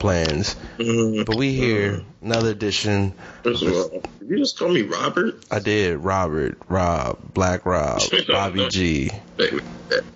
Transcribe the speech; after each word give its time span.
Plans, 0.00 0.56
mm-hmm. 0.78 1.24
but 1.24 1.36
we 1.36 1.52
here 1.52 1.92
mm-hmm. 1.92 2.26
another 2.26 2.50
edition. 2.50 3.12
First 3.42 3.62
of 3.62 3.72
all, 3.72 3.88
did 3.88 4.28
you 4.28 4.38
just 4.38 4.58
call 4.58 4.68
me 4.68 4.82
Robert? 4.82 5.44
I 5.50 5.58
did 5.58 5.98
Robert, 5.98 6.58
Rob, 6.68 7.18
Black 7.34 7.66
Rob, 7.66 8.00
Bobby 8.28 8.68
G. 8.68 9.10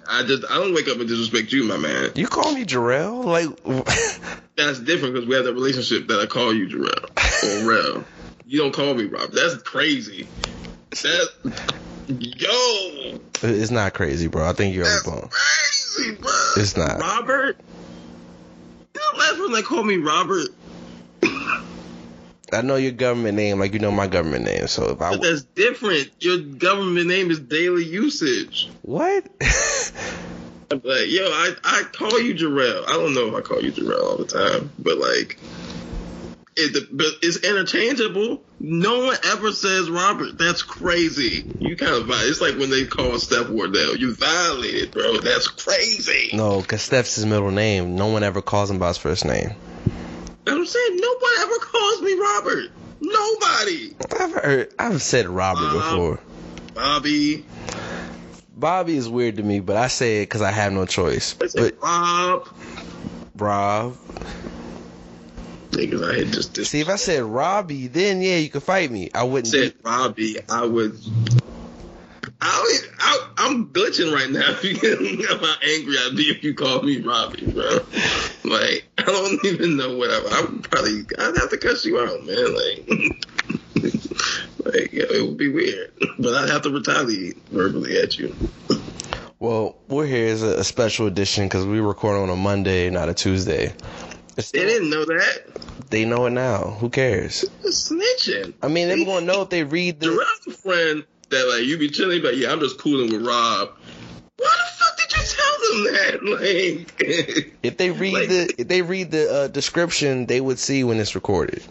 I 0.09 0.23
just 0.25 0.45
I 0.51 0.59
don't 0.59 0.75
wake 0.75 0.89
up 0.89 0.99
and 0.99 1.09
disrespect 1.09 1.53
you, 1.53 1.65
my 1.65 1.77
man. 1.77 2.11
You 2.15 2.27
call 2.27 2.53
me 2.53 2.65
Jarrell? 2.65 3.25
Like, 3.25 3.49
That's 4.57 4.81
different 4.81 5.15
because 5.15 5.29
we 5.29 5.35
have 5.35 5.45
that 5.45 5.55
relationship 5.55 6.09
that 6.09 6.21
I 6.21 6.27
call 6.27 6.55
you 6.55 6.69
Jarrell 6.69 7.65
or 7.65 7.69
Rel. 7.69 8.05
You 8.45 8.59
don't 8.59 8.73
call 8.73 8.93
me 8.95 9.05
Robert. 9.05 9.33
That's 9.33 9.63
crazy. 9.63 10.29
That 10.91 11.29
yo, 12.09 13.19
it's 13.43 13.71
not 13.71 13.95
crazy, 13.95 14.27
bro. 14.29 14.47
I 14.47 14.53
think 14.53 14.75
you're 14.75 14.85
on 14.85 14.93
the 14.93 15.11
phone. 15.11 15.31
crazy, 15.31 16.17
bro. 16.17 16.31
It's 16.57 16.77
not. 16.77 17.01
Robert. 17.01 17.59
Know, 19.13 19.19
last 19.19 19.37
person 19.37 19.53
that 19.53 19.65
called 19.65 19.87
me 19.87 19.97
Robert. 19.97 20.49
I 22.53 22.61
know 22.61 22.77
your 22.77 22.93
government 22.93 23.37
name, 23.37 23.59
like 23.59 23.73
you 23.73 23.79
know 23.79 23.91
my 23.91 24.07
government 24.07 24.45
name. 24.45 24.67
So 24.67 24.91
if 24.91 25.01
I 25.01 25.11
But 25.11 25.23
that's 25.23 25.43
different. 25.43 26.11
Your 26.21 26.39
government 26.39 27.07
name 27.07 27.31
is 27.31 27.39
daily 27.41 27.85
usage. 27.85 28.69
what? 28.83 29.27
Like, 30.85 31.11
yo, 31.11 31.25
I, 31.27 31.55
I 31.65 31.83
call 31.93 32.19
you 32.19 32.35
Jarrell. 32.35 32.85
I 32.89 32.93
don't 32.93 33.13
know 33.13 33.29
if 33.29 33.35
I 33.35 33.43
call 33.43 33.63
you 33.63 33.73
Jarrell 33.73 34.03
all 34.03 34.17
the 34.17 34.25
time, 34.25 34.73
but 34.79 34.97
like, 34.97 35.39
it, 36.57 36.89
but 36.97 37.07
it's 37.23 37.39
interchangeable. 37.39 38.43
No 38.61 39.07
one 39.07 39.17
ever 39.25 39.53
says 39.53 39.91
Robert. 39.91 40.39
That's 40.39 40.63
crazy. 40.63 41.45
You 41.59 41.77
kind 41.77 41.93
of 41.95 42.07
violate. 42.07 42.29
it's 42.29 42.41
like 42.41 42.57
when 42.59 42.71
they 42.71 42.85
call 42.87 43.19
Steph 43.19 43.49
Wardell. 43.49 43.97
You 43.97 44.15
violated, 44.15 44.93
bro. 44.93 45.19
That's 45.19 45.49
crazy. 45.49 46.31
no, 46.35 46.61
because 46.61 46.83
Steph's 46.83 47.17
his 47.17 47.27
middle 47.27 47.51
name. 47.51 47.97
No 47.97 48.09
one 48.09 48.23
ever 48.23 48.43
calls 48.43 48.71
him 48.71 48.79
by 48.79 48.89
his 48.89 48.99
first 48.99 49.25
name. 49.25 49.51
I'm 50.47 50.67
saying 50.67 50.97
nobody 50.97 51.35
ever 51.41 51.59
calls 51.59 52.03
me 52.03 52.15
Robert. 52.15 52.71
Nobody. 53.01 53.97
I've 54.19 54.33
heard, 54.33 54.75
I've 54.79 55.03
said 55.03 55.27
Robert 55.29 55.61
Uh, 55.63 55.73
before. 55.75 56.21
Bobby. 56.75 57.45
Bobby 58.57 58.97
is 58.97 59.09
weird 59.09 59.37
to 59.37 59.43
me, 59.43 59.61
but 59.61 59.77
I 59.77 59.89
say 59.89 60.23
it 60.23 60.27
because 60.27 60.43
I 60.43 60.51
have 60.53 60.73
no 60.73 60.87
choice. 60.87 61.35
I 61.41 61.47
said 61.49 61.75
But 61.81 61.83
Rob. 61.83 62.49
Rob, 63.37 63.97
Niggas, 65.73 66.33
just 66.33 66.55
this. 66.55 66.69
see 66.69 66.81
if 66.81 66.89
I 66.89 66.97
said 66.97 67.23
Robbie, 67.25 67.87
then 67.87 68.21
yeah, 68.21 68.37
you 68.37 68.51
could 68.51 68.63
fight 68.63 68.91
me. 68.91 69.11
I 69.15 69.25
wouldn't. 69.25 69.49
said 69.49 69.73
do- 69.73 69.89
Robbie, 69.89 70.37
I 70.49 70.67
would. 70.67 70.99
I, 72.45 72.79
I, 72.99 73.29
I'm 73.39 73.69
glitching 73.69 74.13
right 74.13 74.29
now. 74.31 74.43
how 74.43 75.55
angry 75.63 75.97
I'd 75.99 76.17
be 76.17 76.25
if 76.25 76.43
you 76.45 76.55
called 76.55 76.85
me 76.85 77.01
Robbie, 77.01 77.51
bro. 77.51 77.79
Like, 78.45 78.85
I 78.99 79.03
don't 79.05 79.45
even 79.45 79.77
know 79.77 79.97
what 79.97 80.11
I. 80.11 80.39
I 80.39 80.41
would 80.43 80.63
probably. 80.71 81.05
I'd 81.19 81.37
have 81.39 81.51
to 81.51 81.57
cuss 81.57 81.85
you 81.85 82.01
out, 82.01 82.25
man. 82.27 82.55
Like, 82.55 82.89
like 84.75 84.93
it 84.93 85.23
would 85.27 85.37
be 85.39 85.49
weird, 85.49 85.93
but 86.19 86.35
I'd 86.35 86.51
have 86.51 86.63
to 86.63 86.71
retaliate 86.71 87.39
verbally 87.49 87.99
at 87.99 88.19
you. 88.19 88.35
Well, 89.39 89.77
we're 89.89 90.07
here 90.07 90.29
as 90.29 90.43
a, 90.43 90.59
a 90.61 90.65
special 90.65 91.07
edition 91.07 91.47
because 91.47 91.65
we 91.65 91.81
record 91.81 92.17
on 92.17 92.29
a 92.29 92.37
Monday, 92.37 92.91
not 92.91 93.09
a 93.09 93.15
Tuesday. 93.15 93.73
It's 94.37 94.51
They 94.51 94.65
didn't 94.65 94.91
know 94.91 95.05
that. 95.05 95.91
They 95.91 96.05
know 96.05 96.27
it 96.27 96.31
now. 96.31 96.77
Who 96.81 96.89
cares? 96.89 97.45
Snitching. 97.65 98.55
I 98.63 98.69
mean, 98.69 98.89
they're 98.89 99.05
gonna 99.05 99.27
know 99.27 99.43
if 99.43 99.51
they 99.51 99.63
read 99.65 100.01
the. 100.01 100.27
A 100.47 100.51
friend 100.53 101.05
that 101.31 101.49
like 101.49 101.65
you 101.65 101.77
be 101.79 101.89
chilling, 101.91 102.23
but 102.23 102.37
yeah, 102.37 102.51
I'm 102.53 102.61
just 102.61 102.79
cooling 102.79 103.13
with 103.13 103.27
Rob. 103.27 103.71
Why 104.39 104.49
the 104.57 104.73
fuck 104.73 104.99
did 104.99 105.17
you 105.17 105.23
tell 105.29 105.57
them 105.71 105.85
that? 105.93 106.23
Like, 107.03 107.57
If 107.63 107.77
they 107.77 107.91
read 107.91 108.15
Like- 108.15 108.29
the 108.29 108.55
if 108.59 108.69
they 108.69 108.83
read 108.83 109.11
the 109.11 109.33
uh, 109.33 109.49
description, 109.49 110.27
they 110.27 110.41
would 110.41 110.59
see 110.59 110.83
when 110.85 110.99
it's 110.99 111.15
recorded. 111.15 111.63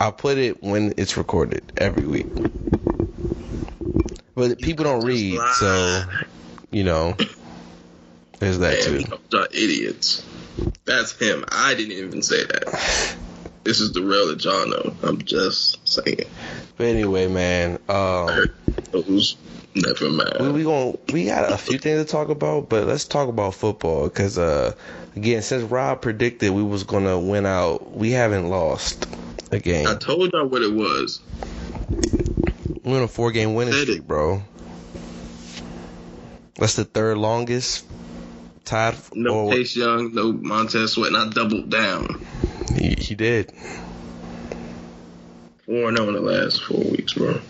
I'll 0.00 0.12
put 0.12 0.38
it 0.38 0.62
when 0.62 0.94
it's 0.96 1.16
recorded 1.16 1.70
every 1.76 2.06
week. 2.06 2.26
But 4.34 4.58
people 4.60 4.84
don't 4.84 5.04
read, 5.04 5.38
so 5.54 6.02
you 6.70 6.84
know, 6.84 7.14
there's 8.38 8.58
that 8.58 8.90
man, 8.90 9.04
too. 9.30 9.46
idiots. 9.52 10.25
That's 10.84 11.18
him. 11.18 11.44
I 11.48 11.74
didn't 11.74 11.92
even 11.92 12.22
say 12.22 12.44
that. 12.44 13.16
This 13.64 13.80
is 13.80 13.92
the 13.92 14.02
real 14.02 14.36
y'all. 14.36 14.94
I'm 15.02 15.22
just 15.22 15.86
saying. 15.88 16.28
But 16.76 16.86
anyway, 16.86 17.26
man, 17.26 17.80
um, 17.88 18.46
those. 18.92 19.36
Never 19.74 20.08
mind. 20.08 20.36
we 20.40 20.48
we 20.52 20.62
going 20.62 20.96
we 21.12 21.26
got 21.26 21.52
a 21.52 21.58
few 21.58 21.76
things 21.76 22.02
to 22.02 22.10
talk 22.10 22.30
about, 22.30 22.70
but 22.70 22.86
let's 22.86 23.04
talk 23.04 23.28
about 23.28 23.54
football 23.54 24.04
because 24.04 24.38
uh, 24.38 24.72
again, 25.16 25.42
since 25.42 25.64
Rob 25.64 26.00
predicted 26.00 26.52
we 26.52 26.62
was 26.62 26.84
gonna 26.84 27.18
win 27.18 27.44
out, 27.44 27.94
we 27.94 28.12
haven't 28.12 28.48
lost 28.48 29.06
a 29.50 29.58
game. 29.58 29.86
I 29.86 29.96
told 29.96 30.32
y'all 30.32 30.46
what 30.46 30.62
it 30.62 30.72
was. 30.72 31.20
We're 32.84 32.98
on 32.98 33.02
a 33.02 33.08
four 33.08 33.32
game 33.32 33.54
winning 33.54 33.74
streak, 33.74 34.06
bro. 34.06 34.42
That's 36.54 36.76
the 36.76 36.84
third 36.84 37.18
longest. 37.18 37.84
Tied. 38.66 38.96
No 39.14 39.46
or- 39.46 39.52
Chase 39.52 39.74
Young, 39.76 40.12
no 40.14 40.32
Montez 40.32 40.92
Sweat, 40.92 41.12
and 41.12 41.16
I 41.16 41.28
doubled 41.30 41.70
down. 41.70 42.26
He, 42.76 42.94
he 42.98 43.14
did. 43.14 43.52
4 45.66 45.74
0 45.96 46.08
in 46.08 46.14
the 46.14 46.20
last 46.20 46.62
four 46.62 46.78
weeks, 46.78 47.14
bro. 47.14 47.40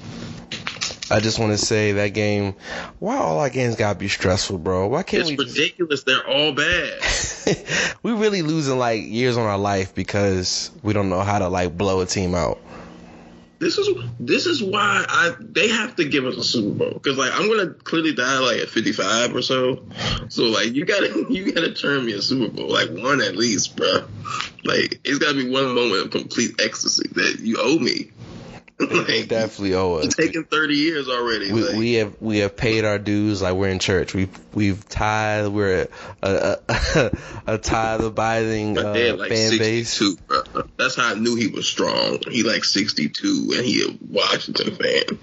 I 1.10 1.20
just 1.20 1.38
want 1.38 1.52
to 1.52 1.58
say 1.58 1.92
that 1.92 2.08
game. 2.08 2.54
Why 2.98 3.16
all 3.16 3.38
our 3.38 3.50
games 3.50 3.76
gotta 3.76 3.98
be 3.98 4.08
stressful, 4.08 4.58
bro? 4.58 4.88
Why 4.88 5.02
can't 5.04 5.22
It's 5.22 5.30
we? 5.30 5.36
Just, 5.36 5.56
ridiculous. 5.56 6.02
They're 6.02 6.26
all 6.26 6.52
bad. 6.52 7.00
we 8.02 8.12
really 8.12 8.42
losing 8.42 8.78
like 8.78 9.02
years 9.04 9.36
on 9.36 9.44
our 9.46 9.58
life 9.58 9.94
because 9.94 10.70
we 10.82 10.92
don't 10.92 11.08
know 11.08 11.20
how 11.20 11.38
to 11.38 11.48
like 11.48 11.76
blow 11.76 12.00
a 12.00 12.06
team 12.06 12.34
out. 12.34 12.58
This 13.58 13.78
is 13.78 13.88
this 14.20 14.44
is 14.46 14.62
why 14.62 15.04
I 15.08 15.34
they 15.40 15.68
have 15.68 15.96
to 15.96 16.04
give 16.04 16.26
us 16.26 16.36
a 16.36 16.44
Super 16.44 16.74
Bowl 16.74 16.90
because 16.92 17.16
like 17.16 17.32
I'm 17.32 17.48
gonna 17.48 17.70
clearly 17.70 18.14
die 18.14 18.38
like 18.38 18.58
at 18.58 18.68
55 18.68 19.34
or 19.34 19.40
so. 19.40 19.86
So 20.28 20.44
like 20.44 20.74
you 20.74 20.84
gotta 20.84 21.26
you 21.30 21.52
gotta 21.52 21.72
turn 21.72 22.04
me 22.04 22.12
a 22.12 22.20
Super 22.20 22.52
Bowl 22.52 22.70
like 22.70 22.90
one 22.90 23.22
at 23.22 23.34
least, 23.36 23.76
bro. 23.76 24.06
Like 24.64 25.00
it's 25.04 25.18
gotta 25.18 25.36
be 25.36 25.48
one 25.48 25.74
moment 25.74 26.04
of 26.04 26.10
complete 26.10 26.60
ecstasy 26.60 27.08
that 27.14 27.38
you 27.40 27.56
owe 27.58 27.78
me. 27.78 28.10
Like 28.78 29.28
definitely 29.28 29.74
owe 29.74 29.94
us. 29.94 30.06
it's 30.06 30.16
taken 30.16 30.44
30 30.44 30.74
years 30.74 31.08
already. 31.08 31.50
We, 31.50 31.62
like, 31.62 31.76
we 31.76 31.94
have 31.94 32.20
we 32.20 32.38
have 32.38 32.56
paid 32.56 32.84
our 32.84 32.98
dues 32.98 33.40
like 33.40 33.54
we're 33.54 33.68
in 33.68 33.78
church. 33.78 34.12
We've 34.12 34.38
we've 34.54 34.86
tithe. 34.86 35.48
We're 35.48 35.88
a 36.22 36.58
a, 36.68 37.10
a, 37.46 37.58
tithe 37.58 38.04
abiding 38.04 38.76
uh, 38.76 38.92
dad 38.92 39.18
like 39.18 39.30
fan 39.30 39.56
base. 39.56 39.98
bro. 40.26 40.42
That's 40.76 40.96
how 40.96 41.12
I 41.12 41.14
knew 41.14 41.36
he 41.36 41.46
was 41.46 41.66
strong. 41.66 42.18
He 42.30 42.42
like 42.42 42.64
62 42.64 43.54
and 43.56 43.64
he 43.64 43.82
a 43.82 43.98
Washington 44.10 44.74
fan. 44.74 45.18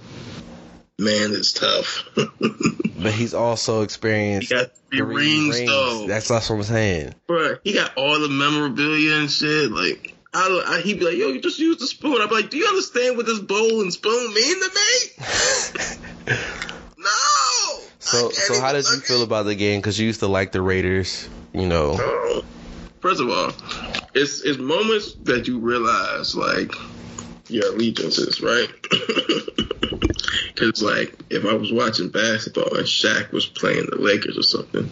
Man, 0.98 1.32
it's 1.34 1.54
tough. 1.54 2.10
But 3.04 3.12
he's 3.12 3.34
also 3.34 3.80
he 3.80 3.84
experienced 3.84 4.50
got 4.50 4.72
three, 4.90 5.02
rings, 5.02 5.60
though. 5.66 6.08
That's 6.08 6.30
that's 6.30 6.50
what 6.50 6.58
I'm 6.58 6.64
saying. 6.64 7.16
Bruh, 7.28 7.60
he 7.64 7.74
got 7.74 7.98
all 7.98 8.18
the 8.20 8.30
memorabilia 8.30 9.16
and 9.16 9.30
shit. 9.30 9.72
Like, 9.72 10.13
I, 10.34 10.64
I, 10.68 10.82
he'd 10.82 11.00
be 11.00 11.06
like, 11.06 11.18
"Yo, 11.18 11.30
you 11.30 11.42
just 11.42 11.60
use 11.60 11.78
the 11.78 11.88
spoon." 11.88 12.22
I'd 12.22 12.30
be 12.30 12.36
like, 12.36 12.50
"Do 12.50 12.58
you 12.58 12.68
understand 12.68 13.18
what 13.18 13.26
this 13.26 13.40
bowl 13.40 13.82
and 13.82 13.94
spoon 13.94 14.34
mean 14.34 14.62
to 14.62 14.70
me?" 14.70 16.36
no. 16.98 17.80
So, 18.00 18.30
so 18.30 18.60
how 18.60 18.74
did 18.74 18.86
you 18.86 19.00
feel 19.00 19.24
about 19.24 19.44
the 19.44 19.56
game? 19.56 19.80
Because 19.80 20.00
you 20.00 20.08
used 20.08 20.22
to 20.22 20.28
like 20.28 20.52
the 20.52 20.62
Raiders, 20.62 21.30
you 21.54 21.68
know. 21.68 21.98
Oh, 22.00 22.44
first 23.00 23.22
of 23.22 23.30
all, 23.30 23.52
it's 24.14 24.42
it's 24.42 24.58
moments 24.58 25.14
that 25.24 25.48
you 25.48 25.60
realize 25.60 26.36
like 26.36 26.74
your 27.50 27.74
allegiances, 27.74 28.42
right? 28.42 28.70
Because 30.54 30.84
like 30.84 31.16
if 31.30 31.46
I 31.46 31.54
was 31.54 31.72
watching 31.72 32.10
basketball 32.10 32.76
and 32.76 32.86
Shaq 32.86 33.32
was 33.32 33.46
playing 33.46 33.88
the 33.90 33.98
Lakers 33.98 34.38
or 34.38 34.44
something, 34.44 34.90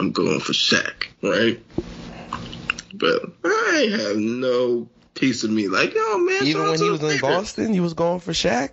I'm 0.00 0.12
going 0.12 0.40
for 0.40 0.52
Shaq, 0.52 1.08
right? 1.22 1.60
But 2.94 3.22
I 3.44 3.88
have 3.98 4.16
no 4.16 4.88
piece 5.14 5.44
of 5.44 5.50
me 5.50 5.68
like, 5.68 5.94
yo 5.94 6.18
man. 6.18 6.44
Even 6.44 6.62
when 6.62 6.78
he 6.78 6.90
was 6.90 7.02
in 7.02 7.20
Boston, 7.20 7.72
he 7.72 7.80
was 7.80 7.94
going 7.94 8.20
for 8.20 8.32
Shaq. 8.32 8.70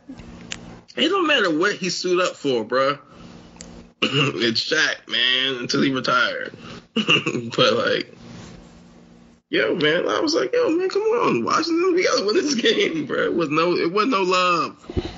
It 0.96 1.10
don't 1.10 1.28
matter 1.28 1.56
what 1.56 1.76
he 1.76 1.90
suit 1.90 2.22
up 2.22 2.36
for, 2.36 2.66
bruh. 2.66 3.00
it's 4.02 4.70
Shaq, 4.70 5.08
man, 5.08 5.62
until 5.62 5.82
he 5.82 5.92
retired. 5.92 6.56
but 6.96 7.74
like, 7.74 8.14
yo, 9.50 9.76
man, 9.76 10.08
I 10.08 10.20
was 10.20 10.34
like, 10.34 10.54
yo, 10.54 10.70
man, 10.70 10.90
come 10.90 11.02
on, 11.02 11.44
Washington, 11.44 11.94
we 11.94 12.04
gotta 12.04 12.26
win 12.26 12.36
this 12.36 12.56
game, 12.62 13.06
bro. 13.06 13.26
It 13.26 13.34
was 13.34 13.50
no, 13.50 13.76
it 13.76 13.92
wasn't 13.92 14.12
no 14.12 14.24
love. 14.24 15.16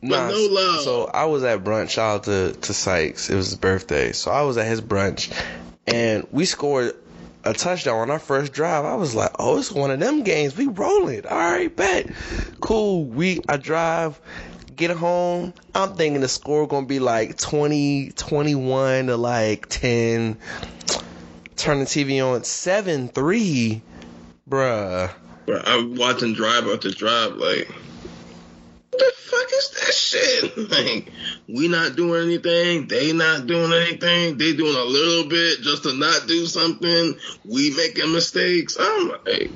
Nah, 0.00 0.28
no 0.28 0.48
love. 0.50 0.80
So 0.82 1.04
I 1.06 1.24
was 1.24 1.44
at 1.44 1.64
brunch. 1.64 1.90
Shout 1.90 2.16
out 2.16 2.24
to 2.24 2.52
to 2.52 2.74
Sykes. 2.74 3.30
It 3.30 3.36
was 3.36 3.46
his 3.46 3.56
birthday, 3.56 4.12
so 4.12 4.30
I 4.30 4.42
was 4.42 4.58
at 4.58 4.66
his 4.66 4.82
brunch, 4.82 5.32
and 5.86 6.26
we 6.30 6.44
scored 6.44 6.94
a 7.44 7.52
touchdown 7.52 7.96
on 7.96 8.10
our 8.10 8.18
first 8.18 8.52
drive. 8.52 8.84
I 8.84 8.94
was 8.94 9.14
like, 9.14 9.32
oh, 9.38 9.58
it's 9.58 9.70
one 9.72 9.90
of 9.90 10.00
them 10.00 10.22
games. 10.22 10.56
We 10.56 10.66
rolling. 10.66 11.26
All 11.26 11.36
right, 11.36 11.74
bet. 11.74 12.10
Cool. 12.60 13.04
We 13.04 13.40
I 13.48 13.56
drive 13.56 14.20
get 14.76 14.90
home, 14.90 15.54
I'm 15.74 15.94
thinking 15.94 16.20
the 16.20 16.28
score 16.28 16.66
gonna 16.66 16.86
be 16.86 16.98
like 16.98 17.38
20, 17.38 18.12
21 18.12 19.06
to 19.06 19.16
like 19.16 19.68
10. 19.68 20.36
Turn 21.56 21.78
the 21.78 21.84
TV 21.84 22.24
on 22.24 22.44
7 22.44 23.08
3. 23.08 23.82
Bruh. 24.48 25.10
Bro, 25.46 25.62
I'm 25.64 25.94
watching 25.96 26.34
drive 26.34 26.66
after 26.66 26.90
drive, 26.90 27.34
like, 27.36 27.68
the 28.98 29.12
fuck 29.16 29.52
is 29.52 29.70
that 29.70 29.94
shit? 29.94 30.70
Like, 30.74 31.12
we 31.48 31.68
not 31.68 31.96
doing 31.96 32.24
anything, 32.24 32.88
they 32.88 33.12
not 33.12 33.46
doing 33.46 33.72
anything, 33.72 34.38
they 34.38 34.54
doing 34.54 34.74
a 34.74 34.84
little 34.84 35.28
bit 35.28 35.60
just 35.60 35.84
to 35.84 35.94
not 35.94 36.26
do 36.26 36.46
something, 36.46 37.16
we 37.44 37.74
making 37.76 38.12
mistakes. 38.12 38.76
I'm 38.78 39.08
like, 39.08 39.52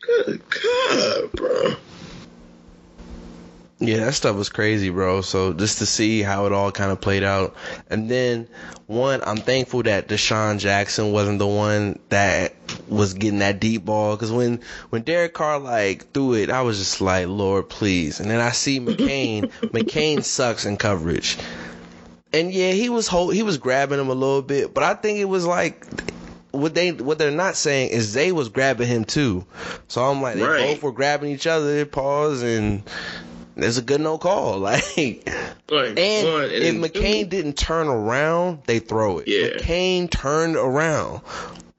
good 0.00 0.42
God, 0.50 1.32
bro. 1.32 1.74
Yeah, 3.80 4.04
that 4.04 4.14
stuff 4.14 4.36
was 4.36 4.48
crazy, 4.50 4.88
bro. 4.88 5.20
So 5.20 5.52
just 5.52 5.78
to 5.78 5.86
see 5.86 6.22
how 6.22 6.46
it 6.46 6.52
all 6.52 6.70
kind 6.70 6.92
of 6.92 7.00
played 7.00 7.24
out, 7.24 7.56
and 7.90 8.08
then 8.08 8.46
one, 8.86 9.20
I'm 9.24 9.36
thankful 9.38 9.82
that 9.82 10.06
DeSean 10.08 10.58
Jackson 10.58 11.10
wasn't 11.10 11.40
the 11.40 11.46
one 11.46 11.98
that 12.08 12.54
was 12.88 13.14
getting 13.14 13.40
that 13.40 13.58
deep 13.58 13.84
ball. 13.84 14.14
Because 14.14 14.30
when 14.30 14.60
when 14.90 15.02
Derek 15.02 15.34
Carr 15.34 15.58
like 15.58 16.12
threw 16.12 16.34
it, 16.34 16.50
I 16.50 16.62
was 16.62 16.78
just 16.78 17.00
like, 17.00 17.26
Lord, 17.26 17.68
please. 17.68 18.20
And 18.20 18.30
then 18.30 18.40
I 18.40 18.52
see 18.52 18.78
McCain. 18.78 19.48
McCain 19.72 20.22
sucks 20.22 20.66
in 20.66 20.76
coverage, 20.76 21.36
and 22.32 22.54
yeah, 22.54 22.70
he 22.70 22.88
was 22.90 23.08
hold, 23.08 23.34
he 23.34 23.42
was 23.42 23.58
grabbing 23.58 23.98
him 23.98 24.08
a 24.08 24.14
little 24.14 24.42
bit, 24.42 24.72
but 24.72 24.84
I 24.84 24.94
think 24.94 25.18
it 25.18 25.24
was 25.24 25.44
like 25.46 25.84
what 26.52 26.76
they 26.76 26.92
what 26.92 27.18
they're 27.18 27.32
not 27.32 27.56
saying 27.56 27.90
is 27.90 28.12
they 28.14 28.30
was 28.30 28.48
grabbing 28.50 28.86
him 28.86 29.04
too. 29.04 29.44
So 29.88 30.00
I'm 30.04 30.22
like, 30.22 30.36
they 30.36 30.46
Right. 30.46 30.60
both 30.60 30.82
were 30.84 30.92
grabbing 30.92 31.32
each 31.32 31.48
other. 31.48 31.84
Pause 31.84 32.42
and. 32.44 32.82
There's 33.56 33.78
a 33.78 33.82
good 33.82 34.00
no 34.00 34.18
call. 34.18 34.58
Like, 34.64 35.28
Like, 35.70 35.88
and 35.88 35.98
if 35.98 36.74
McCain 36.74 37.22
two, 37.22 37.26
didn't 37.26 37.56
turn 37.56 37.88
around, 37.88 38.62
they 38.66 38.78
throw 38.78 39.18
it. 39.18 39.28
Yeah. 39.28 39.48
McCain 39.48 40.10
turned 40.10 40.56
around. 40.56 41.22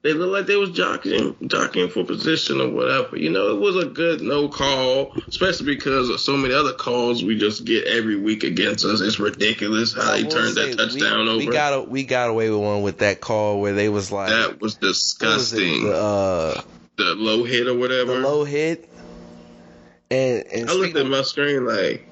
they 0.01 0.13
looked 0.13 0.33
like 0.33 0.45
they 0.45 0.55
was 0.55 0.71
jockeying, 0.71 1.35
jockeying 1.47 1.89
for 1.89 2.03
position 2.03 2.61
or 2.61 2.69
whatever. 2.69 3.17
You 3.17 3.31
know, 3.31 3.49
it 3.55 3.59
was 3.59 3.75
a 3.75 3.85
good 3.85 4.21
no 4.21 4.49
call, 4.49 5.13
especially 5.27 5.75
because 5.75 6.09
of 6.09 6.19
so 6.19 6.37
many 6.37 6.53
other 6.53 6.73
calls 6.73 7.23
we 7.23 7.37
just 7.37 7.65
get 7.65 7.85
every 7.85 8.15
week 8.15 8.43
against 8.43 8.85
us. 8.85 9.01
It's 9.01 9.19
ridiculous 9.19 9.93
how 9.93 10.11
they 10.11 10.23
turned 10.23 10.55
that 10.55 10.77
touchdown 10.77 11.25
we, 11.25 11.29
over. 11.29 11.37
We 11.37 11.47
got 11.47 11.73
a, 11.73 11.81
we 11.81 12.03
got 12.03 12.29
away 12.29 12.49
with 12.49 12.59
one 12.59 12.81
with 12.81 12.99
that 12.99 13.19
call 13.19 13.61
where 13.61 13.73
they 13.73 13.89
was 13.89 14.11
like, 14.11 14.29
that 14.29 14.47
was 14.49 14.51
what 14.51 14.61
was 14.61 14.75
it, 14.75 14.81
disgusting. 14.81 15.85
the, 15.85 15.95
uh, 15.95 16.61
the 16.97 17.15
low 17.15 17.43
hit 17.43 17.67
or 17.67 17.75
whatever. 17.75 18.15
the 18.15 18.19
low 18.19 18.43
hit. 18.43 18.89
And, 20.11 20.43
and 20.53 20.69
I 20.69 20.73
looked 20.73 20.95
at 20.95 21.05
my 21.07 21.23
screen 21.23 21.65
like, 21.65 22.07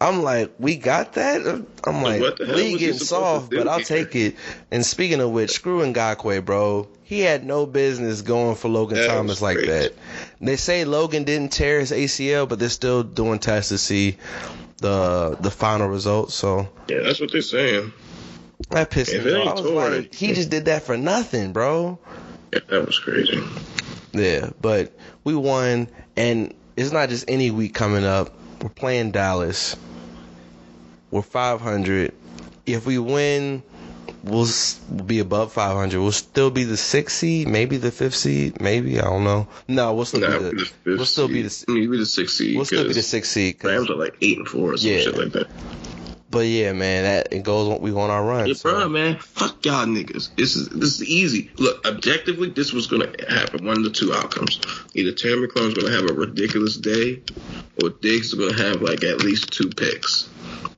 I'm 0.00 0.22
like, 0.22 0.52
we 0.58 0.76
got 0.76 1.14
that. 1.14 1.64
I'm 1.84 2.02
like, 2.02 2.20
What 2.20 2.38
the 2.38 2.46
league 2.46 2.78
getting 2.78 2.98
soft, 2.98 3.50
but 3.50 3.66
I'll 3.66 3.80
take 3.80 4.14
it. 4.14 4.36
And 4.70 4.84
speaking 4.84 5.20
of 5.20 5.30
which, 5.30 5.50
screw 5.50 5.80
Ngakoue, 5.80 6.44
bro. 6.44 6.88
He 7.02 7.20
had 7.20 7.46
no 7.46 7.66
business 7.66 8.22
going 8.22 8.56
for 8.56 8.68
Logan 8.68 8.98
That 8.98 9.06
Thomas 9.06 9.40
like 9.40 9.58
that. 9.58 9.92
They 10.40 10.56
say 10.56 10.84
Logan 10.84 11.24
didn't 11.24 11.52
tear 11.52 11.80
his 11.80 11.92
ACL, 11.92 12.48
but 12.48 12.58
they're 12.58 12.68
still 12.68 13.02
doing 13.04 13.38
tests 13.38 13.68
to 13.68 13.78
see 13.78 14.16
the 14.78 15.36
the 15.40 15.50
final 15.50 15.88
results. 15.88 16.34
So 16.34 16.68
yeah, 16.88 17.00
that's 17.00 17.20
what 17.20 17.30
they're 17.32 17.42
saying. 17.42 17.92
that 18.70 18.90
pissed 18.90 19.12
If 19.12 19.24
me 19.24 19.32
off. 19.34 19.38
ain't 19.38 19.48
I 19.48 19.52
was 19.52 19.60
torn, 19.62 19.92
like, 19.92 20.14
he 20.14 20.32
just 20.34 20.50
did 20.50 20.64
that 20.64 20.82
for 20.82 20.96
nothing, 20.96 21.52
bro. 21.52 21.98
Yeah, 22.52 22.60
that 22.68 22.86
was 22.86 22.98
crazy. 22.98 23.42
Yeah, 24.12 24.50
but 24.60 24.92
we 25.24 25.34
won, 25.36 25.88
and 26.16 26.54
it's 26.76 26.92
not 26.92 27.08
just 27.08 27.24
any 27.28 27.50
week 27.50 27.74
coming 27.74 28.04
up. 28.04 28.32
We're 28.62 28.68
playing 28.68 29.10
Dallas. 29.12 29.76
We're 31.10 31.22
500. 31.22 32.12
If 32.66 32.84
we 32.86 32.98
win, 32.98 33.62
we'll 34.24 34.48
we'll 34.90 35.04
be 35.04 35.20
above 35.20 35.52
500. 35.52 36.00
We'll 36.00 36.10
still 36.12 36.50
be 36.50 36.64
the 36.64 36.76
sixth 36.76 37.16
seed, 37.16 37.48
maybe 37.48 37.76
the 37.76 37.90
fifth 37.92 38.16
seed, 38.16 38.60
maybe 38.60 38.98
I 38.98 39.04
don't 39.04 39.24
know. 39.24 39.46
No, 39.68 39.94
we'll 39.94 40.04
still 40.04 40.20
Nah, 40.20 40.38
be 40.38 40.44
the, 40.44 40.50
the 40.84 40.96
we'll 40.96 41.04
still 41.06 41.28
be 41.28 41.42
the 41.42 41.64
I 41.68 41.72
mean, 41.72 41.90
we 41.90 41.96
the 41.98 42.06
sixth 42.06 42.36
seed. 42.36 42.56
we'll 42.56 42.64
still 42.64 42.86
be 42.86 42.92
the 42.92 43.02
sixth 43.02 43.30
seed. 43.32 43.62
Rams 43.62 43.88
are 43.90 43.94
like 43.96 44.16
eight 44.20 44.38
and 44.38 44.48
four 44.48 44.72
or 44.72 44.76
some 44.76 44.90
Yeah. 44.90 44.98
shit 44.98 45.16
like 45.16 45.32
that. 45.32 45.48
But 46.36 46.46
yeah, 46.46 46.72
man, 46.74 47.04
that 47.04 47.32
it 47.32 47.42
goes. 47.44 47.80
We 47.80 47.92
on 47.92 48.10
our 48.10 48.22
run. 48.22 48.46
Yeah, 48.46 48.52
so- 48.54 48.70
bro, 48.70 48.88
man, 48.90 49.18
fuck 49.18 49.64
y'all 49.64 49.86
niggas. 49.86 50.28
This 50.36 50.54
is 50.54 50.68
this 50.68 51.00
is 51.00 51.04
easy. 51.04 51.50
Look, 51.58 51.86
objectively, 51.86 52.50
this 52.50 52.74
was 52.74 52.86
gonna 52.86 53.10
happen. 53.26 53.64
One 53.64 53.78
of 53.78 53.84
the 53.84 53.90
two 53.90 54.12
outcomes: 54.12 54.60
either 54.94 55.12
Terry 55.12 55.48
McLaurin's 55.48 55.74
gonna 55.74 55.94
have 55.94 56.10
a 56.10 56.12
ridiculous 56.12 56.76
day, 56.76 57.22
or 57.82 57.88
Diggs 57.88 58.32
is 58.32 58.34
gonna 58.34 58.62
have 58.62 58.82
like 58.82 59.02
at 59.02 59.22
least 59.22 59.50
two 59.50 59.70
picks. 59.70 60.28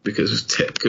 Because 0.05 0.45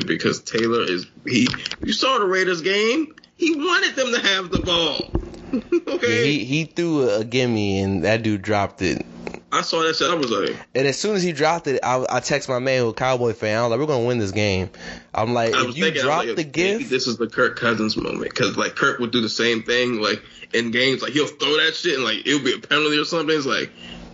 because 0.05 0.41
Taylor 0.41 0.83
is 0.83 1.07
he. 1.25 1.47
You 1.81 1.91
saw 1.91 2.19
the 2.19 2.25
Raiders 2.25 2.61
game. 2.61 3.15
He 3.39 3.55
wanted 3.55 3.95
them 3.95 4.13
to 4.13 4.19
have 4.19 4.51
the 4.51 4.59
ball. 4.59 5.11
Yeah, 5.51 5.95
okay, 5.95 6.31
he 6.31 6.43
he 6.43 6.65
threw 6.65 7.09
a, 7.09 7.21
a 7.21 7.23
gimme 7.23 7.79
and 7.79 8.03
that 8.03 8.21
dude 8.21 8.43
dropped 8.43 8.83
it. 8.83 9.03
I 9.51 9.61
saw 9.61 9.81
that 9.81 9.95
shit. 9.95 10.07
I 10.07 10.13
was 10.13 10.29
like, 10.29 10.55
And 10.75 10.87
as 10.87 10.99
soon 10.99 11.15
as 11.15 11.23
he 11.23 11.31
dropped 11.31 11.65
it, 11.65 11.79
I, 11.83 12.05
I 12.07 12.19
text 12.19 12.47
my 12.49 12.59
man 12.59 12.83
who 12.83 12.89
a 12.89 12.93
Cowboy 12.93 13.33
fan. 13.33 13.57
I 13.57 13.61
was 13.63 13.71
like, 13.71 13.79
"We're 13.79 13.87
gonna 13.87 14.05
win 14.05 14.19
this 14.19 14.29
game." 14.29 14.69
I'm 15.11 15.33
like, 15.33 15.55
I 15.55 15.65
"If 15.65 15.75
you 15.75 15.85
thinking, 15.85 16.03
drop 16.03 16.25
like, 16.25 16.35
the 16.35 16.43
maybe 16.43 16.51
gift, 16.51 16.89
this 16.91 17.07
is 17.07 17.17
the 17.17 17.25
Kirk 17.27 17.57
Cousins 17.57 17.97
moment 17.97 18.21
because 18.29 18.57
like 18.57 18.75
Kirk 18.75 18.99
would 18.99 19.09
do 19.09 19.21
the 19.21 19.29
same 19.29 19.63
thing 19.63 19.99
like 19.99 20.21
in 20.53 20.69
games, 20.69 21.01
like 21.01 21.13
he'll 21.13 21.25
throw 21.25 21.57
that 21.65 21.73
shit 21.73 21.95
and 21.95 22.03
like 22.03 22.27
it'll 22.27 22.43
be 22.43 22.53
a 22.53 22.59
penalty 22.59 22.99
or 22.99 23.05
something. 23.05 23.35
It's 23.35 23.47
like, 23.47 23.71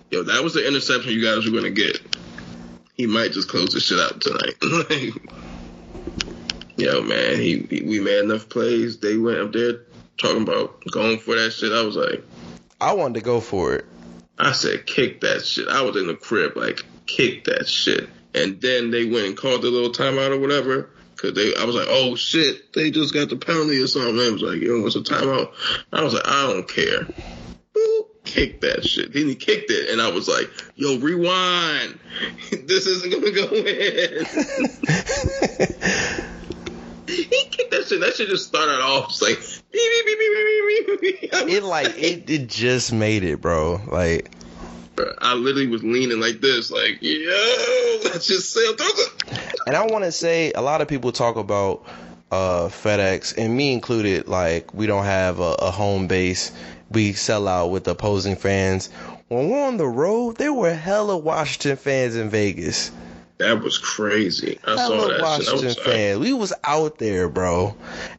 yo, 0.09 0.23
that 0.23 0.41
was 0.41 0.53
the 0.53 0.65
interception 0.65 1.11
you 1.11 1.21
guys 1.21 1.45
were 1.45 1.55
gonna 1.55 1.69
get. 1.69 1.99
He 2.93 3.07
might 3.07 3.33
just 3.33 3.49
close 3.49 3.73
this 3.73 3.83
shit 3.83 3.99
out 3.99 4.21
tonight. 4.21 5.11
yo, 6.77 7.01
man, 7.01 7.37
he, 7.37 7.59
he 7.69 7.81
we 7.83 7.99
made 7.99 8.23
enough 8.23 8.49
plays. 8.49 8.97
They 8.97 9.17
went 9.17 9.39
up 9.39 9.53
there 9.53 9.81
talking 10.17 10.43
about 10.43 10.83
going 10.91 11.19
for 11.19 11.35
that 11.35 11.51
shit. 11.51 11.71
I 11.71 11.83
was 11.83 11.95
like, 11.95 12.23
I 12.79 12.93
wanted 12.93 13.15
to 13.15 13.21
go 13.21 13.39
for 13.39 13.73
it." 13.73 13.85
I 14.37 14.51
said, 14.51 14.85
kick 14.85 15.21
that 15.21 15.45
shit. 15.45 15.67
I 15.69 15.81
was 15.81 15.95
in 15.95 16.07
the 16.07 16.15
crib, 16.15 16.57
like, 16.57 16.83
kick 17.05 17.45
that 17.45 17.69
shit. 17.69 18.09
And 18.33 18.59
then 18.59 18.91
they 18.91 19.05
went 19.05 19.27
and 19.27 19.37
called 19.37 19.61
the 19.61 19.69
little 19.69 19.91
timeout 19.91 20.31
or 20.31 20.39
whatever. 20.39 20.89
Cause 21.15 21.33
they, 21.33 21.55
I 21.55 21.63
was 21.63 21.75
like, 21.75 21.87
oh 21.89 22.15
shit, 22.15 22.73
they 22.73 22.91
just 22.91 23.13
got 23.13 23.29
the 23.29 23.37
penalty 23.37 23.81
or 23.81 23.87
something. 23.87 24.17
It 24.17 24.33
was 24.33 24.41
like, 24.41 24.59
yo, 24.61 24.81
what's 24.81 24.97
a 24.97 25.01
timeout? 25.01 25.53
I 25.93 26.03
was 26.03 26.13
like, 26.13 26.27
I 26.27 26.51
don't 26.51 26.67
care. 26.67 27.07
Boop, 27.73 28.07
kick 28.25 28.59
that 28.61 28.83
shit. 28.85 29.13
Then 29.13 29.27
he 29.29 29.35
kicked 29.35 29.71
it, 29.71 29.91
and 29.91 30.01
I 30.01 30.11
was 30.11 30.27
like, 30.27 30.49
yo, 30.75 30.97
rewind. 30.99 31.97
this 32.51 32.85
isn't 32.85 33.11
gonna 33.11 33.31
go 33.31 33.47
in. 33.53 34.25
he 37.07 37.25
kicked 37.25 37.71
that 37.71 37.85
shit. 37.87 37.99
That 37.99 38.15
shit 38.15 38.29
just 38.29 38.47
started 38.47 38.81
off 38.81 39.21
like 39.21 39.39
beep, 39.71 40.05
beep, 40.05 41.01
beep, 41.01 41.33
It 41.49 41.63
like 41.63 41.97
it, 41.97 42.29
it 42.29 42.47
just 42.47 42.91
made 42.91 43.23
it, 43.23 43.41
bro. 43.41 43.81
Like 43.87 44.31
I 45.19 45.33
literally 45.33 45.67
was 45.67 45.83
leaning 45.83 46.19
like 46.19 46.41
this, 46.41 46.71
like 46.71 46.99
yo, 47.01 47.99
let's 48.05 48.27
just 48.27 48.51
sail 48.51 48.75
through. 48.75 49.37
And 49.67 49.75
I 49.75 49.85
want 49.85 50.03
to 50.05 50.11
say, 50.11 50.51
a 50.53 50.61
lot 50.61 50.81
of 50.81 50.87
people 50.87 51.11
talk 51.11 51.35
about 51.35 51.85
uh, 52.31 52.67
FedEx, 52.69 53.37
and 53.37 53.55
me 53.55 53.73
included. 53.73 54.27
Like 54.27 54.73
we 54.73 54.87
don't 54.87 55.05
have 55.05 55.39
a, 55.39 55.55
a 55.59 55.71
home 55.71 56.07
base. 56.07 56.51
We 56.91 57.13
sell 57.13 57.47
out 57.47 57.67
with 57.67 57.87
opposing 57.87 58.35
fans. 58.35 58.89
When 59.27 59.49
we're 59.49 59.65
on 59.65 59.77
the 59.77 59.87
road, 59.87 60.37
there 60.37 60.53
were 60.53 60.73
hella 60.73 61.17
Washington 61.17 61.77
fans 61.77 62.15
in 62.15 62.29
Vegas. 62.29 62.91
That 63.37 63.61
was 63.61 63.77
crazy. 63.77 64.59
I 64.63 64.75
saw 64.75 65.07
that. 65.07 65.21
Washington 65.21 65.57
shit. 65.57 65.63
I 65.63 65.67
was 65.67 65.77
fans. 65.77 66.19
We 66.19 66.33
was 66.33 66.53
out 66.63 66.97
there, 66.97 67.27
bro. 67.27 67.75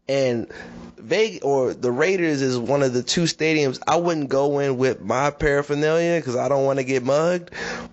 And 0.08 0.50
Vegas 0.98 1.42
or 1.42 1.72
the 1.72 1.90
Raiders 1.90 2.42
is 2.42 2.58
one 2.58 2.82
of 2.82 2.92
the 2.92 3.02
two 3.02 3.22
stadiums 3.22 3.80
I 3.86 3.96
wouldn't 3.96 4.28
go 4.28 4.58
in 4.58 4.76
with 4.76 5.00
my 5.00 5.30
paraphernalia 5.30 6.18
because 6.18 6.36
I 6.36 6.48
don't 6.48 6.64
want 6.64 6.80
to 6.80 6.84
get 6.84 7.02
mugged. 7.02 7.50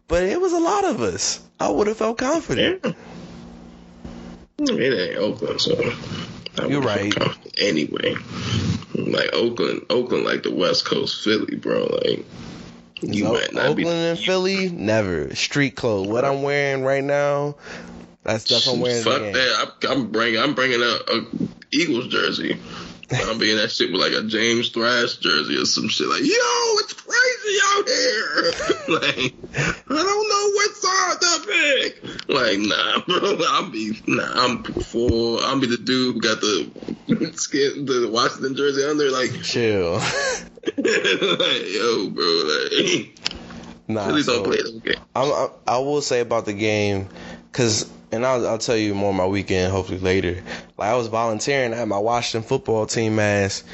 But 0.07 0.23
it 0.23 0.41
was 0.41 0.51
a 0.51 0.59
lot 0.59 0.83
of 0.85 1.01
us. 1.01 1.39
I 1.59 1.69
would 1.69 1.87
have 1.87 1.97
felt 1.97 2.17
confident. 2.17 2.81
Yeah. 2.83 2.91
It 4.59 5.11
ain't 5.11 5.17
Oakland, 5.17 5.61
so 5.61 5.75
I 6.59 6.65
You're 6.67 6.81
right. 6.81 7.13
Anyway, 7.57 8.15
like 8.95 9.33
Oakland, 9.33 9.85
Oakland, 9.89 10.25
like 10.25 10.43
the 10.43 10.53
West 10.53 10.85
Coast 10.85 11.23
Philly, 11.23 11.55
bro. 11.55 11.85
Like 11.85 12.25
you 13.03 13.25
So, 13.25 13.33
might 13.33 13.53
not 13.53 13.65
Oakland 13.67 13.77
be. 13.77 13.87
and 13.87 14.19
Philly, 14.19 14.69
never. 14.69 15.35
Street 15.35 15.75
clothes. 15.75 16.07
What 16.07 16.25
I'm 16.25 16.41
wearing 16.43 16.83
right 16.83 17.03
now, 17.03 17.55
that's 18.23 18.45
stuff 18.45 18.73
I'm 18.73 18.79
wearing. 18.79 18.97
in 18.97 19.03
Fuck 19.03 19.21
that! 19.33 19.73
I, 19.83 19.91
I'm 19.91 20.11
bringing, 20.11 20.39
I'm 20.39 20.53
bringing 20.53 20.81
a, 20.81 20.85
a 20.85 21.25
Eagles 21.71 22.07
jersey. 22.07 22.57
I'm 23.11 23.37
being 23.37 23.57
that 23.57 23.71
shit 23.71 23.91
with 23.91 24.01
like 24.01 24.13
a 24.13 24.23
James 24.23 24.69
Thrash 24.69 25.17
jersey 25.17 25.57
or 25.57 25.65
some 25.65 25.87
shit. 25.89 26.07
Like, 26.07 26.21
yo, 26.21 26.27
it's 26.79 26.93
crazy 26.93 27.57
out 27.65 27.87
here. 27.87 28.45
like, 28.99 29.35
I 29.89 30.03
don't 30.03 30.29
know 30.29 30.49
what 30.53 30.75
side 30.75 31.21
to 31.21 31.47
pick. 31.47 32.29
Like, 32.29 32.59
nah, 32.59 33.01
bro. 33.05 33.37
I'll 33.49 33.69
be, 33.69 33.99
nah, 34.07 34.31
I'm 34.35 34.63
full. 34.63 35.39
I'll 35.39 35.59
be 35.59 35.67
the 35.67 35.77
dude 35.77 36.15
who 36.15 36.21
got 36.21 36.41
the 36.41 37.31
skin, 37.35 37.85
the 37.85 38.09
Washington 38.11 38.55
jersey 38.55 38.83
under. 38.83 39.11
Like, 39.11 39.31
Chill. 39.43 39.93
like 39.93 40.03
yo, 40.77 42.09
bro. 42.09 42.25
Like, 42.71 43.19
nah, 43.87 44.17
so- 44.21 44.33
don't 44.33 44.45
play 44.45 44.61
them 44.61 44.79
games. 44.79 44.97
I'm, 45.15 45.31
I, 45.31 45.47
I 45.67 45.77
will 45.79 46.01
say 46.01 46.21
about 46.21 46.45
the 46.45 46.53
game, 46.53 47.09
cause, 47.51 47.89
and 48.13 48.25
I'll, 48.25 48.47
I'll 48.47 48.57
tell 48.57 48.77
you 48.77 48.93
more 48.95 49.13
my 49.13 49.25
weekend 49.25 49.71
hopefully 49.71 49.99
later. 49.99 50.41
Like 50.77 50.89
I 50.89 50.95
was 50.95 51.07
volunteering 51.07 51.73
at 51.73 51.87
my 51.87 51.97
Washington 51.97 52.47
football 52.47 52.85
team 52.85 53.15
mask, 53.15 53.65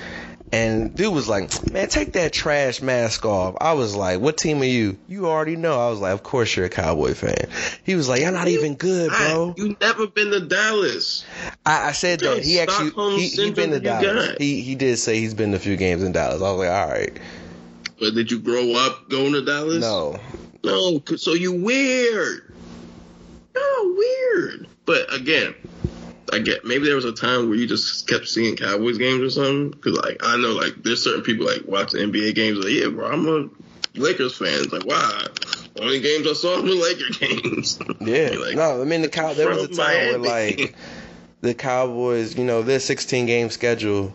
and 0.52 0.96
dude 0.96 1.14
was 1.14 1.28
like, 1.28 1.72
"Man, 1.72 1.88
take 1.90 2.14
that 2.14 2.34
trash 2.34 2.82
mask 2.82 3.26
off." 3.26 3.56
I 3.62 3.74
was 3.74 3.96
like, 3.96 4.20
"What 4.20 4.38
team 4.38 4.62
are 4.62 4.66
you?" 4.66 4.98
You 5.08 5.28
already 5.28 5.56
know. 5.56 5.80
I 5.80 5.90
was 5.90 6.00
like, 6.00 6.14
"Of 6.14 6.24
course 6.24 6.56
you're 6.56 6.66
a 6.66 6.70
Cowboy 6.70 7.14
fan." 7.14 7.50
He 7.84 7.96
was 7.96 8.10
like, 8.10 8.22
"You're 8.22 8.32
not 8.32 8.48
even 8.48 8.76
good, 8.76 9.10
bro." 9.10 9.54
I- 9.58 9.62
you 9.62 9.76
never 9.80 10.08
been 10.08 10.32
to 10.32 10.40
Dallas. 10.40 11.24
I, 11.66 11.90
I 11.90 11.92
said 11.92 12.22
that 12.22 12.44
he 12.44 12.60
actually 12.60 12.88
Stockholm 12.90 13.20
he, 13.20 13.28
he 13.28 13.52
been 13.52 13.72
to 13.72 13.80
Dallas. 13.80 14.36
He 14.40 14.62
he 14.62 14.76
did 14.76 14.98
say 14.98 15.20
he's 15.20 15.34
been 15.36 15.52
to 15.52 15.58
a 15.58 15.60
few 15.60 15.78
games 15.78 16.02
in 16.04 16.12
Dallas. 16.14 16.42
I 16.42 16.52
was 16.52 16.60
like, 16.60 16.70
all 16.70 16.90
right, 16.90 17.18
But 18.00 18.16
did 18.16 18.32
you 18.32 18.40
grow 18.40 18.74
up 18.74 19.10
going 19.10 19.34
to 19.34 19.44
Dallas? 19.46 19.82
no, 19.82 20.20
No, 20.64 21.02
so 21.18 21.34
you 21.34 21.52
weird. 21.54 22.49
No, 23.60 23.94
weird. 23.96 24.68
But 24.86 25.14
again, 25.14 25.56
I 26.32 26.40
get 26.40 26.66
maybe 26.66 26.86
there 26.86 26.96
was 26.96 27.06
a 27.06 27.12
time 27.14 27.50
where 27.50 27.58
you 27.58 27.68
just 27.68 28.08
kept 28.08 28.28
seeing 28.28 28.56
Cowboys 28.56 28.98
games 28.98 29.22
or 29.22 29.30
something. 29.30 29.72
Because 29.72 29.98
like 29.98 30.18
I 30.24 30.38
know 30.38 30.50
like 30.54 30.82
there's 30.84 31.04
certain 31.04 31.22
people 31.24 31.46
like 31.46 31.64
watch 31.68 31.94
NBA 31.94 32.36
games 32.36 32.58
like 32.60 32.74
yeah, 32.74 32.90
bro, 32.90 33.08
I'm 33.12 33.28
a 33.28 33.50
Lakers 34.00 34.38
fan. 34.38 34.48
It's 34.64 34.72
like 34.74 34.86
why? 34.86 35.28
Only 35.80 36.00
games 36.02 36.28
I 36.28 36.34
saw 36.34 36.62
were 36.62 36.68
Laker 36.70 37.14
games. 37.20 37.80
yeah, 38.02 38.30
Like, 38.40 38.56
no. 38.56 38.82
I 38.82 38.86
mean 38.86 39.02
the 39.02 39.10
cow. 39.10 39.34
There 39.34 39.50
was 39.50 39.64
a 39.64 39.68
time 39.68 39.78
where 39.78 40.18
like 40.18 40.76
the 41.42 41.54
Cowboys, 41.54 42.38
you 42.38 42.44
know, 42.44 42.64
their 42.64 42.80
16 42.80 43.26
game 43.26 43.50
schedule, 43.50 44.14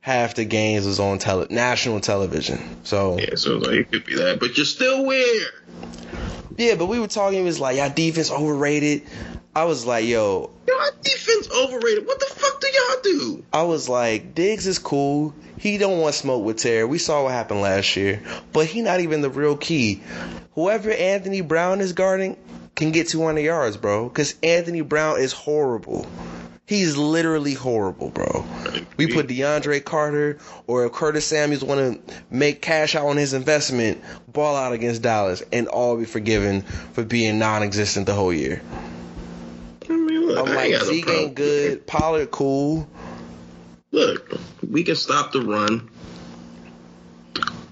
half 0.00 0.34
the 0.34 0.44
games 0.44 0.86
was 0.86 1.00
on 1.00 1.18
tele- 1.18 1.46
national 1.50 2.00
television. 2.00 2.60
So 2.84 3.18
yeah, 3.18 3.34
so 3.36 3.58
like 3.58 3.72
it 3.72 3.90
could 3.92 4.04
be 4.04 4.16
that, 4.16 4.40
but 4.40 4.56
you're 4.56 4.66
still 4.66 5.04
weird. 5.06 5.52
Yeah, 6.60 6.74
but 6.74 6.86
we 6.86 7.00
were 7.00 7.08
talking. 7.08 7.40
It 7.40 7.44
was 7.44 7.60
like, 7.60 7.76
y'all 7.76 7.90
defense 7.90 8.30
overrated. 8.30 9.02
I 9.54 9.64
was 9.64 9.84
like, 9.84 10.06
yo, 10.06 10.50
our 10.80 10.90
defense 11.02 11.50
overrated. 11.50 12.06
What 12.06 12.20
the 12.20 12.26
fuck 12.26 12.60
do 12.60 12.68
y'all 12.68 13.02
do? 13.02 13.44
I 13.52 13.62
was 13.64 13.88
like, 13.88 14.34
Diggs 14.34 14.66
is 14.66 14.78
cool. 14.78 15.34
He 15.58 15.76
don't 15.76 15.98
want 15.98 16.14
smoke 16.14 16.44
with 16.44 16.58
Terry. 16.58 16.84
We 16.84 16.98
saw 16.98 17.24
what 17.24 17.32
happened 17.32 17.60
last 17.60 17.96
year, 17.96 18.22
but 18.52 18.66
he 18.66 18.80
not 18.80 19.00
even 19.00 19.20
the 19.20 19.30
real 19.30 19.56
key. 19.56 20.02
Whoever 20.54 20.90
Anthony 20.90 21.40
Brown 21.40 21.80
is 21.80 21.92
guarding 21.92 22.36
can 22.76 22.92
get 22.92 23.08
200 23.08 23.40
yards, 23.40 23.76
bro. 23.76 24.08
Because 24.08 24.34
Anthony 24.42 24.80
Brown 24.82 25.18
is 25.18 25.32
horrible. 25.32 26.06
He's 26.70 26.96
literally 26.96 27.54
horrible, 27.54 28.10
bro. 28.10 28.46
We 28.96 29.12
put 29.12 29.26
DeAndre 29.26 29.84
Carter 29.84 30.38
or 30.68 30.86
if 30.86 30.92
Curtis 30.92 31.26
Samuels 31.26 31.64
want 31.64 32.06
to 32.06 32.14
make 32.30 32.62
cash 32.62 32.94
out 32.94 33.06
on 33.06 33.16
his 33.16 33.34
investment, 33.34 34.00
ball 34.28 34.54
out 34.54 34.72
against 34.72 35.02
Dallas, 35.02 35.42
and 35.52 35.66
all 35.66 35.96
be 35.96 36.04
forgiven 36.04 36.62
for 36.62 37.02
being 37.02 37.40
non-existent 37.40 38.06
the 38.06 38.14
whole 38.14 38.32
year. 38.32 38.62
I 39.88 39.94
mean, 39.94 40.28
look, 40.28 40.48
I'm 40.48 40.54
like, 40.54 40.80
Zeke 40.84 41.08
ain't 41.08 41.34
good. 41.34 41.88
Pollard 41.88 42.30
cool. 42.30 42.88
Look, 43.90 44.38
we 44.62 44.84
can 44.84 44.94
stop 44.94 45.32
the 45.32 45.42
run. 45.42 45.90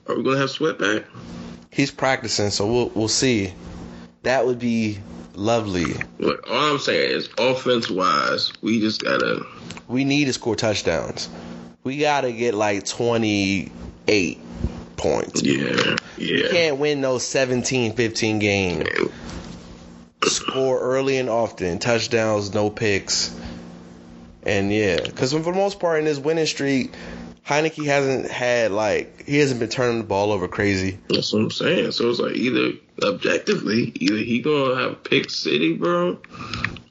Are 0.08 0.16
we 0.16 0.24
gonna 0.24 0.38
have 0.38 0.50
Sweat 0.50 0.76
back? 0.76 1.04
He's 1.70 1.92
practicing, 1.92 2.50
so 2.50 2.66
we'll 2.66 2.88
we'll 2.96 3.06
see. 3.06 3.54
That 4.24 4.44
would 4.44 4.58
be 4.58 4.98
lovely. 5.38 5.94
Look, 6.18 6.48
all 6.50 6.74
I'm 6.74 6.78
saying 6.78 7.12
is, 7.12 7.28
offense 7.38 7.90
wise, 7.90 8.52
we 8.60 8.80
just 8.80 9.02
gotta. 9.02 9.46
We 9.86 10.04
need 10.04 10.26
to 10.26 10.32
score 10.32 10.56
touchdowns. 10.56 11.28
We 11.84 11.98
gotta 11.98 12.32
get 12.32 12.54
like 12.54 12.84
28 12.84 14.40
points. 14.96 15.42
Yeah, 15.42 15.96
yeah. 16.18 16.36
You 16.36 16.48
can't 16.50 16.78
win 16.78 17.00
those 17.00 17.24
17, 17.24 17.94
15 17.94 18.38
games. 18.38 18.88
Score 20.24 20.78
early 20.80 21.16
and 21.18 21.30
often. 21.30 21.78
Touchdowns, 21.78 22.52
no 22.52 22.68
picks. 22.68 23.34
And 24.42 24.72
yeah, 24.72 25.00
because 25.02 25.32
for 25.32 25.40
the 25.40 25.52
most 25.52 25.78
part 25.78 26.00
in 26.00 26.04
this 26.04 26.18
winning 26.18 26.46
streak, 26.46 26.92
Heinicke 27.48 27.86
hasn't 27.86 28.30
had 28.30 28.72
like 28.72 29.24
he 29.26 29.38
hasn't 29.38 29.58
been 29.58 29.70
turning 29.70 29.98
the 29.98 30.04
ball 30.04 30.32
over 30.32 30.48
crazy. 30.48 30.98
That's 31.08 31.32
what 31.32 31.40
I'm 31.42 31.50
saying. 31.50 31.92
So 31.92 32.10
it's 32.10 32.18
like 32.18 32.36
either 32.36 32.72
objectively, 33.02 33.90
either 33.94 34.16
he 34.18 34.42
gonna 34.42 34.78
have 34.78 35.02
pick 35.02 35.30
city, 35.30 35.72
bro, 35.74 36.18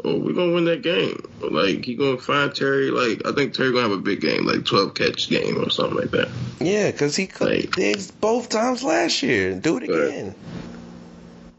or 0.03 0.19
we 0.19 0.33
gonna 0.33 0.53
win 0.53 0.65
that 0.65 0.81
game. 0.81 1.21
Like 1.41 1.85
he 1.85 1.93
gonna 1.93 2.17
find 2.17 2.55
Terry. 2.55 2.89
Like 2.89 3.21
I 3.27 3.33
think 3.33 3.53
Terry 3.53 3.69
gonna 3.71 3.83
have 3.83 3.91
a 3.91 4.01
big 4.01 4.19
game, 4.19 4.47
like 4.47 4.65
12 4.65 4.95
catch 4.95 5.29
game 5.29 5.63
or 5.63 5.69
something 5.69 5.95
like 5.99 6.09
that. 6.09 6.27
Yeah, 6.59 6.89
because 6.89 7.15
he 7.15 7.27
cooked 7.27 7.77
Like- 7.77 8.19
both 8.19 8.49
times 8.49 8.81
last 8.81 9.21
year. 9.21 9.53
Do 9.59 9.77
it 9.77 9.83
again. 9.83 10.33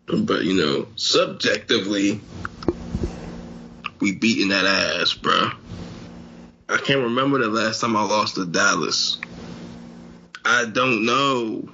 But 0.06 0.42
you 0.42 0.54
know, 0.54 0.88
subjectively, 0.96 2.20
we 4.00 4.10
beating 4.10 4.48
that 4.48 4.64
ass, 4.64 5.14
bro. 5.14 5.50
I 6.68 6.76
can't 6.76 7.00
remember 7.00 7.38
the 7.38 7.48
last 7.48 7.80
time 7.80 7.96
I 7.96 8.02
lost 8.02 8.34
to 8.34 8.44
Dallas. 8.44 9.18
I 10.44 10.66
don't 10.66 11.06
know. 11.06 11.68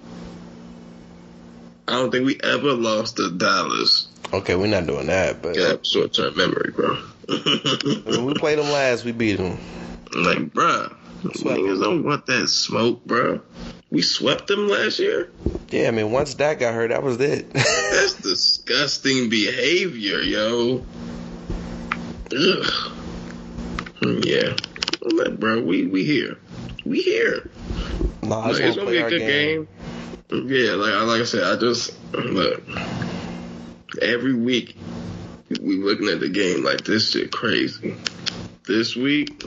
I 1.89 1.93
don't 1.93 2.11
think 2.11 2.27
we 2.27 2.41
ever 2.43 2.73
lost 2.73 3.17
to 3.17 3.31
Dallas. 3.31 4.09
Okay, 4.33 4.55
we're 4.55 4.69
not 4.69 4.87
doing 4.87 5.07
that, 5.07 5.43
but 5.43 5.57
Yeah, 5.57 5.75
short 5.83 6.15
term 6.15 6.37
memory, 6.37 6.73
bro. 6.75 6.95
when 8.05 8.25
we 8.25 8.35
played 8.35 8.59
them 8.59 8.71
last, 8.71 9.05
we 9.05 9.13
beat 9.13 9.37
them. 9.37 9.59
like, 10.15 10.39
bruh, 10.53 10.95
Swept 11.35 11.59
niggas 11.59 11.83
don't 11.83 12.05
want 12.05 12.27
that 12.27 12.49
smoke, 12.49 13.05
bro. 13.05 13.41
We 13.91 14.03
swept 14.03 14.47
them 14.47 14.69
last 14.69 14.99
year. 14.99 15.31
Yeah, 15.71 15.89
I 15.89 15.91
mean, 15.91 16.13
once 16.13 16.35
that 16.35 16.59
got 16.59 16.75
hurt, 16.75 16.89
that 16.89 17.03
was 17.03 17.21
it. 17.21 17.51
That's 17.53 18.21
disgusting 18.21 19.29
behavior, 19.29 20.21
yo. 20.21 20.85
Ugh. 22.33 22.93
Mm, 24.01 24.25
yeah. 24.25 24.57
I'm 25.05 25.37
bro, 25.37 25.63
we 25.63 25.87
we 25.87 26.05
here. 26.05 26.39
We 26.85 27.03
here. 27.03 27.51
I 28.23 28.27
Like, 28.27 28.61
it's 28.61 28.77
gonna 28.77 28.91
be 28.91 28.99
a 28.99 29.09
good 29.09 29.19
game. 29.19 29.69
game. 30.31 30.49
Yeah, 30.49 30.73
like 30.73 30.95
like 31.07 31.21
I 31.21 31.25
said, 31.25 31.45
I 31.45 31.57
just 31.57 31.95
look 32.13 32.63
every 34.01 34.35
week 34.35 34.77
we 35.61 35.77
looking 35.77 36.09
at 36.09 36.21
the 36.21 36.29
game 36.29 36.65
like 36.65 36.85
this 36.85 37.11
shit 37.11 37.31
crazy. 37.31 37.95
This 38.67 38.97
week, 38.97 39.45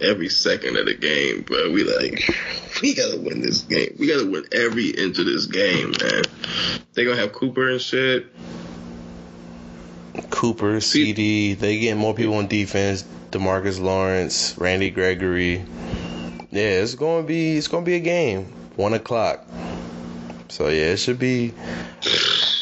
every 0.00 0.28
second 0.28 0.76
of 0.76 0.86
the 0.86 0.94
game, 0.94 1.42
bro, 1.42 1.70
we 1.70 1.84
like 1.84 2.28
we 2.82 2.94
gotta 2.94 3.18
win 3.18 3.40
this 3.40 3.62
game. 3.62 3.96
We 3.98 4.06
gotta 4.06 4.28
win 4.28 4.44
every 4.52 4.88
inch 4.90 5.18
of 5.18 5.26
this 5.26 5.46
game, 5.46 5.92
man. 6.00 6.22
They 6.94 7.04
gonna 7.04 7.20
have 7.20 7.32
Cooper 7.32 7.68
and 7.68 7.80
shit. 7.80 8.26
Cooper, 10.30 10.80
CD, 10.80 11.54
they 11.54 11.78
get 11.78 11.96
more 11.96 12.14
people 12.14 12.34
on 12.34 12.46
defense. 12.46 13.04
Demarcus 13.30 13.80
Lawrence, 13.80 14.54
Randy 14.58 14.90
Gregory. 14.90 15.64
Yeah, 16.50 16.82
it's 16.82 16.94
gonna 16.94 17.26
be 17.26 17.56
it's 17.56 17.68
gonna 17.68 17.86
be 17.86 17.94
a 17.94 18.00
game. 18.00 18.44
One 18.76 18.92
o'clock. 18.92 19.46
So 20.48 20.68
yeah, 20.68 20.92
it 20.92 20.98
should 20.98 21.18
be. 21.18 21.54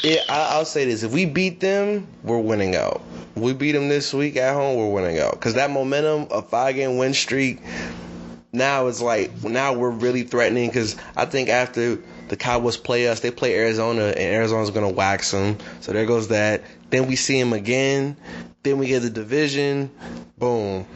Yeah, 0.05 0.21
I, 0.29 0.51
I'll 0.53 0.65
say 0.65 0.85
this: 0.85 1.03
if 1.03 1.13
we 1.13 1.27
beat 1.27 1.59
them, 1.59 2.07
we're 2.23 2.39
winning 2.39 2.77
out. 2.77 3.03
We 3.35 3.53
beat 3.53 3.73
them 3.73 3.89
this 3.89 4.15
week 4.15 4.37
at 4.37 4.55
home, 4.55 4.77
we're 4.77 4.93
winning 4.93 5.19
out 5.19 5.33
because 5.33 5.55
that 5.55 5.71
momentum, 5.71 6.29
a 6.31 6.43
five 6.43 6.77
game 6.77 6.99
win 6.99 7.15
streak, 7.15 7.61
now 8.53 8.87
it's 8.87 9.01
like 9.01 9.43
now 9.43 9.73
we're 9.73 9.91
really 9.91 10.23
threatening 10.23 10.69
because 10.69 10.97
I 11.17 11.25
think 11.25 11.49
after 11.49 11.99
the 12.29 12.37
Cowboys 12.37 12.77
play 12.77 13.09
us, 13.09 13.21
they 13.21 13.33
play 13.33 13.57
Arizona, 13.57 14.05
and 14.05 14.19
Arizona's 14.19 14.71
gonna 14.71 14.91
wax 14.91 15.33
them. 15.33 15.59
So 15.81 15.93
there 15.93 16.07
goes 16.07 16.29
that. 16.29 16.63
Then 16.91 17.07
we 17.07 17.17
see 17.17 17.39
him 17.39 17.53
again. 17.53 18.17
Then 18.63 18.79
we 18.79 18.89
get 18.89 19.01
the 19.01 19.11
division. 19.11 19.91
Boom. 20.39 20.87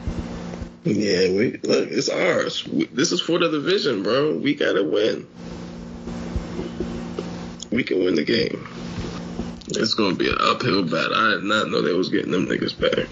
Yeah, 0.83 1.31
we 1.31 1.57
look. 1.63 1.89
It's 1.89 2.09
ours. 2.09 2.67
We, 2.67 2.85
this 2.85 3.11
is 3.11 3.21
for 3.21 3.39
the 3.39 3.49
division, 3.49 4.03
bro. 4.03 4.37
We 4.37 4.53
gotta 4.53 4.83
win. 4.83 5.25
We 7.71 7.83
can 7.83 7.99
win 8.05 8.15
the 8.15 8.23
game. 8.23 8.67
It's 9.67 9.95
gonna 9.95 10.15
be 10.15 10.29
an 10.29 10.37
uphill 10.39 10.83
battle. 10.83 11.15
I 11.15 11.31
did 11.31 11.43
not 11.43 11.69
know 11.69 11.81
they 11.81 11.93
was 11.93 12.09
getting 12.09 12.31
them 12.31 12.45
niggas 12.45 12.79
back. 12.79 13.07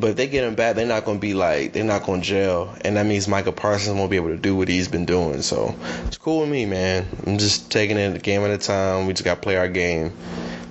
But 0.00 0.10
if 0.10 0.16
they 0.16 0.28
get 0.28 0.44
him 0.44 0.54
back, 0.54 0.76
they're 0.76 0.86
not 0.86 1.04
gonna 1.04 1.18
be 1.18 1.34
like 1.34 1.72
they're 1.72 1.84
not 1.84 2.04
gonna 2.04 2.22
jail, 2.22 2.74
and 2.82 2.96
that 2.96 3.04
means 3.04 3.28
Michael 3.28 3.52
Parsons 3.52 3.98
won't 3.98 4.10
be 4.10 4.16
able 4.16 4.28
to 4.28 4.38
do 4.38 4.56
what 4.56 4.68
he's 4.68 4.88
been 4.88 5.04
doing. 5.04 5.42
So 5.42 5.76
it's 6.06 6.16
cool 6.16 6.40
with 6.40 6.48
me, 6.48 6.66
man. 6.66 7.06
I'm 7.26 7.36
just 7.36 7.70
taking 7.70 7.98
it 7.98 8.16
a 8.16 8.18
game 8.18 8.42
at 8.42 8.50
a 8.50 8.58
time. 8.58 9.06
We 9.06 9.12
just 9.12 9.24
gotta 9.24 9.40
play 9.40 9.56
our 9.56 9.68
game. 9.68 10.12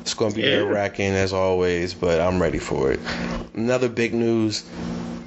It's 0.08 0.14
gonna 0.14 0.34
be 0.34 0.42
Yeah. 0.42 0.60
nerve 0.60 0.70
wracking 0.70 1.12
as 1.12 1.34
always, 1.34 1.94
but 1.94 2.22
I'm 2.22 2.42
ready 2.42 2.60
for 2.60 2.94
it. 2.94 3.02
Another 3.54 3.90
big 3.90 4.14
news: 4.14 4.64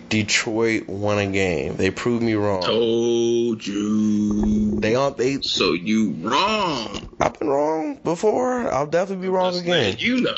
Detroit 0.09 0.89
won 0.89 1.19
a 1.19 1.27
game. 1.27 1.77
They 1.77 1.91
proved 1.91 2.23
me 2.23 2.33
wrong. 2.33 2.63
Told 2.63 3.67
you. 3.67 4.81
They 4.81 4.95
on 4.95 5.17
they. 5.19 5.43
So 5.43 5.75
you 5.75 6.15
wrong. 6.23 7.11
I've 7.21 7.39
been 7.39 7.49
wrong 7.49 7.99
before. 8.03 8.73
I'll 8.73 8.87
definitely 8.87 9.27
be 9.27 9.29
wrong 9.29 9.53
Just 9.53 9.65
again. 9.65 9.97
You 9.99 10.23
know. 10.23 10.37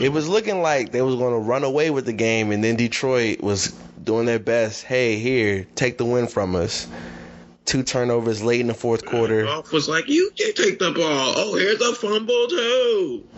It 0.00 0.10
was 0.10 0.30
looking 0.30 0.62
like 0.62 0.92
they 0.92 1.02
was 1.02 1.16
going 1.16 1.34
to 1.34 1.38
run 1.38 1.62
away 1.62 1.90
with 1.90 2.06
the 2.06 2.14
game, 2.14 2.52
and 2.52 2.64
then 2.64 2.76
Detroit 2.76 3.42
was 3.42 3.68
doing 4.02 4.24
their 4.24 4.38
best. 4.38 4.82
Hey, 4.82 5.18
here, 5.18 5.66
take 5.74 5.98
the 5.98 6.06
win 6.06 6.26
from 6.26 6.56
us. 6.56 6.88
Two 7.66 7.82
turnovers 7.82 8.42
late 8.42 8.60
in 8.62 8.66
the 8.68 8.74
fourth 8.74 9.06
uh, 9.06 9.10
quarter. 9.10 9.44
Goff 9.44 9.72
was 9.72 9.90
like, 9.90 10.08
you 10.08 10.32
can't 10.36 10.56
take 10.56 10.78
the 10.78 10.90
ball. 10.90 11.34
Oh, 11.36 11.54
here's 11.54 11.80
a 11.82 11.94
fumble 11.94 12.46
too. 12.48 13.28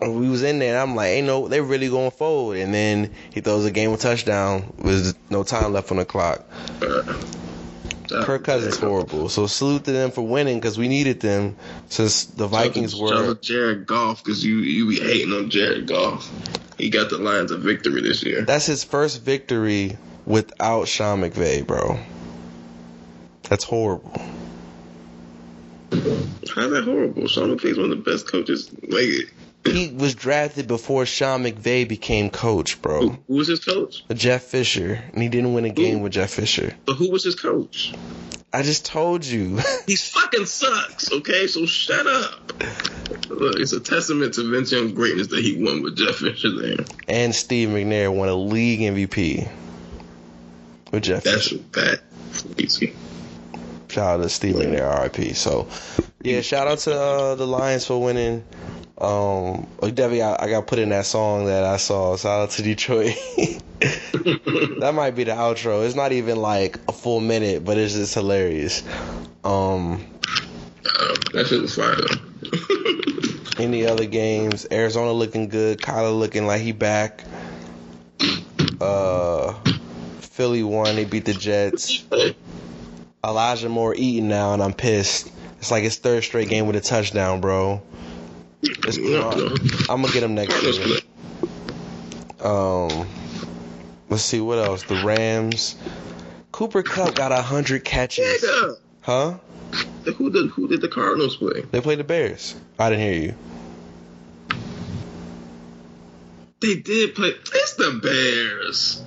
We 0.00 0.28
was 0.28 0.42
in 0.42 0.58
there, 0.58 0.74
and 0.74 0.90
I'm 0.90 0.96
like, 0.96 1.08
ain't 1.08 1.26
no, 1.26 1.48
they 1.48 1.60
really 1.60 1.88
going 1.88 2.10
fold. 2.10 2.56
And 2.56 2.72
then 2.72 3.12
he 3.32 3.40
throws 3.40 3.64
a 3.64 3.70
game 3.70 3.92
of 3.92 4.00
touchdown 4.00 4.72
with 4.78 5.16
no 5.30 5.42
time 5.42 5.72
left 5.72 5.90
on 5.90 5.98
the 5.98 6.04
clock. 6.04 6.44
Kirk 8.08 8.44
Cousins 8.44 8.76
horrible. 8.76 9.28
So 9.28 9.46
salute 9.46 9.84
to 9.84 9.92
them 9.92 10.10
for 10.10 10.22
winning 10.22 10.58
because 10.58 10.76
we 10.76 10.88
needed 10.88 11.20
them 11.20 11.56
since 11.88 12.24
the 12.24 12.46
Vikings 12.46 12.92
Shout 12.92 13.12
out 13.12 13.26
were. 13.26 13.34
Jared 13.36 13.86
Goff 13.86 14.24
because 14.24 14.44
you 14.44 14.58
you 14.58 14.88
be 14.88 14.98
hating 14.98 15.32
on 15.32 15.50
Jared 15.50 15.86
Goff. 15.86 16.28
He 16.76 16.90
got 16.90 17.10
the 17.10 17.18
Lions 17.18 17.50
a 17.50 17.58
victory 17.58 18.00
this 18.02 18.22
year. 18.22 18.42
That's 18.42 18.66
his 18.66 18.84
first 18.84 19.22
victory 19.22 19.96
without 20.26 20.88
Sean 20.88 21.20
McVay, 21.20 21.66
bro. 21.66 22.00
That's 23.44 23.64
horrible. 23.64 24.12
How's 25.92 26.70
that 26.70 26.84
horrible? 26.84 27.26
Sean 27.26 27.56
McVay's 27.56 27.76
one 27.76 27.90
of 27.90 28.04
the 28.04 28.10
best 28.10 28.30
coaches. 28.30 28.70
Like, 28.88 29.32
He 29.64 29.88
was 29.92 30.14
drafted 30.14 30.66
before 30.66 31.04
Sean 31.06 31.44
McVay 31.44 31.86
became 31.86 32.30
coach, 32.30 32.80
bro. 32.80 33.00
who, 33.00 33.18
who 33.28 33.34
was 33.36 33.48
his 33.48 33.62
coach? 33.64 34.04
Jeff 34.14 34.42
Fisher, 34.44 35.02
and 35.12 35.22
he 35.22 35.28
didn't 35.28 35.52
win 35.52 35.64
a 35.66 35.70
game 35.70 35.98
Who? 35.98 36.04
with 36.04 36.12
Jeff 36.12 36.30
Fisher. 36.30 36.74
But 36.86 36.94
who 36.94 37.10
was 37.10 37.22
his 37.24 37.34
coach? 37.34 37.92
I 38.52 38.62
just 38.62 38.84
told 38.86 39.24
you. 39.24 39.60
He 39.86 39.96
fucking 39.96 40.46
sucks. 40.46 41.12
Okay, 41.12 41.46
so 41.46 41.66
shut 41.66 42.06
up. 42.06 42.52
Look, 43.28 43.60
it's 43.60 43.72
a 43.72 43.80
testament 43.80 44.34
to 44.34 44.50
Vince 44.50 44.72
Young's 44.72 44.92
greatness 44.92 45.28
that 45.28 45.40
he 45.44 45.62
won 45.62 45.82
with 45.82 45.96
Jeff 45.96 46.16
Fisher 46.16 46.50
there. 46.50 46.84
and 47.08 47.34
Steve 47.34 47.68
McNair 47.68 48.12
won 48.14 48.28
a 48.28 48.34
league 48.34 48.80
MVP 48.80 49.48
with 50.90 51.02
Jeff 51.04 51.22
Fisher. 51.24 51.58
That's 51.72 51.82
Fisher. 51.82 52.02
that 52.54 52.60
easy. 52.60 52.94
Shout 53.90 54.20
out 54.20 54.22
to 54.22 54.28
Steve 54.28 54.54
McNair, 54.54 55.02
RIP. 55.02 55.34
So, 55.34 55.68
yeah, 56.22 56.40
shout 56.42 56.68
out 56.68 56.78
to 56.80 56.94
uh, 56.98 57.34
the 57.34 57.46
Lions 57.46 57.86
for 57.86 58.00
winning. 58.00 58.44
Um, 58.98 59.66
oh, 59.80 59.90
Debbie, 59.92 60.22
I, 60.22 60.36
I 60.44 60.50
got 60.50 60.66
put 60.66 60.78
in 60.78 60.90
that 60.90 61.06
song 61.06 61.46
that 61.46 61.64
I 61.64 61.78
saw. 61.78 62.16
Shout 62.16 62.42
out 62.42 62.50
to 62.50 62.62
Detroit. 62.62 63.14
that 63.80 64.92
might 64.94 65.12
be 65.12 65.24
the 65.24 65.32
outro. 65.32 65.86
It's 65.86 65.94
not 65.94 66.12
even 66.12 66.36
like 66.36 66.78
a 66.86 66.92
full 66.92 67.20
minute, 67.20 67.64
but 67.64 67.78
it's 67.78 67.94
just 67.94 68.14
hilarious. 68.14 68.82
Um, 69.42 70.04
Uh, 70.84 71.14
that 71.32 71.46
shit 71.48 71.62
was 71.62 71.74
fire 71.74 71.96
though. 71.96 73.62
any 73.62 73.86
other 73.86 74.06
games? 74.06 74.66
Arizona 74.70 75.12
looking 75.12 75.48
good. 75.48 75.78
Kyler 75.78 76.16
looking 76.16 76.46
like 76.46 76.60
he 76.60 76.72
back. 76.72 77.24
Uh, 78.80 79.52
Philly 80.20 80.62
won. 80.62 80.96
They 80.96 81.04
beat 81.04 81.24
the 81.24 81.34
Jets. 81.34 82.04
Elijah 83.24 83.68
Moore 83.68 83.94
eating 83.96 84.28
now, 84.28 84.54
and 84.54 84.62
I'm 84.62 84.72
pissed. 84.72 85.30
It's 85.58 85.70
like 85.70 85.82
his 85.82 85.96
third 85.96 86.24
straight 86.24 86.48
game 86.48 86.66
with 86.66 86.76
a 86.76 86.80
touchdown, 86.80 87.40
bro. 87.40 87.82
I'm 88.64 90.02
gonna 90.02 90.12
get 90.12 90.22
him 90.22 90.34
next 90.34 90.62
year. 90.62 90.98
Um, 92.42 93.06
let's 94.08 94.22
see 94.22 94.40
what 94.40 94.58
else. 94.58 94.82
The 94.84 95.02
Rams. 95.04 95.76
Cooper 96.52 96.82
Kupp 96.82 97.14
got 97.14 97.32
a 97.32 97.42
hundred 97.42 97.84
catches. 97.84 98.42
Nigga, 98.42 98.76
Huh? 99.02 99.38
who 100.16 100.30
did 100.30 100.50
who 100.50 100.68
did 100.68 100.80
the 100.80 100.88
Cardinals 100.88 101.36
play? 101.36 101.62
They 101.70 101.80
played 101.80 101.98
the 101.98 102.04
Bears. 102.04 102.54
I 102.78 102.90
didn't 102.90 103.04
hear 103.04 103.22
you. 103.22 103.34
They 106.60 106.76
did 106.76 107.14
play. 107.14 107.28
It's 107.54 107.74
the 107.74 107.98
Bears. 108.02 109.02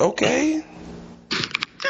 Okay. 0.00 0.64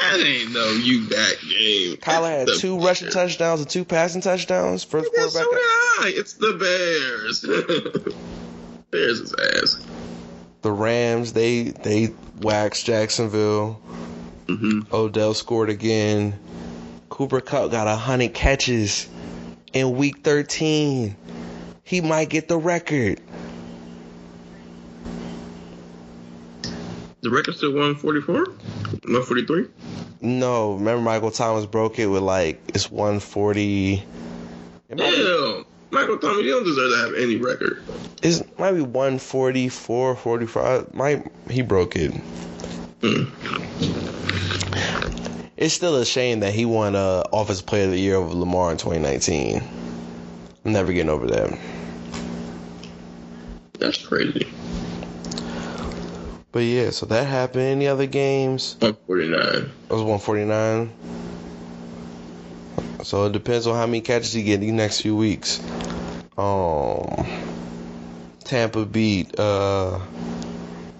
I 0.02 0.16
didn't 0.22 0.52
know 0.52 0.68
you 0.70 1.06
that 1.06 1.36
game. 1.42 1.96
Kyler 1.96 2.30
had 2.30 2.48
two 2.58 2.78
rushing 2.78 3.10
touchdowns 3.10 3.60
and 3.60 3.68
two 3.70 3.84
passing 3.84 4.20
touchdowns. 4.20 4.84
First 4.84 5.10
Yeah, 5.16 5.26
so 5.26 5.38
did 5.38 5.44
quarterback. 5.46 5.62
I. 6.00 6.12
It's 6.16 6.34
the 6.34 6.52
Bears. 6.54 8.14
Bears 8.90 9.20
is 9.20 9.34
ass. 9.34 9.86
The 10.62 10.72
Rams. 10.72 11.32
They 11.32 11.64
they 11.64 12.14
waxed 12.40 12.86
Jacksonville. 12.86 13.74
hmm 14.48 14.80
Odell 14.92 15.34
scored 15.34 15.70
again. 15.70 16.38
Cooper 17.08 17.40
Kupp 17.40 17.70
got 17.70 17.86
a 17.86 17.96
hundred 17.96 18.34
catches 18.34 19.08
in 19.72 19.96
week 19.96 20.18
13. 20.22 21.16
He 21.84 22.00
might 22.00 22.28
get 22.28 22.48
the 22.48 22.58
record. 22.58 23.20
The 27.26 27.32
record 27.32 27.56
still 27.56 27.72
144? 27.72 28.44
143? 28.44 29.66
No, 30.20 30.74
remember 30.74 31.02
Michael 31.02 31.32
Thomas 31.32 31.66
broke 31.66 31.98
it 31.98 32.06
with 32.06 32.22
like 32.22 32.62
it's 32.68 32.88
140. 32.88 33.94
It 33.94 34.96
might, 34.96 35.10
be, 35.10 35.64
Michael 35.90 36.18
Thomas, 36.18 36.44
you 36.44 36.52
don't 36.52 36.62
deserve 36.62 36.92
to 36.92 36.96
have 36.98 37.14
any 37.16 37.34
record. 37.34 37.82
it's, 38.22 38.44
might 38.60 38.74
be 38.74 38.82
144, 38.82 40.14
45. 40.14 40.94
Might 40.94 41.26
he 41.50 41.62
broke 41.62 41.96
it. 41.96 42.12
Mm. 43.00 43.28
It's 45.56 45.74
still 45.74 45.96
a 45.96 46.06
shame 46.06 46.38
that 46.40 46.54
he 46.54 46.64
won 46.64 46.94
uh, 46.94 47.24
Office 47.32 47.60
Player 47.60 47.86
of 47.86 47.90
the 47.90 47.98
Year 47.98 48.14
over 48.14 48.32
Lamar 48.32 48.70
in 48.70 48.76
2019. 48.76 49.60
I'm 50.64 50.72
never 50.72 50.92
getting 50.92 51.10
over 51.10 51.26
that. 51.26 51.58
That's 53.80 54.06
crazy. 54.06 54.46
But 56.56 56.64
yeah, 56.64 56.88
so 56.88 57.04
that 57.04 57.26
happened. 57.26 57.64
Any 57.64 57.86
other 57.86 58.06
games? 58.06 58.76
149. 58.80 59.36
It 59.36 59.92
was 59.92 60.00
149. 60.00 60.90
So 63.02 63.26
it 63.26 63.32
depends 63.32 63.66
on 63.66 63.74
how 63.74 63.84
many 63.84 64.00
catches 64.00 64.32
he 64.32 64.42
get 64.42 64.54
in 64.54 64.60
these 64.62 64.72
next 64.72 65.02
few 65.02 65.14
weeks. 65.14 65.62
Um, 66.38 67.26
Tampa 68.42 68.86
beat 68.86 69.38
uh, 69.38 70.00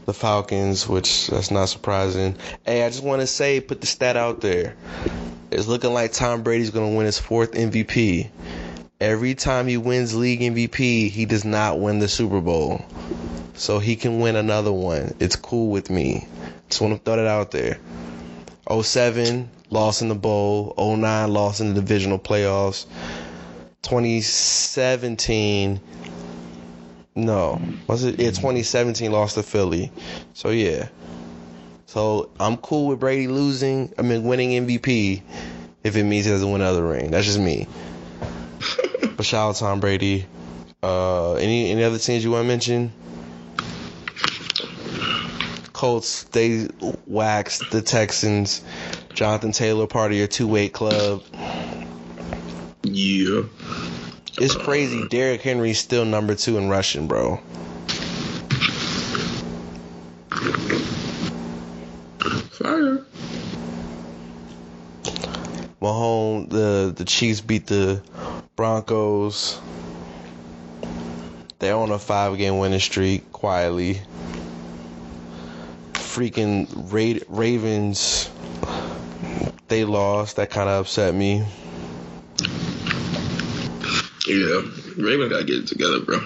the 0.05 0.13
Falcons, 0.13 0.87
which 0.87 1.29
that's 1.29 1.51
not 1.51 1.71
surprising. 1.71 2.37
Hey, 2.67 2.85
I 2.85 2.91
just 2.91 3.03
want 3.03 3.23
to 3.23 3.27
say, 3.27 3.63
put 3.63 3.81
the 3.81 3.87
stat 3.87 4.19
out 4.19 4.43
there. 4.43 4.77
It's 5.51 5.67
looking 5.67 5.95
like 5.95 6.13
Tom 6.13 6.43
Brady's 6.43 6.69
going 6.69 6.91
to 6.91 6.97
win 6.99 7.07
his 7.07 7.19
fourth 7.19 7.53
MVP. 7.53 8.29
Every 9.01 9.35
time 9.35 9.69
he 9.69 9.79
wins 9.79 10.15
league 10.15 10.41
MVP, 10.41 11.09
he 11.09 11.25
does 11.25 11.47
not 11.47 11.81
win 11.81 11.99
the 11.99 12.09
Super 12.09 12.43
Bowl. 12.43 12.85
So 13.57 13.79
he 13.79 13.97
can 13.97 14.21
win 14.21 14.37
another 14.37 14.73
one. 14.73 15.15
It's 15.19 15.37
cool 15.37 15.71
with 15.71 15.91
me. 15.91 16.29
Just 16.69 16.81
want 16.81 16.95
to 16.95 17.01
throw 17.01 17.17
that 17.17 17.27
out 17.27 17.51
there. 17.51 17.79
07 18.83 19.49
lost 19.71 20.03
in 20.03 20.09
the 20.09 20.15
bowl, 20.15 20.75
09 20.79 21.33
lost 21.33 21.61
in 21.61 21.69
the 21.69 21.81
divisional 21.81 22.19
playoffs. 22.19 22.87
2017 23.83 25.81
no, 27.19 27.63
was 27.87 28.05
it? 28.05 28.21
Yeah, 28.21 28.29
2017 28.29 29.11
lost 29.11 29.37
to 29.37 29.43
Philly. 29.43 29.91
So 30.35 30.51
yeah. 30.51 30.89
So 31.87 32.31
I'm 32.39 32.59
cool 32.59 32.89
with 32.89 33.01
Brady 33.01 33.27
losing, 33.27 33.93
I 33.99 34.03
mean 34.03 34.25
winning 34.25 34.51
MVP 34.67 35.23
if 35.83 35.97
it 35.97 36.05
means 36.05 36.27
he 36.27 36.31
doesn't 36.33 36.51
win 36.51 36.61
another 36.61 36.87
ring. 36.87 37.11
That's 37.11 37.25
just 37.25 37.39
me. 37.39 37.67
but 39.17 39.25
shout 39.25 39.49
out 39.49 39.55
to 39.55 39.61
Tom 39.61 39.81
Brady. 39.81 40.27
Uh 40.83 41.35
any 41.35 41.71
any 41.71 41.85
other 41.85 41.99
teams 41.99 42.23
you 42.23 42.33
want 42.33 42.45
to 42.45 42.49
mention? 42.49 42.93
Colts 45.77 46.23
they 46.33 46.69
waxed 47.07 47.71
the 47.71 47.83
Texans. 47.83 48.65
Jonathan 49.13 49.53
Taylor 49.53 49.87
part 49.87 50.11
of 50.11 50.17
your 50.17 50.27
two 50.27 50.49
weight 50.49 50.73
club. 50.73 51.23
Yeah. 52.83 53.43
It's 54.39 54.57
crazy. 54.57 55.07
Derrick 55.09 55.43
Henry's 55.43 55.79
still 55.79 56.07
number 56.07 56.35
two 56.35 56.57
in 56.57 56.71
rushing, 56.71 57.09
bro. 57.09 57.37
Fire. 62.53 63.05
Mahomes, 65.83 66.49
the 66.49 66.95
the 66.97 67.05
Chiefs 67.05 67.43
beat 67.43 67.67
the 67.67 68.01
Broncos. 68.57 69.61
They're 71.59 71.77
on 71.77 71.91
a 71.91 71.99
five 71.99 72.39
game 72.39 72.57
winning 72.57 72.81
streak 72.81 73.31
quietly. 73.31 74.01
Freaking 76.17 76.67
Ra- 76.91 77.21
Ravens, 77.29 78.31
they 79.69 79.85
lost. 79.85 80.37
That 80.37 80.49
kind 80.49 80.67
of 80.67 80.81
upset 80.87 81.15
me. 81.15 81.45
Yeah. 84.27 84.63
Raven 84.97 85.29
gotta 85.29 85.45
get 85.45 85.57
it 85.57 85.67
together, 85.67 86.01
bro. 86.01 86.21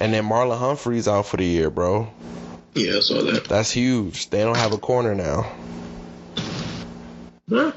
And 0.00 0.12
then 0.12 0.24
Marlon 0.24 0.58
Humphrey's 0.58 1.08
out 1.08 1.24
for 1.24 1.38
the 1.38 1.46
year, 1.46 1.70
bro. 1.70 2.12
Yeah, 2.74 2.96
I 2.96 3.00
saw 3.00 3.22
that. 3.22 3.44
That's 3.44 3.70
huge. 3.70 4.28
They 4.28 4.40
don't 4.42 4.58
have 4.58 4.74
a 4.74 4.78
corner 4.78 5.14
now. 5.14 5.50
Huh? 7.48 7.72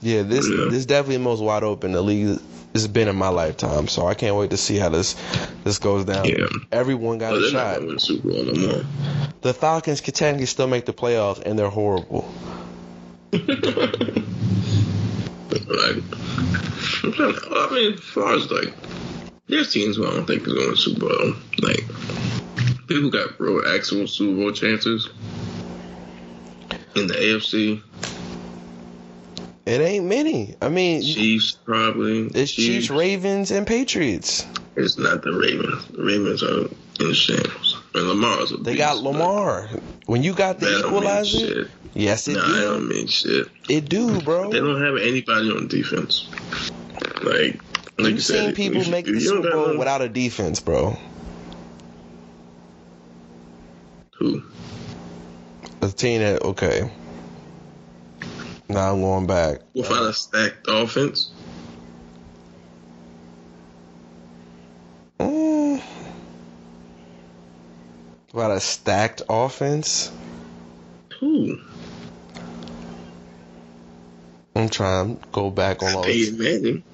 Yeah, 0.00 0.22
this 0.22 0.48
Yeah. 0.48 0.66
this 0.66 0.74
is 0.74 0.86
definitely 0.86 1.16
the 1.16 1.22
most 1.24 1.40
wide 1.40 1.64
open 1.64 1.90
the 1.90 2.02
league 2.02 2.38
has 2.74 2.86
been 2.86 3.08
in 3.08 3.16
my 3.16 3.28
lifetime. 3.28 3.88
So 3.88 4.06
I 4.06 4.14
can't 4.14 4.36
wait 4.36 4.50
to 4.50 4.56
see 4.56 4.76
how 4.76 4.88
this 4.88 5.16
this 5.64 5.78
goes 5.78 6.04
down. 6.04 6.24
Yeah. 6.26 6.46
Everyone 6.70 7.18
got 7.18 7.32
Oh, 7.34 7.36
a 7.44 7.50
shot. 7.50 7.80
the 7.86 7.98
Super 8.00 8.28
Bowl 8.30 8.44
no 8.44 8.54
more. 8.54 8.84
The 9.42 9.54
Falcons 9.54 10.00
can 10.00 10.14
technically 10.14 10.46
still 10.46 10.66
make 10.68 10.84
the 10.86 10.92
playoffs, 10.92 11.40
and 11.44 11.58
they're 11.58 11.68
horrible. 11.70 12.32
Like, 15.68 15.96
I'm 17.04 17.12
trying 17.12 17.34
to, 17.34 17.40
I 17.50 17.68
mean, 17.74 17.92
as 17.94 18.00
far 18.00 18.34
as 18.34 18.50
like, 18.50 18.72
there's 19.48 19.72
teams 19.72 19.96
who 19.96 20.06
I 20.06 20.10
don't 20.10 20.26
think 20.26 20.46
is 20.46 20.52
going 20.52 20.70
to 20.70 20.76
Super 20.76 21.00
Bowl. 21.08 21.34
Like, 21.60 21.84
people 22.88 23.10
got 23.10 23.38
real 23.40 23.62
actual 23.74 24.06
Super 24.06 24.34
Bowl 24.36 24.52
chances 24.52 25.08
in 26.94 27.06
the 27.06 27.14
AFC. 27.14 27.82
It 29.66 29.80
ain't 29.80 30.06
many. 30.06 30.56
I 30.60 30.68
mean, 30.68 31.02
Chiefs 31.02 31.52
probably. 31.52 32.26
it's 32.34 32.52
Chiefs, 32.52 32.90
Ravens, 32.90 33.50
and 33.50 33.66
Patriots. 33.66 34.46
It's 34.76 34.98
not 34.98 35.22
the 35.22 35.32
Ravens. 35.32 35.86
The 35.88 36.02
Ravens 36.02 36.42
are 36.42 37.04
in 37.04 37.12
shambles. 37.14 37.82
And 37.94 38.08
Lamar's 38.08 38.52
a 38.52 38.56
They 38.56 38.72
beast, 38.72 38.78
got 38.78 38.96
Lamar. 38.98 39.68
When 40.06 40.22
you 40.22 40.32
got 40.32 40.58
the 40.60 40.66
That 40.66 40.82
don't 40.82 40.92
mean 40.92 41.02
equalizer, 41.02 41.46
shit. 41.46 41.68
yes, 41.94 42.26
it 42.28 42.34
Nah, 42.34 42.44
I 42.44 42.46
do. 42.46 42.60
don't 42.62 42.88
mean 42.88 43.06
shit. 43.06 43.48
It 43.68 43.88
do, 43.88 44.20
bro. 44.22 44.50
They 44.50 44.60
don't 44.60 44.80
have 44.80 44.96
anybody 44.96 45.50
on 45.50 45.68
defense. 45.68 46.28
Like, 47.22 47.24
like 47.24 47.60
you 47.98 48.06
You've 48.08 48.22
said, 48.24 48.56
seen 48.56 48.70
people 48.70 48.90
make 48.90 49.04
the 49.04 49.20
Super 49.20 49.50
Bowl 49.50 49.76
without 49.78 50.00
a 50.00 50.08
defense, 50.08 50.60
bro. 50.60 50.96
Who? 54.18 54.42
A 55.82 55.88
team 55.88 56.20
that 56.22 56.42
okay. 56.42 56.90
Now 58.68 58.92
I'm 58.94 59.00
going 59.02 59.26
back. 59.26 59.60
Without 59.74 60.04
a 60.04 60.12
stacked 60.14 60.66
offense? 60.68 61.30
Mm. 65.20 65.82
About 68.32 68.52
a 68.52 68.60
stacked 68.60 69.22
offense. 69.28 70.10
Who? 71.20 71.58
I'm 74.56 74.68
trying 74.68 75.16
to 75.16 75.22
go 75.32 75.50
back 75.50 75.82
on 75.82 75.94
all 75.94 76.02
this. 76.02 76.30
Peyton 76.30 76.42
Manning. 76.42 76.84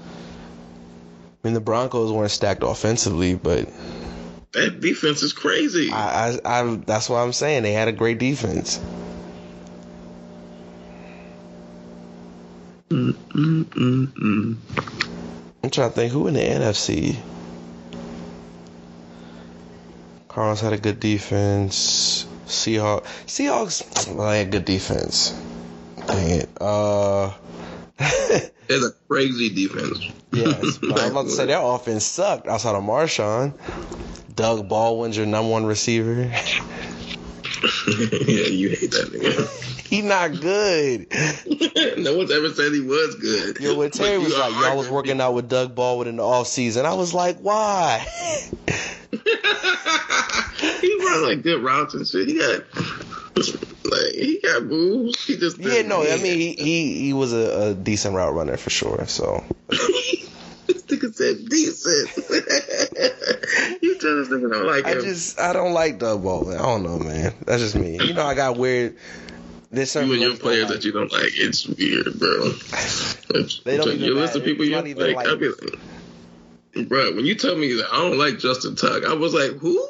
I 1.44 1.46
mean, 1.46 1.54
the 1.54 1.60
Broncos 1.60 2.12
weren't 2.12 2.30
stacked 2.30 2.62
offensively, 2.62 3.34
but 3.34 3.68
That 4.52 4.80
defense 4.80 5.22
is 5.22 5.32
crazy. 5.32 5.90
I, 5.92 6.38
I, 6.44 6.60
I, 6.60 6.76
that's 6.86 7.08
what 7.08 7.18
I'm 7.18 7.32
saying. 7.32 7.62
They 7.62 7.72
had 7.72 7.88
a 7.88 7.92
great 7.92 8.18
defense. 8.18 8.80
Mm, 12.90 13.12
mm, 13.12 13.64
mm, 13.64 14.06
mm. 14.06 14.56
I'm 15.62 15.70
trying 15.70 15.90
to 15.90 15.94
think 15.94 16.12
who 16.12 16.26
in 16.26 16.34
the 16.34 16.40
NFC. 16.40 17.16
Cardinals 20.38 20.60
had 20.60 20.72
a 20.72 20.78
good 20.78 21.00
defense. 21.00 22.24
Seahawks, 22.46 23.02
Seahawks, 23.26 24.14
well, 24.14 24.30
they 24.30 24.38
had 24.38 24.52
good 24.52 24.64
defense. 24.64 25.32
Dang 26.06 26.30
it. 26.30 26.48
Uh, 26.60 27.32
There's 28.68 28.84
a 28.84 28.92
crazy 29.08 29.48
defense. 29.48 29.98
yes, 30.30 30.78
but 30.78 31.00
I'm 31.00 31.10
about 31.10 31.24
to 31.24 31.30
say 31.30 31.46
their 31.46 31.60
offense 31.60 32.04
sucked 32.04 32.46
outside 32.46 32.76
of 32.76 32.84
Marshawn. 32.84 33.52
Doug 34.36 34.68
Baldwin's 34.68 35.16
your 35.16 35.26
number 35.26 35.50
one 35.50 35.66
receiver. 35.66 36.14
yeah, 36.22 36.30
you 38.46 38.68
hate 38.68 38.92
that 38.92 39.10
nigga. 39.12 39.88
he 39.88 40.02
not 40.02 40.40
good. 40.40 41.08
no 41.98 42.16
one's 42.16 42.30
ever 42.30 42.50
said 42.50 42.72
he 42.72 42.78
was 42.80 43.16
good. 43.16 43.58
Yo, 43.58 43.76
when 43.76 43.90
Terry 43.90 44.18
was 44.18 44.38
like, 44.38 44.52
y'all 44.52 44.76
was 44.76 44.88
working 44.88 45.20
out 45.20 45.34
with 45.34 45.48
Doug 45.48 45.74
Baldwin 45.74 46.06
in 46.06 46.18
the 46.18 46.22
off 46.22 46.46
season, 46.46 46.86
I 46.86 46.94
was 46.94 47.12
like, 47.12 47.38
why? 47.38 48.06
he 49.10 50.96
runs 51.04 51.22
like 51.22 51.42
good 51.42 51.62
routes 51.62 51.94
and 51.94 52.06
shit. 52.06 52.28
He 52.28 52.38
got 52.38 52.64
like 53.84 54.12
he 54.14 54.40
got 54.42 54.64
moves. 54.64 55.24
He 55.24 55.36
just 55.36 55.58
yeah, 55.58 55.82
no, 55.82 56.02
I 56.02 56.16
mean 56.16 56.38
he 56.38 56.52
he, 56.54 56.98
he 57.00 57.12
was 57.12 57.32
a, 57.32 57.70
a 57.70 57.74
decent 57.74 58.14
route 58.14 58.34
runner 58.34 58.56
for 58.56 58.70
sure. 58.70 59.06
So 59.06 59.44
this 59.68 60.82
nigga 60.86 61.14
said 61.14 61.48
decent. 61.48 62.10
you 63.82 63.98
tell 63.98 64.16
this 64.16 64.28
nigga 64.28 64.52
don't 64.52 64.66
like 64.66 64.84
I 64.84 64.92
him. 64.92 65.02
just 65.02 65.40
I 65.40 65.52
don't 65.52 65.72
like 65.72 65.98
Doug 65.98 66.22
Baldwin. 66.22 66.58
I 66.58 66.62
don't 66.62 66.82
know, 66.82 66.98
man. 66.98 67.34
That's 67.46 67.62
just 67.62 67.76
me. 67.76 67.98
You 68.04 68.14
know, 68.14 68.26
I 68.26 68.34
got 68.34 68.56
weird. 68.56 68.96
There's 69.70 69.90
certain 69.90 70.08
you 70.08 70.14
and 70.14 70.22
your 70.22 70.36
players 70.36 70.66
players 70.66 70.82
that 70.82 70.84
you 70.86 70.92
don't 70.92 71.12
like, 71.12 71.32
it's 71.34 71.66
weird, 71.66 72.18
bro. 72.18 72.52
They 73.64 73.76
don't 73.76 73.88
even 73.88 74.00
you 74.00 74.14
listen 74.14 74.40
matter. 74.40 74.40
to 74.40 74.40
people 74.40 74.64
you 74.64 74.74
like, 74.74 75.16
like- 75.16 75.40
like, 75.40 75.78
bro, 76.84 77.14
when 77.14 77.26
you 77.26 77.34
tell 77.34 77.56
me 77.56 77.74
that 77.74 77.88
I 77.92 77.98
don't 77.98 78.18
like 78.18 78.38
Justin 78.38 78.76
Tuck, 78.76 79.04
I 79.04 79.14
was 79.14 79.34
like, 79.34 79.52
who? 79.52 79.86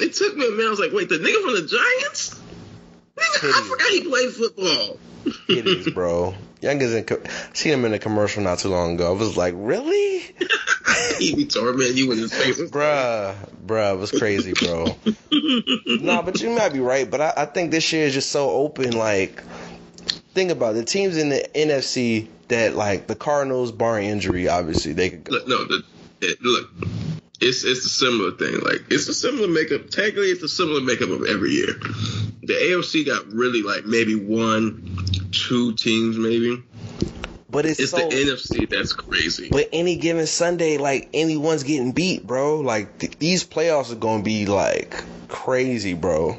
It 0.00 0.14
took 0.14 0.36
me 0.36 0.46
a 0.46 0.50
minute. 0.50 0.66
I 0.66 0.70
was 0.70 0.80
like, 0.80 0.92
wait, 0.92 1.08
the 1.08 1.16
nigga 1.16 1.42
from 1.42 1.54
the 1.54 1.66
Giants? 1.66 2.40
Nigga, 3.16 3.52
I 3.52 3.68
forgot 3.68 3.90
he 3.90 4.02
played 4.02 4.30
football. 4.30 4.98
It 5.48 5.66
is, 5.66 5.90
bro. 5.90 6.34
Youngers 6.60 6.94
in 6.94 7.04
co- 7.04 7.22
seen 7.52 7.72
him 7.72 7.84
in 7.84 7.92
a 7.92 7.98
commercial 7.98 8.42
not 8.42 8.60
too 8.60 8.68
long 8.68 8.94
ago. 8.94 9.08
I 9.14 9.18
was 9.18 9.36
like, 9.36 9.54
really, 9.56 10.20
he 11.18 11.34
be 11.34 11.46
tormenting 11.46 11.96
you 11.96 12.12
in 12.12 12.18
his 12.18 12.32
face. 12.32 12.60
bruh, 12.70 13.34
bruh, 13.66 13.94
it 13.94 13.98
was 13.98 14.10
crazy, 14.12 14.52
bro. 14.52 14.96
nah, 16.00 16.22
but 16.22 16.40
you 16.40 16.50
might 16.50 16.72
be 16.72 16.80
right. 16.80 17.10
But 17.10 17.20
I, 17.20 17.32
I 17.38 17.44
think 17.46 17.70
this 17.70 17.92
year 17.92 18.06
is 18.06 18.14
just 18.14 18.30
so 18.30 18.50
open. 18.50 18.92
Like, 18.92 19.42
think 20.34 20.50
about 20.50 20.76
it. 20.76 20.78
the 20.78 20.84
teams 20.84 21.16
in 21.16 21.28
the 21.28 21.48
NFC 21.54 22.28
that 22.52 22.76
like 22.76 23.06
the 23.06 23.14
Cardinals, 23.14 23.72
barring 23.72 24.08
injury, 24.08 24.48
obviously 24.48 24.92
they 24.92 25.10
could 25.10 25.24
go. 25.24 25.32
Look, 25.32 25.48
no, 25.48 25.64
the, 25.64 25.82
it, 26.20 26.42
look, 26.42 26.70
it's 27.40 27.64
it's 27.64 27.84
a 27.84 27.88
similar 27.88 28.30
thing. 28.32 28.60
Like 28.60 28.84
it's 28.90 29.08
a 29.08 29.14
similar 29.14 29.48
makeup. 29.48 29.90
Technically, 29.90 30.28
it's 30.28 30.42
a 30.42 30.48
similar 30.48 30.80
makeup 30.80 31.10
of 31.10 31.26
every 31.26 31.50
year. 31.50 31.74
The 32.44 32.54
AFC 32.54 33.06
got 33.06 33.26
really 33.32 33.62
like 33.62 33.84
maybe 33.84 34.14
one, 34.14 35.06
two 35.32 35.74
teams, 35.74 36.16
maybe. 36.16 36.62
But 37.50 37.66
it's, 37.66 37.80
It's 37.80 37.90
so. 37.90 37.98
the 37.98 38.04
NFC 38.04 38.68
that's 38.68 38.94
crazy. 38.94 39.50
But 39.50 39.68
any 39.74 39.96
given 39.96 40.26
Sunday, 40.26 40.78
like 40.78 41.10
anyone's 41.12 41.64
getting 41.64 41.92
beat, 41.92 42.26
bro. 42.26 42.60
Like 42.60 42.98
th- 42.98 43.18
these 43.18 43.44
playoffs 43.44 43.92
are 43.92 43.96
gonna 43.96 44.22
be 44.22 44.46
like 44.46 45.02
crazy, 45.28 45.92
bro. 45.94 46.38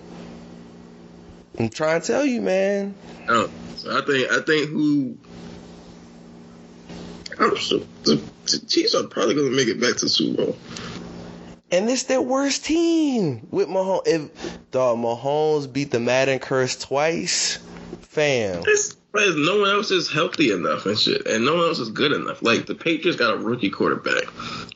I'm 1.60 1.70
trying 1.70 2.02
to 2.02 2.08
tell 2.08 2.26
you, 2.26 2.42
man. 2.42 2.96
Oh, 3.30 3.50
so 3.78 3.96
I 3.96 4.04
think 4.06 4.32
I 4.32 4.42
think 4.42 4.70
who. 4.70 5.18
Oh, 7.40 7.50
I'm 7.50 7.56
sure 7.56 7.82
the, 8.04 8.22
Chiefs 8.68 8.96
are 8.96 9.04
probably 9.04 9.36
going 9.36 9.52
to 9.52 9.56
make 9.56 9.68
it 9.68 9.80
back 9.80 9.96
to 9.98 10.06
the 10.06 10.10
Super 10.10 10.46
Bowl. 10.46 10.58
And 11.72 11.90
it's 11.90 12.04
their 12.04 12.22
worst 12.22 12.66
team 12.66 13.48
with 13.50 13.68
Mahomes. 13.68 14.04
If 14.06 14.72
dog 14.72 14.98
Mahomes 14.98 15.72
beat 15.72 15.92
the 15.92 16.00
Madden 16.00 16.40
curse 16.40 16.78
twice, 16.78 17.58
fam. 18.02 18.64
It's 18.68 18.96
because 19.14 19.36
no 19.36 19.60
one 19.60 19.70
else 19.70 19.92
is 19.92 20.12
healthy 20.12 20.52
enough 20.52 20.88
and 20.88 20.98
shit, 20.98 21.28
and 21.28 21.46
no 21.46 21.56
one 21.56 21.68
else 21.68 21.80
is 21.80 21.90
good 21.90 22.12
enough. 22.12 22.42
Like 22.42 22.66
the 22.66 22.74
Patriots 22.74 23.18
got 23.18 23.34
a 23.34 23.38
rookie 23.38 23.70
quarterback. 23.70 24.24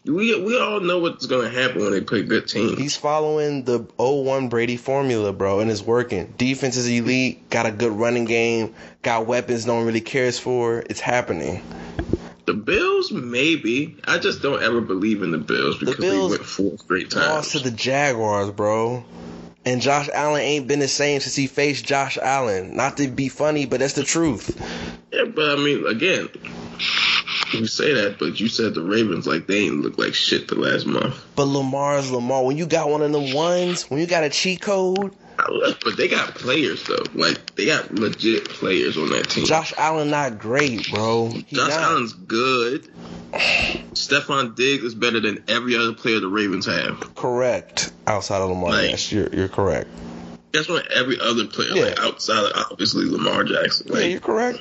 We 0.06 0.40
we 0.40 0.60
all 0.60 0.80
know 0.80 1.00
what's 1.00 1.26
going 1.26 1.52
to 1.52 1.60
happen 1.60 1.82
when 1.82 1.92
they 1.92 2.02
play 2.02 2.24
good 2.24 2.48
teams. 2.48 2.78
He's 2.78 2.96
following 2.96 3.64
the 3.64 3.80
0-1 3.80 4.50
Brady 4.50 4.78
formula, 4.78 5.34
bro, 5.34 5.60
and 5.60 5.72
it's 5.72 5.82
working. 5.82 6.34
Defense 6.38 6.78
is 6.78 6.88
elite, 6.88 7.50
got 7.50 7.66
a 7.66 7.72
good 7.72 7.92
running 7.92 8.26
game, 8.26 8.76
got 9.02 9.26
weapons 9.26 9.66
no 9.66 9.76
one 9.76 9.86
really 9.86 10.02
cares 10.02 10.38
for. 10.38 10.84
It's 10.88 11.00
happening. 11.00 11.64
The 12.48 12.54
Bills, 12.54 13.12
maybe. 13.12 13.98
I 14.06 14.20
just 14.20 14.42
don't 14.42 14.64
ever 14.64 14.80
believe 14.80 15.22
in 15.22 15.32
the 15.32 15.38
Bills 15.38 15.78
because 15.78 15.98
Bills 15.98 16.32
they 16.32 16.38
went 16.38 16.46
four 16.50 16.78
straight 16.78 17.14
Lost 17.14 17.52
times. 17.52 17.64
to 17.64 17.70
the 17.70 17.76
Jaguars, 17.76 18.52
bro. 18.52 19.04
And 19.66 19.82
Josh 19.82 20.08
Allen 20.14 20.40
ain't 20.40 20.66
been 20.66 20.80
the 20.80 20.88
same 20.88 21.20
since 21.20 21.36
he 21.36 21.48
faced 21.48 21.86
Josh 21.86 22.18
Allen. 22.18 22.74
Not 22.74 22.96
to 22.98 23.10
be 23.10 23.28
funny, 23.28 23.66
but 23.66 23.82
that's 23.82 23.96
the 23.96 24.06
truth. 24.06 24.58
Yeah, 25.12 25.26
but 25.26 25.60
I 25.60 25.62
mean, 25.62 25.86
again, 25.88 26.30
you 27.52 27.68
say 27.68 27.94
that, 27.94 28.16
but 28.18 28.40
you 28.40 28.48
said 28.48 28.76
the 28.76 28.82
Ravens 28.82 29.28
like 29.28 29.48
they 29.48 29.66
ain't 29.66 29.82
look 29.82 29.98
like 29.98 30.14
shit 30.14 30.48
the 30.48 30.56
last 30.56 30.86
month. 30.86 31.22
But 31.36 31.48
Lamar's 31.48 32.10
Lamar. 32.12 32.46
When 32.46 32.56
you 32.56 32.66
got 32.66 32.90
one 32.90 33.02
of 33.02 33.12
them 33.12 33.34
ones, 33.34 33.90
when 33.90 34.00
you 34.00 34.08
got 34.08 34.24
a 34.24 34.30
cheat 34.30 34.62
code, 34.62 35.14
But 35.38 35.98
they 35.98 36.08
got 36.08 36.36
players 36.36 36.84
though. 36.84 37.04
Like 37.14 37.56
they 37.56 37.66
got 37.68 37.94
legit 37.94 38.50
players 38.50 38.98
on 38.98 39.10
that 39.10 39.30
team. 39.30 39.46
Josh 39.46 39.74
Allen 39.78 40.10
not 40.10 40.40
great, 40.40 40.90
bro. 40.92 41.30
He 41.30 41.44
Josh 41.44 41.70
not. 41.70 41.80
Allen's 41.80 42.14
good. 42.14 42.88
Stefon 43.94 44.56
Diggs 44.56 44.84
is 44.84 44.96
better 44.96 45.20
than 45.20 45.44
every 45.48 45.76
other 45.76 45.94
player 45.94 46.20
the 46.20 46.28
Ravens 46.28 46.66
have. 46.66 47.14
correct 47.16 47.92
outside 48.08 48.42
of 48.42 48.50
Lamar. 48.50 48.72
Like- 48.72 48.90
yes, 48.92 49.12
you're 49.12 49.30
you're 49.34 49.48
correct. 49.48 49.90
That's 50.54 50.70
what 50.70 50.90
every 50.92 51.20
other 51.20 51.46
player, 51.46 51.70
Yeah. 51.74 51.84
like 51.86 52.00
outside 52.00 52.44
of 52.46 52.52
obviously 52.72 53.06
Lamar 53.06 53.44
Jackson. 53.44 53.88
yeah, 53.94 54.00
you're 54.00 54.20
correct. 54.20 54.60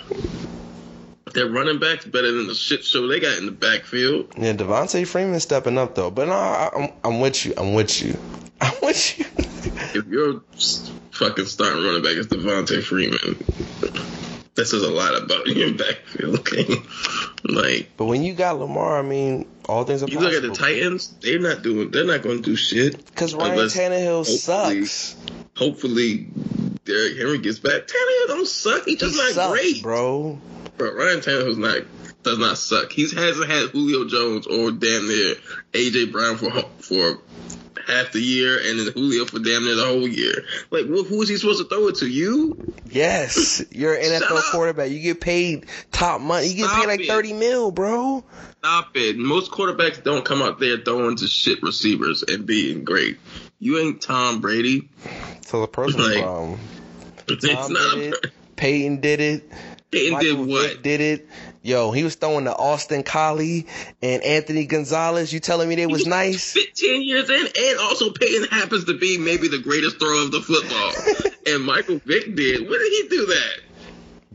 their 1.33 1.49
running 1.49 1.79
backs 1.79 2.05
better 2.07 2.33
than 2.33 2.47
the 2.49 2.55
shit 2.55 2.85
show 2.85 3.07
they 3.09 3.21
got 3.21 3.39
in 3.39 3.47
the 3.47 3.53
backfield. 3.53 4.33
Yeah, 4.39 4.53
Devonta 4.55 5.07
Freeman 5.07 5.39
stepping 5.41 5.79
up 5.79 5.95
though. 5.95 6.11
But 6.11 6.29
no, 6.29 6.35
I, 6.35 6.71
I'm 6.75 6.89
I'm 7.05 7.21
with 7.21 7.45
you. 7.47 7.55
I'm 7.57 7.75
with 7.75 8.03
you. 8.03 8.19
I'm 8.61 8.73
with 8.83 9.19
you. 9.19 9.25
If 9.97 10.07
your 10.07 10.43
fucking 11.13 11.47
starting 11.47 11.85
running 11.85 12.03
back 12.03 12.13
is 12.13 12.27
Devonta 12.29 12.83
Freeman, 12.83 13.37
this 14.55 14.71
says 14.71 14.83
a 14.83 14.91
lot 14.91 15.23
about 15.23 15.47
your 15.47 15.75
backfield. 15.75 16.39
Okay, 16.41 16.67
like 17.45 17.91
but 17.97 18.07
when 18.07 18.23
you 18.23 18.35
got 18.35 18.59
Lamar, 18.59 18.99
I 18.99 19.03
mean, 19.03 19.47
all 19.69 19.85
things 19.85 20.03
are 20.03 20.07
you 20.09 20.19
look 20.21 20.33
at 20.33 20.43
the. 20.43 20.51
Titans, 20.51 21.15
they're 21.21 21.39
not 21.41 21.63
doing. 21.63 21.91
They're 21.91 22.05
not 22.07 22.23
going 22.23 22.39
to 22.39 22.43
do 22.43 22.57
shit. 22.57 23.05
Because 23.07 23.35
Ryan 23.35 23.53
Unless- 23.53 23.77
Tannehill 23.77 24.27
hopefully- 24.27 24.85
sucks. 24.87 25.17
Hopefully, 25.57 26.29
Derrick 26.85 27.17
Henry 27.17 27.39
gets 27.39 27.59
back. 27.59 27.87
Tannehill 27.87 28.27
don't 28.29 28.47
suck. 28.47 28.85
He's 28.85 29.01
He 29.01 29.07
just 29.07 29.17
not 29.17 29.31
sucks, 29.33 29.51
great, 29.53 29.83
bro. 29.83 30.39
But 30.77 30.95
Ryan 30.95 31.21
Tannehill's 31.21 31.57
not 31.57 31.83
does 32.23 32.39
not 32.39 32.59
suck. 32.59 32.93
He 32.93 33.03
hasn't 33.03 33.49
had 33.49 33.71
Julio 33.71 34.05
Jones 34.07 34.47
or 34.47 34.71
damn 34.73 35.09
near 35.09 35.37
AJ 35.73 36.13
Brown 36.13 36.37
for 36.37 36.51
for 36.81 37.19
half 37.87 38.13
the 38.13 38.21
year, 38.21 38.59
and 38.63 38.79
then 38.81 38.93
Julio 38.93 39.25
for 39.25 39.39
damn 39.39 39.65
near 39.65 39.75
the 39.77 39.85
whole 39.85 40.07
year. 40.09 40.45
Like, 40.71 40.85
wh- 40.87 41.07
who 41.07 41.23
is 41.23 41.29
he 41.29 41.37
supposed 41.37 41.63
to 41.63 41.69
throw 41.69 41.89
it 41.89 41.97
to? 41.97 42.07
You? 42.07 42.75
Yes, 42.91 43.63
you're 43.71 43.95
an 43.95 44.03
NFL 44.03 44.51
quarterback. 44.51 44.91
You 44.91 45.01
get 45.01 45.21
paid 45.21 45.67
top 45.93 46.21
money. 46.21 46.49
You 46.49 46.55
get 46.57 46.67
Stop 46.67 46.81
paid 46.83 46.87
like 46.89 47.01
it. 47.01 47.09
thirty 47.09 47.33
mil, 47.33 47.71
bro. 47.71 48.25
Stop 48.59 48.97
it. 48.97 49.17
Most 49.17 49.51
quarterbacks 49.51 50.03
don't 50.03 50.25
come 50.25 50.43
out 50.43 50.59
there 50.59 50.79
throwing 50.79 51.17
to 51.17 51.27
shit 51.27 51.63
receivers 51.63 52.23
and 52.23 52.47
being 52.47 52.85
great. 52.85 53.19
You 53.59 53.79
ain't 53.79 54.03
Tom 54.03 54.41
Brady. 54.41 54.89
So 55.43 55.61
the 55.61 55.69
personal 55.69 56.07
Like, 56.09 56.19
problem. 56.23 56.59
It's 57.29 57.45
not 57.71 57.95
did 57.95 58.15
it. 58.15 58.33
Peyton 58.57 59.01
did 59.01 59.21
it. 59.21 59.51
Peyton 59.91 60.13
Michael 60.15 60.37
did 60.37 60.49
what? 60.49 60.71
Vick 60.71 60.83
did 60.83 61.01
it. 61.01 61.29
Yo, 61.63 61.91
he 61.93 62.05
was 62.05 62.15
throwing 62.15 62.45
to 62.45 62.55
Austin 62.55 63.03
Collie 63.03 63.67
and 64.03 64.23
Anthony 64.23 64.67
Gonzalez. 64.67 65.33
You 65.33 65.41
telling 65.41 65.69
me 65.69 65.77
they 65.77 65.87
was 65.87 66.07
nice? 66.07 66.53
15 66.53 67.03
years 67.03 67.31
in, 67.31 67.47
and 67.59 67.79
also 67.81 68.11
Peyton 68.11 68.49
happens 68.49 68.85
to 68.85 68.99
be 68.99 69.19
maybe 69.19 69.49
the 69.49 69.59
greatest 69.59 69.99
thrower 69.99 70.23
of 70.23 70.33
the 70.33 70.41
football. 70.41 71.33
and 71.47 71.65
Michael 71.65 72.01
Vick 72.05 72.35
did. 72.35 72.61
When 72.69 72.79
did 72.79 72.93
he 72.93 73.09
do 73.09 73.27
that? 73.27 73.61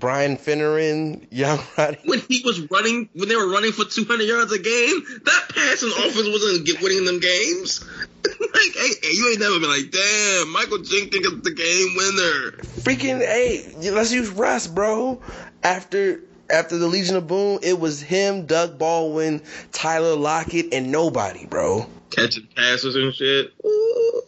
Brian 0.02 0.36
Finneran, 0.36 1.26
Young 1.32 1.60
Roddy. 1.78 2.00
When 2.04 2.20
he 2.28 2.42
was 2.44 2.60
running, 2.70 3.08
when 3.14 3.30
they 3.30 3.36
were 3.38 3.50
running 3.50 3.72
for 3.72 3.86
200 3.86 4.24
yards 4.26 4.52
a 4.52 4.60
game, 4.60 5.04
that 5.24 5.44
passing 5.56 5.90
offense 5.90 6.28
wasn't 6.28 6.82
winning 6.82 7.06
them 7.06 7.20
games. 7.20 7.86
like, 8.26 8.74
hey, 8.76 8.90
hey, 9.02 9.14
you 9.14 9.30
ain't 9.30 9.40
never 9.40 9.60
been 9.60 9.70
like, 9.70 9.92
damn, 9.92 10.52
Michael 10.52 10.80
Jenkins 10.80 11.26
is 11.26 11.42
the 11.44 11.54
game 11.54 11.96
winner. 11.96 12.52
Freaking 12.82 13.20
hey, 13.20 13.74
let's 13.92 14.12
use 14.12 14.30
Russ, 14.30 14.68
bro. 14.68 15.22
After 15.64 16.20
after 16.50 16.78
the 16.78 16.88
Legion 16.88 17.16
of 17.16 17.28
Boom, 17.28 17.60
it 17.62 17.80
was 17.80 18.02
him, 18.02 18.46
Doug 18.46 18.78
Baldwin, 18.78 19.42
Tyler 19.72 20.16
Lockett, 20.16 20.74
and 20.74 20.92
nobody, 20.92 21.46
bro. 21.46 21.88
Catching 22.10 22.48
passes 22.56 22.96
and 22.96 23.14
shit. 23.14 23.54
Ooh. 23.66 24.22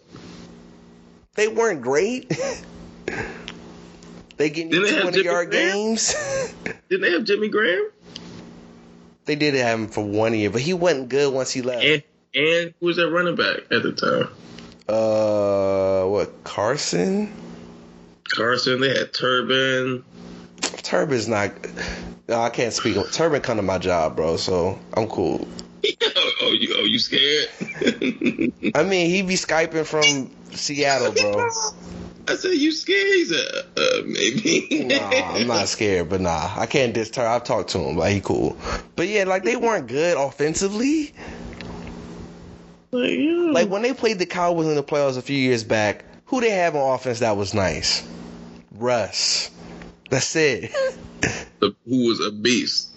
They 1.36 1.48
weren't 1.48 1.82
great. 1.82 2.32
they 4.38 4.50
getting 4.50 4.72
you 4.72 4.86
Didn't 4.86 5.04
have 5.06 5.14
Jimmy 5.14 5.26
yard 5.26 5.50
Graham? 5.52 5.72
games. 5.72 6.16
Didn't 6.90 7.02
they 7.02 7.12
have 7.12 7.24
Jimmy 7.24 7.50
Graham? 7.50 7.90
they 9.26 9.36
did 9.36 9.54
have 9.54 9.80
him 9.80 9.88
for 9.88 10.04
one 10.04 10.34
year, 10.34 10.50
but 10.50 10.60
he 10.62 10.74
wasn't 10.74 11.08
good 11.10 11.34
once 11.34 11.52
he 11.52 11.62
left. 11.62 11.84
And 11.84 12.04
and 12.36 12.74
who 12.80 12.88
was 12.88 12.98
that 12.98 13.10
running 13.10 13.36
back 13.36 13.60
at 13.72 13.84
the 13.84 13.92
time? 13.94 14.28
Uh, 14.90 16.06
what 16.10 16.44
Carson? 16.44 17.32
Carson. 18.36 18.82
They 18.82 18.90
had 18.90 19.14
Turbin. 19.14 20.04
Turbin's 20.82 21.28
not. 21.28 21.52
No, 22.28 22.42
I 22.42 22.50
can't 22.50 22.74
speak. 22.74 22.98
Turbin 23.12 23.42
come 23.42 23.58
to 23.58 23.64
my 23.64 23.78
job, 23.78 24.16
bro. 24.16 24.36
So 24.38 24.78
I'm 24.94 25.08
cool. 25.08 25.48
oh, 25.86 26.32
oh, 26.42 26.52
you, 26.52 26.76
oh, 26.78 26.84
you 26.84 27.00
scared? 27.00 27.48
I 28.76 28.84
mean, 28.84 29.10
he 29.10 29.22
be 29.22 29.36
skyping 29.36 29.86
from 29.86 30.32
Seattle, 30.56 31.12
bro. 31.14 31.50
I 32.28 32.36
said, 32.36 32.52
you 32.52 32.72
scared? 32.72 33.08
He 33.08 33.26
said, 33.26 33.48
uh, 33.78 34.02
maybe. 34.06 34.86
Nah, 34.86 35.36
I'm 35.36 35.48
not 35.48 35.68
scared, 35.68 36.10
but 36.10 36.22
nah, 36.22 36.54
I 36.56 36.66
can't 36.66 36.94
diss. 36.94 37.18
I've 37.18 37.44
talked 37.44 37.72
to 37.72 37.80
him, 37.80 37.98
like 37.98 38.14
he 38.14 38.22
cool. 38.22 38.58
But 38.96 39.08
yeah, 39.08 39.26
like 39.26 39.44
they 39.44 39.56
weren't 39.56 39.88
good 39.88 40.18
offensively. 40.18 41.14
Like, 42.92 43.12
yeah. 43.12 43.52
Like 43.52 43.70
when 43.70 43.82
they 43.82 43.94
played 43.94 44.20
the 44.20 44.26
Cowboys 44.26 44.68
in 44.68 44.76
the 44.76 44.84
playoffs 44.84 45.18
a 45.18 45.22
few 45.22 45.38
years 45.38 45.64
back, 45.64 46.06
who 46.26 46.42
they 46.42 46.52
have 46.52 46.76
on 46.76 46.94
offense 46.96 47.20
that 47.20 47.36
was 47.36 47.54
nice? 47.54 48.08
Russ. 48.72 49.52
That's 50.10 50.36
it. 50.36 50.72
The- 51.60 51.76
who 51.88 52.08
was 52.08 52.20
a 52.20 52.32
beast? 52.32 52.90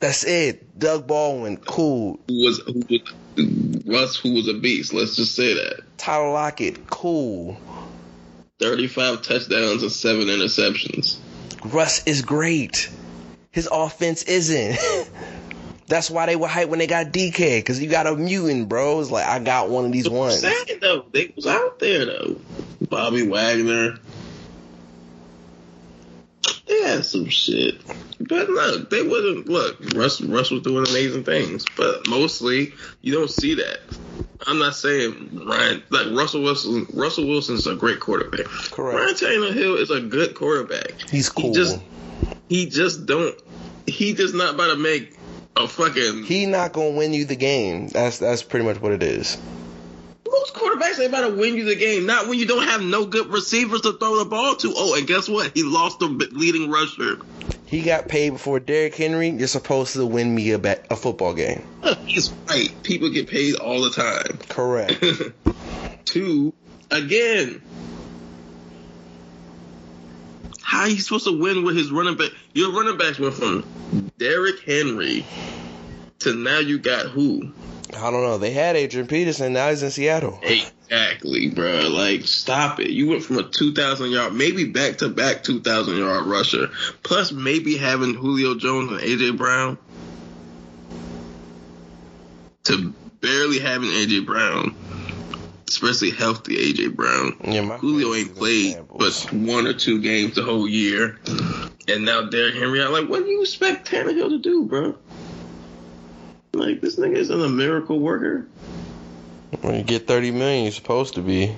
That's 0.00 0.24
it. 0.24 0.78
Doug 0.78 1.06
Baldwin, 1.06 1.56
cool. 1.56 2.20
Who 2.28 2.44
was 2.44 2.58
who 2.60 2.84
was 2.88 3.84
Russ? 3.84 4.16
Who 4.16 4.34
was 4.34 4.48
a 4.48 4.54
beast? 4.54 4.92
Let's 4.92 5.16
just 5.16 5.34
say 5.34 5.54
that. 5.54 5.82
Tyler 5.96 6.30
Lockett, 6.30 6.88
cool. 6.88 7.56
Thirty-five 8.58 9.22
touchdowns 9.22 9.82
and 9.82 9.92
seven 9.92 10.26
interceptions. 10.26 11.18
Russ 11.64 12.02
is 12.06 12.22
great. 12.22 12.90
His 13.50 13.68
offense 13.70 14.22
isn't. 14.24 14.78
That's 15.86 16.10
why 16.10 16.26
they 16.26 16.36
were 16.36 16.48
hyped 16.48 16.68
when 16.68 16.78
they 16.78 16.86
got 16.86 17.06
DK, 17.06 17.58
because 17.60 17.80
you 17.82 17.88
got 17.88 18.06
a 18.06 18.14
mutant, 18.14 18.68
bro. 18.68 19.00
It's 19.00 19.10
like, 19.10 19.26
I 19.26 19.38
got 19.38 19.70
one 19.70 19.86
of 19.86 19.92
these 19.92 20.08
ones. 20.08 20.40
Sad 20.40 20.78
though, 20.80 21.06
they 21.12 21.32
was 21.34 21.46
out 21.46 21.78
there 21.78 22.04
though. 22.04 22.40
Bobby 22.82 23.26
Wagner. 23.26 23.98
They 26.78 26.88
had 26.88 27.04
some 27.04 27.28
shit. 27.28 27.80
But 28.20 28.48
look, 28.48 28.90
they 28.90 29.02
wouldn't 29.02 29.48
look, 29.48 29.76
Russ 29.94 30.20
Russ 30.20 30.50
was 30.50 30.62
doing 30.62 30.86
amazing 30.88 31.24
things. 31.24 31.64
But 31.76 32.06
mostly 32.08 32.72
you 33.02 33.12
don't 33.12 33.30
see 33.30 33.54
that. 33.54 33.80
I'm 34.46 34.58
not 34.58 34.74
saying 34.74 35.40
Ryan 35.46 35.82
like 35.90 36.06
Russell 36.12 36.42
Wilson 36.42 36.86
Russell 36.94 37.26
Wilson's 37.26 37.66
a 37.66 37.74
great 37.74 38.00
quarterback. 38.00 38.46
Correct. 38.46 38.98
Ryan 38.98 39.14
Tannehill 39.14 39.78
is 39.80 39.90
a 39.90 40.00
good 40.00 40.34
quarterback. 40.34 40.92
He's 41.10 41.28
cool. 41.28 41.48
He 41.48 41.54
just 41.54 41.80
he 42.48 42.66
just 42.66 43.06
don't 43.06 43.34
he 43.86 44.14
just 44.14 44.34
not 44.34 44.54
about 44.54 44.68
to 44.68 44.76
make 44.76 45.16
a 45.56 45.66
fucking 45.66 46.24
he 46.24 46.46
not 46.46 46.72
gonna 46.72 46.90
win 46.90 47.12
you 47.12 47.24
the 47.24 47.36
game. 47.36 47.88
That's 47.88 48.18
that's 48.18 48.42
pretty 48.42 48.64
much 48.64 48.80
what 48.80 48.92
it 48.92 49.02
is. 49.02 49.36
Quarterbacks 50.58 50.98
ain't 51.00 51.08
about 51.08 51.28
to 51.28 51.36
win 51.36 51.56
you 51.56 51.64
the 51.64 51.76
game. 51.76 52.06
Not 52.06 52.28
when 52.28 52.38
you 52.38 52.46
don't 52.46 52.66
have 52.66 52.82
no 52.82 53.06
good 53.06 53.28
receivers 53.28 53.82
to 53.82 53.92
throw 53.92 54.18
the 54.18 54.24
ball 54.24 54.56
to. 54.56 54.72
Oh, 54.76 54.96
and 54.96 55.06
guess 55.06 55.28
what? 55.28 55.52
He 55.54 55.62
lost 55.62 56.00
the 56.00 56.06
leading 56.06 56.70
rusher. 56.70 57.18
He 57.66 57.82
got 57.82 58.08
paid 58.08 58.30
before 58.30 58.60
Derrick 58.60 58.94
Henry. 58.94 59.28
You're 59.28 59.46
supposed 59.46 59.92
to 59.94 60.06
win 60.06 60.34
me 60.34 60.52
a 60.52 60.58
bet, 60.58 60.86
a 60.90 60.96
football 60.96 61.34
game. 61.34 61.62
He's 62.06 62.30
right. 62.48 62.74
People 62.82 63.10
get 63.10 63.28
paid 63.28 63.56
all 63.56 63.82
the 63.82 63.90
time. 63.90 64.38
Correct. 64.48 65.04
Two, 66.06 66.54
again, 66.90 67.60
how 70.62 70.80
are 70.80 70.88
you 70.88 70.98
supposed 70.98 71.24
to 71.24 71.38
win 71.38 71.64
with 71.64 71.76
his 71.76 71.90
running 71.90 72.16
back? 72.16 72.30
Your 72.54 72.72
running 72.72 72.96
backs 72.96 73.18
went 73.18 73.34
from 73.34 73.64
Derrick 74.16 74.60
Henry 74.60 75.26
to 76.20 76.34
now 76.34 76.58
you 76.58 76.78
got 76.78 77.06
who? 77.06 77.52
I 77.94 78.10
don't 78.10 78.22
know. 78.22 78.38
They 78.38 78.52
had 78.52 78.76
Adrian 78.76 79.06
Peterson. 79.06 79.52
Now 79.52 79.70
he's 79.70 79.82
in 79.82 79.90
Seattle. 79.90 80.38
Exactly, 80.42 81.48
bro. 81.48 81.88
Like, 81.88 82.22
stop 82.22 82.80
it. 82.80 82.90
You 82.90 83.08
went 83.08 83.24
from 83.24 83.38
a 83.38 83.42
2,000 83.42 84.10
yard, 84.10 84.34
maybe 84.34 84.64
back 84.64 84.98
to 84.98 85.08
back 85.08 85.42
2,000 85.42 85.96
yard 85.96 86.26
rusher, 86.26 86.70
plus 87.02 87.32
maybe 87.32 87.76
having 87.76 88.14
Julio 88.14 88.54
Jones 88.54 88.92
and 88.92 89.00
AJ 89.00 89.36
Brown, 89.36 89.78
to 92.64 92.92
barely 93.20 93.58
having 93.58 93.88
AJ 93.88 94.26
Brown, 94.26 94.74
especially 95.66 96.10
healthy 96.10 96.72
AJ 96.72 96.94
Brown. 96.94 97.36
Yeah, 97.44 97.62
my 97.62 97.78
Julio 97.78 98.14
ain't 98.14 98.36
played 98.36 98.76
but 98.96 99.14
one 99.32 99.66
or 99.66 99.72
two 99.72 100.00
games 100.00 100.34
the 100.34 100.42
whole 100.42 100.68
year, 100.68 101.18
and 101.88 102.04
now 102.04 102.22
Derrick 102.28 102.54
Henry. 102.54 102.82
I'm 102.82 102.92
like, 102.92 103.08
what 103.08 103.24
do 103.24 103.30
you 103.30 103.40
expect 103.40 103.90
Tannehill 103.90 104.28
to 104.28 104.38
do, 104.38 104.64
bro? 104.66 104.94
Like 106.58 106.80
this 106.80 106.96
nigga 106.96 107.16
isn't 107.16 107.40
a 107.40 107.48
miracle 107.48 107.98
worker. 107.98 108.46
When 109.62 109.76
you 109.76 109.82
get 109.82 110.06
30 110.06 110.32
million, 110.32 110.64
you're 110.64 110.72
supposed 110.72 111.14
to 111.14 111.22
be. 111.22 111.54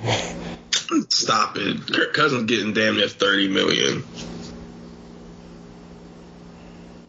Stop 1.09 1.57
it. 1.57 1.93
Kirk 1.93 2.15
Cousins 2.15 2.45
getting 2.45 2.73
damn 2.73 2.97
near 2.97 3.09
thirty 3.09 3.49
million. 3.49 4.05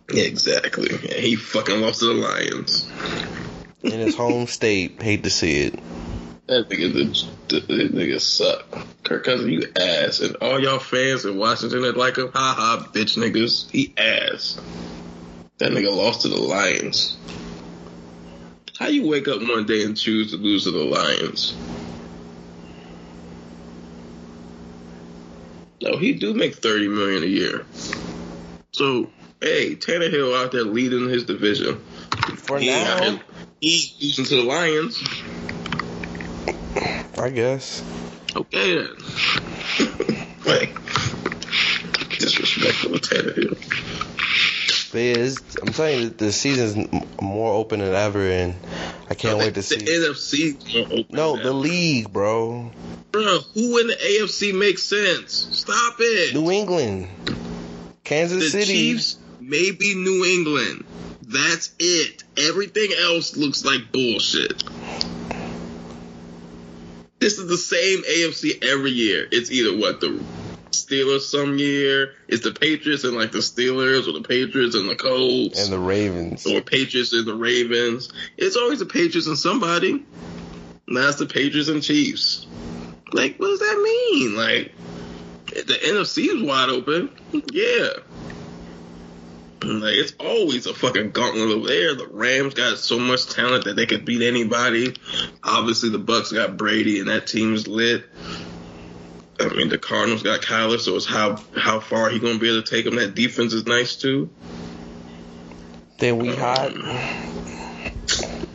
Exactly. 0.10 0.90
Yeah, 1.04 1.16
he 1.16 1.36
fucking 1.36 1.80
lost 1.80 2.00
to 2.00 2.08
the 2.08 2.14
Lions. 2.14 2.90
In 3.84 3.92
his 3.92 4.16
home 4.16 4.48
state, 4.48 5.02
hate 5.02 5.24
to 5.24 5.30
see 5.30 5.62
it. 5.62 5.80
That 6.48 6.70
nigga, 6.70 6.94
the, 6.94 7.60
the, 7.60 7.74
that 7.74 7.94
nigga 7.94 8.20
suck. 8.20 8.88
Kirk 9.04 9.24
Cousins, 9.24 9.50
you 9.50 9.64
ass, 9.76 10.20
and 10.20 10.36
all 10.38 10.60
y'all 10.60 10.80
fans 10.80 11.26
in 11.26 11.38
Washington 11.38 11.82
that 11.84 11.98
like 11.98 12.18
him, 12.18 12.30
ha 12.34 12.56
ha, 12.58 12.90
bitch 12.94 13.18
niggas, 13.18 13.70
he 13.72 13.94
ass. 13.98 14.60
That 15.58 15.72
nigga 15.72 15.96
lost 15.96 16.22
to 16.22 16.28
the 16.28 16.40
Lions. 16.40 17.18
How 18.82 18.88
you 18.88 19.08
wake 19.08 19.28
up 19.28 19.40
one 19.42 19.68
day 19.68 19.84
and 19.84 19.96
choose 19.96 20.32
to 20.32 20.38
lose 20.38 20.64
to 20.64 20.72
the 20.72 20.80
Lions? 20.84 21.56
No, 25.84 25.98
he 25.98 26.14
do 26.14 26.34
make 26.34 26.56
thirty 26.56 26.88
million 26.88 27.22
a 27.22 27.28
year. 27.28 27.64
So, 28.72 29.08
hey, 29.40 29.76
Tannehill 29.76 30.36
out 30.36 30.52
there 30.52 30.64
leading 30.64 31.08
his 31.10 31.26
division. 31.26 31.80
For 32.38 32.58
He 32.58 32.72
now, 32.72 33.20
he 33.60 33.94
losing 34.02 34.26
to 34.26 34.36
the 34.38 34.44
Lions. 34.44 35.00
I 37.20 37.30
guess. 37.30 37.84
Okay 38.36 38.78
then. 38.78 38.96
like 40.48 40.74
disrespectful 42.18 42.98
Tannehill. 42.98 43.91
But 44.92 45.00
yeah, 45.00 45.30
I'm 45.62 45.72
telling 45.74 46.00
you, 46.02 46.10
the 46.10 46.32
season's 46.34 46.76
more 47.22 47.54
open 47.54 47.80
than 47.80 47.94
ever, 47.94 48.20
and 48.30 48.56
I 49.10 49.14
can't 49.14 49.38
wait 49.38 49.54
to 49.54 49.62
the 49.62 49.64
see. 49.64 49.78
NFC. 49.78 50.74
gonna 50.74 51.02
open 51.02 51.16
No, 51.16 51.38
the 51.38 51.54
league, 51.54 52.12
bro. 52.12 52.72
Bro, 53.12 53.40
who 53.54 53.80
in 53.80 53.88
the 53.88 53.94
AFC 53.96 54.54
makes 54.54 54.84
sense? 54.84 55.48
Stop 55.52 55.96
it. 56.00 56.34
New 56.34 56.52
England, 56.52 57.08
Kansas 58.04 58.40
the 58.44 58.50
City. 58.50 58.74
Chiefs, 58.74 59.18
maybe 59.40 59.96
New 59.96 60.26
England. 60.26 60.84
That's 61.22 61.74
it. 61.80 62.24
Everything 62.38 62.92
else 63.00 63.38
looks 63.38 63.64
like 63.64 63.92
bullshit. 63.94 64.64
This 67.20 67.38
is 67.38 67.48
the 67.48 67.58
same 67.58 68.02
AFC 68.04 68.64
every 68.64 68.92
year. 68.92 69.28
It's 69.32 69.52
either 69.52 69.78
what 69.78 70.02
the 70.02 70.22
Steelers 70.72 71.22
some 71.22 71.58
year, 71.58 72.14
it's 72.28 72.44
the 72.44 72.52
Patriots 72.52 73.04
and 73.04 73.16
like 73.16 73.32
the 73.32 73.40
Steelers 73.40 74.08
or 74.08 74.14
the 74.14 74.26
Patriots 74.28 74.76
and 74.76 74.90
the 74.90 74.96
Colts. 74.96 75.64
and 75.64 75.72
the 75.72 75.80
Ravens. 75.80 76.46
or 76.46 76.62
Patriots 76.62 77.14
and 77.14 77.26
the 77.26 77.36
Ravens. 77.36 78.12
It's 78.38 78.56
always 78.56 78.80
the 78.80 78.86
Patriots 78.86 79.28
and 79.28 79.38
somebody. 79.38 80.06
Now 80.88 81.08
it's 81.10 81.18
the 81.20 81.26
Patriots 81.26 81.70
and 81.70 81.82
Chiefs. 81.84 82.48
Like, 83.14 83.38
what 83.38 83.48
does 83.48 83.60
that 83.60 83.82
mean? 83.82 84.36
Like, 84.36 84.72
the 85.48 85.74
NFC 85.84 86.28
is 86.36 86.42
wide 86.44 86.70
open. 86.70 87.10
Yeah. 87.52 87.90
Like, 89.64 89.94
it's 89.94 90.14
always 90.20 90.66
a 90.66 90.74
fucking 90.74 91.12
gauntlet 91.12 91.50
over 91.50 91.68
there. 91.68 91.94
The 91.96 92.08
Rams 92.08 92.56
got 92.56 92.78
so 92.80 92.98
much 92.98 93.28
talent 93.28 93.66
that 93.66 93.76
they 93.76 93.86
could 93.86 94.06
beat 94.06 94.22
anybody. 94.24 94.96
Obviously, 95.44 95.90
the 95.90 96.00
Bucs 96.00 96.34
got 96.34 96.58
Brady, 96.58 97.00
and 97.00 97.10
that 97.10 97.28
team's 97.28 97.68
lit. 97.68 98.06
I 99.42 99.56
mean, 99.56 99.70
the 99.70 99.78
Cardinals 99.78 100.24
got 100.24 100.42
Kyler, 100.42 100.80
so 100.80 100.96
it's 100.96 101.06
how 101.06 101.38
how 101.56 101.80
far 101.80 102.10
he 102.10 102.20
gonna 102.20 102.40
be 102.40 102.50
able 102.50 102.62
to 102.62 102.70
take 102.70 102.86
them. 102.86 102.96
That 102.96 103.16
defense 103.16 103.54
is 103.54 103.66
nice 103.66 103.96
too. 103.96 104.30
Then 105.98 106.18
we 106.18 106.30
um, 106.30 106.38
hot. 106.38 106.72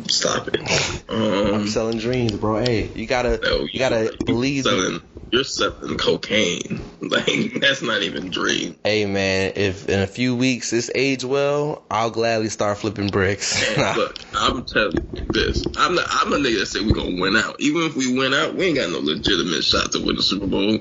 Stop 0.09 0.49
it. 0.49 1.05
I'm 1.09 1.55
Um, 1.55 1.69
selling 1.69 1.99
dreams, 1.99 2.37
bro. 2.37 2.57
Hey, 2.59 2.91
you 2.95 3.07
gotta, 3.07 3.39
no, 3.43 3.61
you 3.71 3.79
gotta 3.79 4.17
believe. 4.25 4.65
the- 4.65 4.71
selling. 4.71 5.01
You're 5.33 5.45
selling 5.45 5.99
cocaine. 5.99 6.81
Like 6.99 7.61
that's 7.61 7.83
not 7.83 8.03
even 8.03 8.31
dream. 8.31 8.75
Hey 8.83 9.05
man, 9.05 9.53
if 9.55 9.87
in 9.89 10.01
a 10.01 10.07
few 10.07 10.35
weeks 10.35 10.71
this 10.71 10.91
age 10.95 11.25
well, 11.25 11.85
I'll 11.91 12.11
gladly 12.11 12.49
start 12.49 12.79
flipping 12.79 13.09
bricks. 13.09 13.63
Look, 13.97 14.19
I'm 14.35 14.65
telling 14.65 14.97
you 15.15 15.25
this. 15.29 15.63
I'm 15.77 15.95
not. 15.95 16.07
I'm 16.09 16.33
a 16.33 16.37
nigga 16.37 16.61
that 16.61 16.67
say 16.67 16.81
we 16.81 16.93
gonna 16.95 17.21
win 17.21 17.37
out. 17.37 17.57
Even 17.61 17.83
if 17.83 17.95
we 17.97 18.17
win 18.19 18.33
out, 18.33 18.55
we 18.55 18.65
ain't 18.65 18.77
got 18.77 18.91
no 18.91 18.99
legitimate 19.01 19.63
shot 19.63 19.93
to 19.93 20.01
win 20.05 20.17
the 20.17 20.23
Super 20.23 20.47
Bowl. 20.47 20.79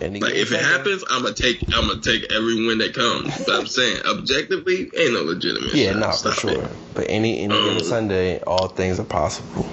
And 0.00 0.20
Like 0.20 0.34
if 0.34 0.52
it 0.52 0.60
happens, 0.60 1.02
I'm 1.10 1.22
gonna 1.22 1.34
take. 1.34 1.62
I'm 1.74 1.88
gonna 1.88 2.00
take 2.00 2.30
every 2.32 2.66
win 2.66 2.78
that 2.78 2.94
comes. 2.94 3.36
But 3.44 3.54
I'm 3.56 3.66
saying 3.66 4.02
objectively, 4.06 4.90
ain't 4.96 5.12
no 5.12 5.22
legitimate. 5.22 5.74
yeah, 5.74 5.92
shot. 5.92 6.24
no, 6.24 6.30
for 6.30 6.32
sure. 6.32 6.62
it. 6.62 6.70
But 6.94 7.06
any 7.08 7.40
any 7.40 7.54
Um, 7.54 7.80
Sunday, 7.80 8.40
all 8.42 8.68
things 8.68 9.00
are 9.00 9.04
possible. 9.04 9.68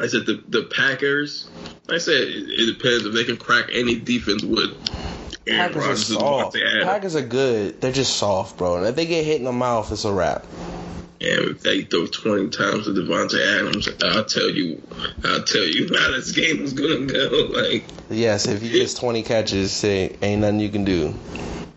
I 0.00 0.06
said 0.08 0.26
the 0.26 0.42
the 0.48 0.64
Packers. 0.64 1.48
I 1.88 1.98
said 1.98 2.20
it, 2.20 2.48
it 2.48 2.78
depends 2.78 3.04
if 3.04 3.14
they 3.14 3.24
can 3.24 3.36
crack 3.36 3.66
any 3.72 3.96
defense 3.96 4.42
with 4.42 4.70
Aaron 5.46 5.72
Packers 5.72 5.76
are 5.76 5.88
Rodgers 5.88 6.10
and 6.10 6.20
soft. 6.20 6.56
Packers 6.82 7.16
are 7.16 7.22
good. 7.22 7.80
They're 7.80 7.92
just 7.92 8.16
soft, 8.16 8.56
bro. 8.58 8.76
And 8.76 8.86
if 8.86 8.96
they 8.96 9.06
get 9.06 9.24
hit 9.24 9.38
in 9.38 9.44
the 9.44 9.52
mouth, 9.52 9.90
it's 9.92 10.04
a 10.04 10.12
wrap. 10.12 10.44
And 11.22 11.50
if 11.50 11.62
they 11.62 11.82
throw 11.82 12.06
20 12.06 12.48
times 12.48 12.86
to 12.86 12.92
Davante 12.92 13.38
Adams, 13.58 13.88
I'll 14.02 14.24
tell 14.24 14.48
you, 14.48 14.82
I'll 15.22 15.42
tell 15.42 15.62
you 15.62 15.88
how 15.94 16.12
this 16.12 16.32
game 16.32 16.62
is 16.62 16.72
gonna 16.72 17.06
go. 17.06 17.48
Like, 17.60 17.84
Yes, 18.10 18.46
if 18.46 18.60
he 18.62 18.70
gets 18.70 18.94
20 18.94 19.22
catches, 19.22 19.70
say 19.70 20.16
ain't 20.22 20.40
nothing 20.40 20.60
you 20.60 20.70
can 20.70 20.84
do. 20.84 21.14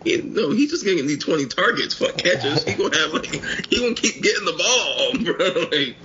no, 0.05 0.51
he's 0.51 0.71
just 0.71 0.85
gonna 0.85 1.03
need 1.03 1.19
20 1.21 1.47
targets, 1.47 1.93
fuck 1.93 2.17
catches. 2.17 2.63
He 2.63 2.73
gonna 2.75 2.97
have 2.97 3.11
like, 3.13 3.25
he 3.25 3.79
gonna 3.79 3.93
keep 3.95 4.21
getting 4.23 4.45
the 4.45 4.53
ball, 4.53 5.23
bro. 5.23 5.77
Like, 5.77 5.97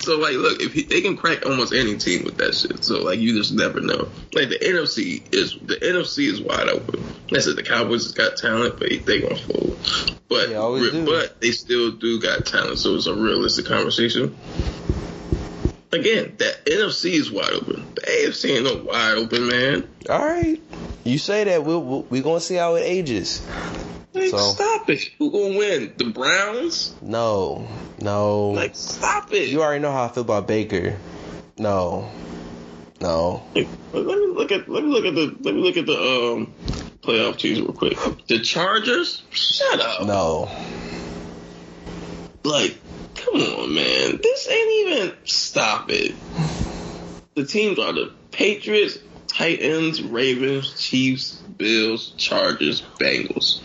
so 0.00 0.18
like, 0.18 0.34
look, 0.34 0.60
if 0.60 0.72
he, 0.72 0.82
they 0.82 1.00
can 1.00 1.16
crack 1.16 1.44
almost 1.44 1.72
any 1.72 1.96
team 1.96 2.24
with 2.24 2.36
that 2.38 2.54
shit, 2.54 2.84
so 2.84 3.02
like, 3.02 3.18
you 3.18 3.36
just 3.36 3.52
never 3.52 3.80
know. 3.80 4.08
Like 4.32 4.48
the 4.48 4.58
NFC 4.60 5.22
is 5.34 5.54
the 5.62 5.76
NFC 5.76 6.30
is 6.30 6.40
wide 6.40 6.68
open. 6.68 7.02
I 7.32 7.40
said 7.40 7.56
the 7.56 7.62
Cowboys 7.62 8.04
has 8.04 8.12
got 8.12 8.36
talent, 8.36 8.78
but 8.78 8.88
they 8.88 9.20
gonna 9.20 9.36
fold. 9.36 9.78
But 10.28 10.48
They 10.48 11.04
but 11.04 11.40
they 11.40 11.50
still 11.50 11.92
do 11.92 12.20
got 12.20 12.46
talent, 12.46 12.78
so 12.78 12.94
it's 12.94 13.06
a 13.06 13.14
realistic 13.14 13.66
conversation. 13.66 14.36
Again, 15.90 16.34
that 16.38 16.66
NFC 16.66 17.12
is 17.12 17.30
wide 17.30 17.52
open. 17.52 17.86
The 17.94 18.02
AFC 18.02 18.56
ain't 18.56 18.64
no 18.64 18.84
wide 18.84 19.16
open, 19.16 19.48
man. 19.48 19.88
All 20.08 20.18
right, 20.18 20.60
you 21.04 21.18
say 21.18 21.44
that 21.44 21.64
we 21.64 22.20
gonna 22.20 22.40
see 22.40 22.56
how 22.56 22.76
it 22.76 22.82
ages. 22.82 23.46
Like, 24.18 24.30
So- 24.30 24.38
stop 24.52 24.90
it. 24.90 25.08
Who 25.18 25.30
gonna 25.30 25.56
win? 25.56 25.92
The 25.96 26.04
Browns? 26.06 26.94
No, 27.02 27.68
no. 28.00 28.50
Like, 28.50 28.74
stop 28.74 29.32
it. 29.32 29.48
you 29.48 29.62
already 29.62 29.80
know 29.82 29.92
how 29.92 30.04
I 30.04 30.08
feel 30.08 30.22
about 30.22 30.46
Baker. 30.46 30.96
No, 31.58 32.10
no. 33.00 33.42
Like, 33.54 33.68
let 33.92 34.04
me 34.18 34.26
look 34.28 34.52
at 34.52 34.68
let 34.68 34.84
me 34.84 34.90
look 34.90 35.04
at 35.04 35.14
the 35.14 35.36
let 35.40 35.54
me 35.54 35.60
look 35.60 35.76
at 35.76 35.86
the 35.86 35.96
um 35.98 36.52
playoff 37.02 37.38
teams 37.38 37.60
real 37.60 37.72
quick. 37.72 37.98
The 38.28 38.40
Chargers? 38.40 39.22
Shut 39.30 39.80
up. 39.80 40.06
No. 40.06 40.48
Like, 42.44 42.78
come 43.16 43.34
on, 43.40 43.74
man. 43.74 44.20
This 44.22 44.48
ain't 44.48 44.88
even 44.88 45.12
stop 45.24 45.90
it. 45.90 46.14
The 47.34 47.44
teams 47.44 47.78
are 47.78 47.92
the 47.92 48.12
Patriots, 48.30 48.98
Titans, 49.26 50.02
Ravens, 50.02 50.74
Chiefs, 50.80 51.32
Bills, 51.56 52.14
Chargers, 52.16 52.82
Bengals. 52.98 53.60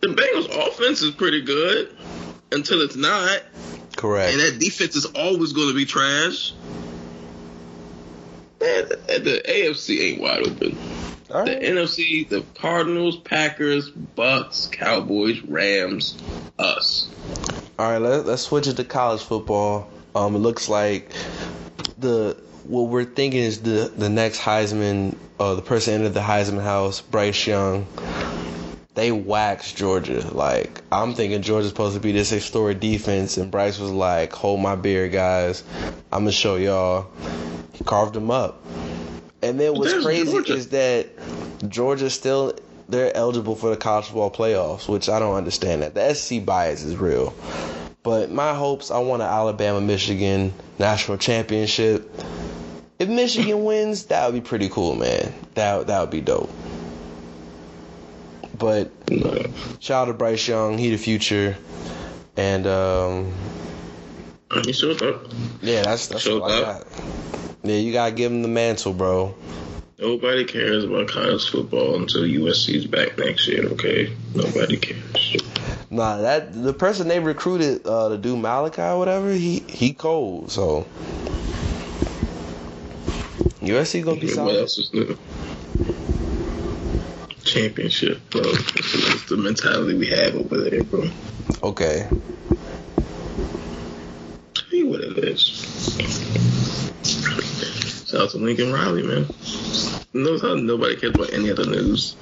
The 0.00 0.08
Bengals 0.08 0.50
offense 0.82 1.02
is 1.02 1.12
pretty 1.12 1.42
good 1.42 1.94
until 2.50 2.80
it's 2.82 2.96
not. 2.96 3.42
Correct. 3.96 4.32
And 4.32 4.40
that 4.40 4.58
defense 4.58 4.96
is 4.96 5.06
always 5.06 5.52
going 5.52 5.68
to 5.68 5.74
be 5.74 5.84
trash. 5.84 6.54
Man, 8.60 8.88
the, 8.88 9.18
the 9.18 9.42
AFC 9.48 10.00
ain't 10.00 10.20
wide 10.20 10.46
open. 10.46 10.76
All 11.30 11.44
The. 11.44 11.52
NFC, 11.52 12.28
the 12.28 12.44
Cardinals, 12.54 13.16
Packers, 13.16 13.90
Bucs, 13.90 14.70
Cowboys, 14.70 15.40
Rams, 15.42 16.18
us. 16.58 17.08
All 17.78 17.90
right, 17.90 17.98
let, 17.98 18.26
let's 18.26 18.42
switch 18.42 18.66
it 18.66 18.76
to 18.76 18.84
college 18.84 19.22
football. 19.22 19.90
Um, 20.14 20.34
it 20.36 20.40
looks 20.40 20.68
like 20.68 21.10
the 21.98 22.36
what 22.64 22.82
we're 22.88 23.04
thinking 23.04 23.40
is 23.40 23.62
the 23.62 23.90
the 23.96 24.10
next 24.10 24.40
Heisman, 24.40 25.16
uh, 25.40 25.54
the 25.54 25.62
person 25.62 25.94
entered 25.94 26.12
the 26.12 26.20
Heisman 26.20 26.62
house, 26.62 27.00
Bryce 27.00 27.46
Young. 27.46 27.86
They 28.94 29.10
waxed 29.10 29.76
Georgia. 29.76 30.20
Like 30.34 30.82
I'm 30.92 31.14
thinking 31.14 31.42
Georgia's 31.42 31.70
supposed 31.70 31.94
to 31.94 32.00
be 32.00 32.12
this 32.12 32.30
historic 32.30 32.80
defense, 32.80 33.36
and 33.36 33.50
Bryce 33.50 33.78
was 33.78 33.90
like, 33.90 34.32
"Hold 34.32 34.60
my 34.60 34.76
beer, 34.76 35.08
guys. 35.08 35.64
I'm 36.12 36.20
gonna 36.20 36.32
show 36.32 36.56
y'all." 36.56 37.06
He 37.72 37.84
carved 37.84 38.14
them 38.14 38.30
up. 38.30 38.62
And 39.42 39.58
then 39.58 39.74
what's 39.74 39.90
There's 39.92 40.04
crazy 40.04 40.30
Georgia. 40.30 40.54
is 40.54 40.68
that 40.68 41.08
Georgia 41.68 42.10
still 42.10 42.54
they're 42.88 43.16
eligible 43.16 43.56
for 43.56 43.70
the 43.70 43.76
college 43.76 44.06
football 44.06 44.30
playoffs, 44.30 44.88
which 44.88 45.08
I 45.08 45.18
don't 45.18 45.34
understand 45.34 45.82
that. 45.82 45.94
The 45.94 46.14
SEC 46.14 46.44
bias 46.44 46.84
is 46.84 46.96
real. 46.96 47.34
But 48.02 48.30
my 48.30 48.54
hopes, 48.54 48.90
I 48.90 48.98
want 48.98 49.22
an 49.22 49.28
Alabama 49.28 49.80
Michigan 49.80 50.52
national 50.78 51.18
championship. 51.18 52.10
If 52.98 53.08
Michigan 53.08 53.64
wins, 53.64 54.06
that 54.06 54.26
would 54.26 54.34
be 54.34 54.46
pretty 54.46 54.68
cool, 54.68 54.96
man. 54.96 55.32
That 55.54 55.86
that 55.86 56.00
would 56.00 56.10
be 56.10 56.20
dope. 56.20 56.50
But 58.62 58.92
shout 59.80 60.02
out 60.02 60.12
to 60.12 60.14
Bryce 60.16 60.46
Young, 60.46 60.78
he 60.78 60.90
the 60.90 60.96
future, 60.96 61.56
and 62.36 62.64
um, 62.64 63.34
You 64.64 64.72
sure 64.72 64.94
though? 64.94 65.20
yeah, 65.60 65.82
that's 65.82 66.06
that's 66.06 66.28
all 66.28 66.44
I 66.44 66.60
got. 66.60 66.86
Yeah, 67.64 67.74
you 67.74 67.92
gotta 67.92 68.12
give 68.12 68.30
him 68.30 68.42
the 68.42 68.48
mantle, 68.48 68.92
bro. 68.92 69.34
Nobody 69.98 70.44
cares 70.44 70.84
about 70.84 71.08
college 71.08 71.50
football 71.50 71.96
until 71.96 72.22
USC's 72.22 72.86
back 72.86 73.18
next 73.18 73.48
year. 73.48 73.64
Okay, 73.70 74.12
nobody 74.32 74.76
cares. 74.76 75.36
Nah, 75.90 76.18
that 76.18 76.52
the 76.54 76.72
person 76.72 77.08
they 77.08 77.18
recruited 77.18 77.84
uh, 77.84 78.10
to 78.10 78.16
do 78.16 78.36
Malachi 78.36 78.80
or 78.82 78.96
whatever, 78.98 79.32
he 79.32 79.58
he 79.68 79.92
cold. 79.92 80.52
So 80.52 80.86
USC 83.60 84.04
gonna 84.04 84.20
be 84.20 84.26
What 84.28 84.34
solid. 84.36 84.56
else 84.56 84.78
is 84.78 84.94
new? 84.94 85.18
Championship, 87.44 88.18
bro. 88.30 88.42
That's 88.42 89.28
the 89.28 89.36
mentality 89.36 89.96
we 89.96 90.08
have 90.08 90.34
over 90.34 90.58
there, 90.58 90.82
bro. 90.84 91.04
Okay, 91.62 92.08
you 94.72 94.88
what 94.88 95.00
it 95.00 95.18
is. 95.18 95.40
Shout 98.08 98.20
out 98.20 98.30
to 98.30 98.38
Lincoln 98.38 98.72
Riley, 98.72 99.02
man. 99.02 99.26
Knows 100.14 100.42
how 100.42 100.54
nobody 100.54 100.96
cares 100.96 101.14
about 101.14 101.32
any 101.32 101.50
other 101.50 101.66
news. 101.66 102.16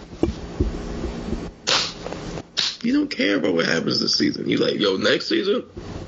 You 2.83 2.95
don't 2.95 3.11
care 3.11 3.37
about 3.37 3.55
what 3.55 3.67
happens 3.67 4.01
this 4.01 4.17
season. 4.17 4.49
You 4.49 4.59
like, 4.59 4.79
yo, 4.79 4.97
next 4.97 5.29
season, 5.29 5.65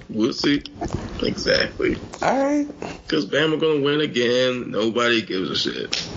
we'll 0.08 0.32
see. 0.32 0.62
Exactly. 1.22 1.96
all 2.22 2.38
right. 2.38 2.66
Because 2.80 3.26
Bama 3.26 3.60
gonna 3.60 3.82
win 3.82 4.00
again. 4.00 4.70
Nobody 4.70 5.22
gives 5.22 5.50
a 5.50 5.56
shit. 5.56 6.11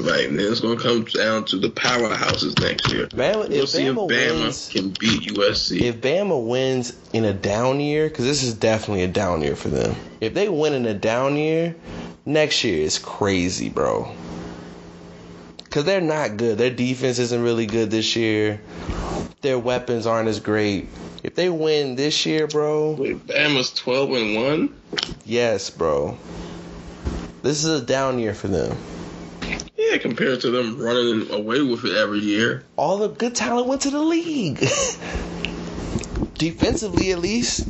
Right, 0.00 0.28
and 0.28 0.38
then 0.38 0.50
it's 0.50 0.60
gonna 0.60 0.78
come 0.80 1.04
down 1.04 1.44
to 1.46 1.58
the 1.58 1.68
powerhouses 1.68 2.58
next 2.60 2.90
year. 2.92 3.06
Bama, 3.08 3.48
We'll 3.48 3.52
if 3.52 3.68
see 3.68 3.86
if 3.86 3.94
Bama 3.94 4.08
Bama 4.10 4.40
wins, 4.42 4.68
can 4.72 4.88
beat 4.98 5.22
USC. 5.34 5.80
if 5.82 6.00
Bama 6.00 6.44
wins 6.46 6.94
in 7.12 7.24
a 7.24 7.32
down 7.32 7.80
year, 7.80 8.08
because 8.08 8.24
this 8.24 8.42
is 8.42 8.54
definitely 8.54 9.04
a 9.04 9.08
down 9.08 9.42
year 9.42 9.56
for 9.56 9.68
them. 9.68 9.94
If 10.20 10.34
they 10.34 10.48
win 10.48 10.72
in 10.72 10.86
a 10.86 10.94
down 10.94 11.36
year, 11.36 11.74
next 12.24 12.64
year 12.64 12.82
is 12.82 12.98
crazy, 12.98 13.68
bro. 13.68 14.10
Because 15.58 15.84
they're 15.84 16.00
not 16.00 16.36
good. 16.36 16.58
Their 16.58 16.70
defense 16.70 17.18
isn't 17.18 17.42
really 17.42 17.66
good 17.66 17.90
this 17.90 18.14
year. 18.16 18.60
Their 19.40 19.58
weapons 19.58 20.06
aren't 20.06 20.28
as 20.28 20.38
great. 20.40 20.88
If 21.22 21.34
they 21.34 21.48
win 21.48 21.96
this 21.96 22.26
year, 22.26 22.46
bro, 22.46 22.92
Wait, 22.92 23.26
Bama's 23.26 23.72
twelve 23.72 24.10
and 24.12 24.36
one. 24.36 24.74
yes, 25.24 25.70
bro. 25.70 26.18
This 27.42 27.64
is 27.64 27.80
a 27.82 27.84
down 27.84 28.18
year 28.18 28.34
for 28.34 28.48
them. 28.48 28.76
Yeah, 29.92 29.98
compared 29.98 30.40
to 30.40 30.50
them 30.50 30.78
running 30.78 31.30
away 31.30 31.60
with 31.60 31.84
it 31.84 31.94
every 31.94 32.20
year. 32.20 32.64
All 32.76 32.96
the 32.96 33.08
good 33.08 33.34
talent 33.34 33.66
went 33.66 33.82
to 33.82 33.90
the 33.90 34.00
league. 34.00 34.58
Defensively, 36.34 37.12
at 37.12 37.18
least. 37.18 37.68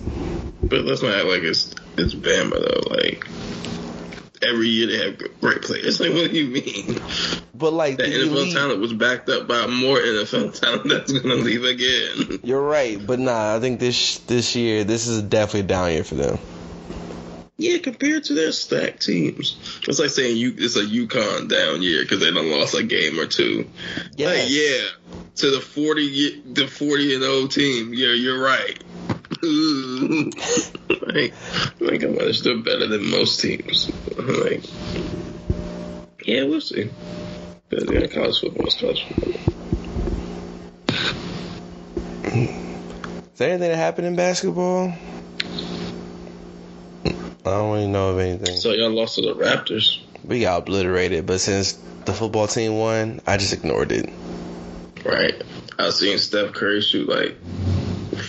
But 0.63 0.85
let's 0.85 1.03
not 1.03 1.17
act 1.17 1.27
like 1.27 1.43
it's 1.43 1.75
it's 1.99 2.15
Bama 2.15 2.53
though. 2.53 2.95
Like 2.95 3.27
every 4.41 4.69
year 4.69 4.87
they 4.87 5.05
have 5.05 5.41
great 5.41 5.63
players. 5.63 5.99
Like 6.01 6.13
what 6.13 6.31
do 6.31 6.37
you 6.37 6.47
mean? 6.47 7.01
But 7.55 7.73
like 7.73 7.97
That 7.97 8.07
the 8.07 8.13
NFL 8.13 8.53
talent 8.53 8.81
was 8.81 8.93
backed 8.93 9.29
up 9.29 9.49
by 9.49 9.67
more 9.67 9.99
NFL 9.99 10.61
talent 10.61 10.89
that's 10.89 11.11
gonna 11.11 11.35
leave 11.35 11.65
again. 11.65 12.39
You're 12.45 12.63
right, 12.63 13.05
but 13.05 13.19
nah, 13.19 13.57
I 13.57 13.59
think 13.59 13.81
this 13.81 14.19
this 14.19 14.55
year 14.55 14.85
this 14.85 15.09
is 15.09 15.23
definitely 15.23 15.61
a 15.61 15.65
down 15.65 15.91
year 15.91 16.05
for 16.05 16.15
them. 16.15 16.39
Yeah, 17.63 17.79
compared 17.79 18.25
to 18.25 18.35
their 18.35 18.51
stacked 18.51 19.03
teams, 19.03 19.57
it's 19.87 20.01
like 20.01 20.11
saying 20.11 20.37
you 20.37 20.53
it's 20.59 20.75
a 20.75 20.85
Yukon 20.85 21.47
down 21.47 21.81
year 21.81 22.03
because 22.03 22.19
they 22.19 22.33
done 22.33 22.51
lost 22.51 22.75
a 22.75 22.83
game 22.83 23.21
or 23.21 23.27
two. 23.27 23.71
Like, 24.19 24.51
yeah, 24.51 24.89
to 25.37 25.51
the 25.53 25.61
forty 25.61 26.41
the 26.41 26.67
forty 26.67 27.15
and 27.15 27.23
old 27.23 27.53
team. 27.53 27.95
Yeah, 27.95 28.15
you're 28.15 28.43
right. 28.43 28.83
Like, 31.03 31.35
like 31.81 32.01
they're 32.01 32.33
still 32.33 32.63
better 32.63 32.87
than 32.87 33.11
most 33.11 33.41
teams. 33.41 33.91
Like, 34.17 34.63
yeah, 36.25 36.45
we'll 36.45 36.61
see. 36.61 36.91
But 37.69 37.93
yeah, 37.93 38.07
college 38.07 38.41
football 38.41 38.67
is 38.67 38.75
college 38.75 39.05
football. 39.05 39.33
Is 42.25 43.39
there 43.39 43.51
anything 43.51 43.71
that 43.71 43.77
happened 43.77 44.07
in 44.07 44.17
basketball? 44.17 44.95
I 47.45 47.51
don't 47.51 47.73
really 47.73 47.89
know 47.89 48.11
of 48.11 48.19
anything. 48.19 48.57
So 48.57 48.71
y'all 48.73 48.91
lost 48.91 49.17
to 49.17 49.23
the 49.23 49.35
Raptors, 49.35 49.99
We 50.25 50.41
got 50.41 50.63
obliterated, 50.63 51.27
but 51.27 51.41
since 51.41 51.73
the 52.05 52.13
football 52.13 52.47
team 52.47 52.79
won, 52.79 53.21
I 53.27 53.37
just 53.37 53.53
ignored 53.53 53.91
it. 53.93 54.09
right? 55.05 55.43
I 55.79 55.91
seeing 55.91 56.19
Steph 56.19 56.53
Curry 56.53 56.81
shoot 56.81 57.09
like 57.09 57.37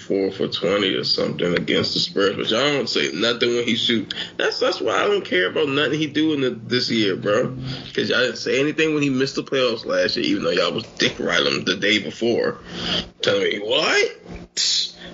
four 0.07 0.31
for 0.31 0.47
twenty 0.47 0.93
or 0.95 1.03
something 1.03 1.53
against 1.55 1.93
the 1.93 1.99
Spurs, 1.99 2.35
but 2.35 2.49
y'all 2.49 2.61
don't 2.61 2.89
say 2.89 3.11
nothing 3.13 3.49
when 3.49 3.65
he 3.65 3.75
shoot. 3.75 4.13
That's 4.37 4.59
that's 4.59 4.81
why 4.81 4.95
I 4.95 5.07
don't 5.07 5.23
care 5.25 5.49
about 5.49 5.69
nothing 5.69 5.99
he 5.99 6.07
doing 6.07 6.41
the, 6.41 6.49
this 6.51 6.89
year, 6.89 7.15
bro. 7.15 7.49
Because 7.85 8.09
y'all 8.09 8.19
didn't 8.19 8.37
say 8.37 8.59
anything 8.59 8.93
when 8.93 9.03
he 9.03 9.09
missed 9.09 9.35
the 9.35 9.43
playoffs 9.43 9.85
last 9.85 10.17
year, 10.17 10.25
even 10.25 10.43
though 10.43 10.51
y'all 10.51 10.73
was 10.73 10.85
dick 10.97 11.19
riding 11.19 11.53
him 11.53 11.65
the 11.65 11.75
day 11.75 11.99
before, 11.99 12.57
telling 13.21 13.43
me 13.43 13.59
what. 13.59 14.17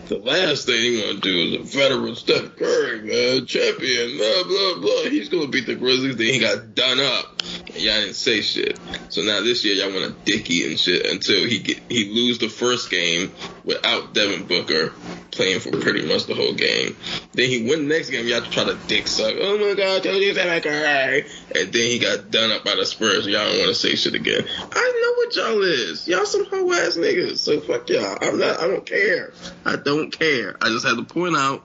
The 0.09 0.17
last 0.17 0.65
thing 0.65 0.81
he 0.81 1.03
want 1.03 1.21
to 1.21 1.21
do 1.21 1.61
is 1.61 1.75
a 1.75 1.77
veteran 1.77 2.15
Steph 2.15 2.55
Curry, 2.55 3.03
man, 3.03 3.45
champion, 3.45 4.17
blah 4.17 4.43
blah 4.43 4.81
blah. 4.81 5.03
He's 5.03 5.29
gonna 5.29 5.47
beat 5.47 5.67
the 5.67 5.75
Grizzlies. 5.75 6.15
Then 6.17 6.33
he 6.33 6.39
got 6.39 6.73
done 6.73 6.99
up. 6.99 7.43
Y'all 7.75 8.01
didn't 8.01 8.15
say 8.15 8.41
shit. 8.41 8.79
So 9.09 9.21
now 9.21 9.41
this 9.41 9.63
year 9.63 9.75
y'all 9.75 9.93
want 9.93 10.13
to 10.13 10.31
dicky 10.31 10.67
and 10.67 10.79
shit 10.79 11.05
until 11.05 11.45
he 11.45 11.59
get 11.59 11.79
he 11.89 12.09
lose 12.09 12.39
the 12.39 12.49
first 12.49 12.89
game 12.89 13.31
without 13.63 14.13
Devin 14.13 14.45
Booker 14.45 14.93
playing 15.31 15.59
for 15.59 15.71
pretty 15.71 16.05
much 16.05 16.25
the 16.25 16.35
whole 16.35 16.53
game. 16.53 16.97
Then 17.33 17.49
he 17.49 17.69
win 17.69 17.87
the 17.87 17.95
next 17.95 18.09
game. 18.09 18.27
Y'all 18.27 18.41
try 18.41 18.65
to 18.65 18.77
dick 18.87 19.07
suck. 19.07 19.33
Oh 19.39 19.57
my 19.57 19.75
God, 19.75 20.03
tell 20.03 20.15
you 20.15 20.33
Steph 20.33 20.63
Curry. 20.63 21.25
And 21.55 21.71
then 21.71 21.89
he 21.89 21.99
got 21.99 22.31
done 22.31 22.51
up 22.51 22.63
by 22.63 22.75
the 22.75 22.85
Spurs. 22.85 23.25
Y'all 23.27 23.45
don't 23.45 23.59
want 23.59 23.69
to 23.69 23.75
say 23.75 23.95
shit 23.95 24.15
again. 24.15 24.43
I 24.71 25.01
know 25.01 25.13
what 25.17 25.35
y'all 25.35 25.63
is. 25.63 26.07
Y'all 26.07 26.25
some 26.25 26.45
hoe 26.45 26.73
ass 26.73 26.97
niggas. 26.97 27.37
So 27.37 27.61
fuck 27.61 27.87
y'all. 27.89 28.17
I'm 28.21 28.39
not. 28.39 28.59
I 28.59 28.67
don't 28.67 28.85
care. 28.85 29.31
I 29.65 29.75
don't 29.75 30.11
care. 30.11 30.57
I 30.61 30.69
just 30.69 30.85
had 30.85 30.97
to 30.97 31.03
point 31.03 31.35
out. 31.35 31.63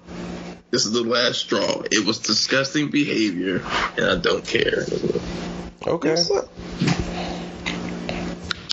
This 0.71 0.87
is 0.87 0.93
the 0.93 1.03
last 1.03 1.39
straw. 1.39 1.83
It 1.93 2.05
was 2.05 2.19
disgusting 2.19 2.91
behavior, 2.91 3.63
and 3.97 4.07
I 4.07 4.17
don't 4.17 4.45
care. 4.45 4.85
Okay. 5.87 6.11
What's? 6.11 6.31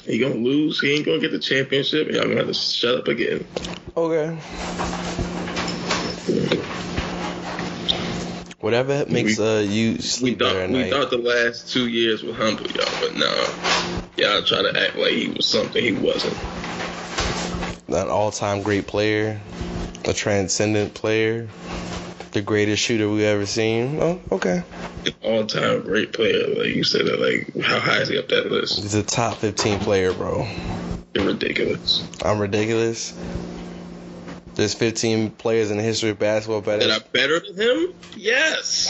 He 0.06 0.18
gonna 0.18 0.36
lose. 0.36 0.80
He 0.82 0.94
ain't 0.94 1.06
gonna 1.06 1.20
get 1.20 1.32
the 1.32 1.40
championship. 1.40 2.10
Y'all 2.12 2.24
gonna 2.24 2.38
have 2.38 2.48
to 2.48 2.54
shut 2.54 2.96
up 2.96 3.08
again. 3.08 3.46
Okay. 3.96 4.38
Whatever 8.60 9.06
makes 9.08 9.38
We- 9.40 9.46
uh 9.46 9.60
you 9.60 9.94
We 9.94 10.00
sleep 10.02 10.38
better 10.40 10.52
thought 10.54 10.62
at 10.64 10.70
we 10.70 10.78
night. 10.84 10.92
thought 10.92 11.10
the 11.10 11.18
last 11.18 11.72
two 11.72 11.88
years 11.88 12.24
were 12.24 12.34
humble 12.34 12.68
y'all, 12.68 12.86
but 13.02 13.16
no, 13.16 13.28
y'all 14.18 14.42
try 14.44 14.62
to 14.62 14.72
act 14.80 14.96
like 14.98 15.14
he 15.14 15.30
was 15.30 15.46
something 15.46 15.84
he 15.84 15.94
wasn't. 15.94 16.38
An 17.88 18.08
all-time 18.08 18.62
great 18.62 18.88
player, 18.88 19.40
a 20.06 20.14
transcendent 20.14 20.94
player, 20.94 21.48
the 22.32 22.42
greatest 22.42 22.82
shooter 22.82 23.10
we've 23.10 23.24
ever 23.24 23.46
seen. 23.46 24.00
Oh, 24.02 24.22
okay. 24.32 24.64
All 25.22 25.46
time 25.46 25.82
great 25.82 26.14
player. 26.14 26.48
Like 26.48 26.76
you 26.76 26.84
said, 26.84 27.06
like 27.06 27.56
how 27.64 27.80
high 27.80 28.02
is 28.02 28.10
he 28.10 28.18
up 28.18 28.30
that 28.30 28.52
list? 28.52 28.82
He's 28.82 28.96
a 28.96 29.04
top 29.04 29.38
15 29.38 29.80
player, 29.80 30.14
bro. 30.14 30.48
You're 31.14 31.26
ridiculous. 31.26 32.08
I'm 32.24 32.40
ridiculous. 32.40 33.14
There's 34.56 34.74
15 34.74 35.32
players 35.32 35.72
in 35.72 35.78
the 35.78 35.84
history 35.84 36.10
of 36.10 36.20
basketball 36.20 36.62
better. 36.62 36.86
That 36.86 37.02
are 37.02 37.06
better 37.12 37.40
than 37.40 37.56
him? 37.56 37.94
Yes. 38.16 38.90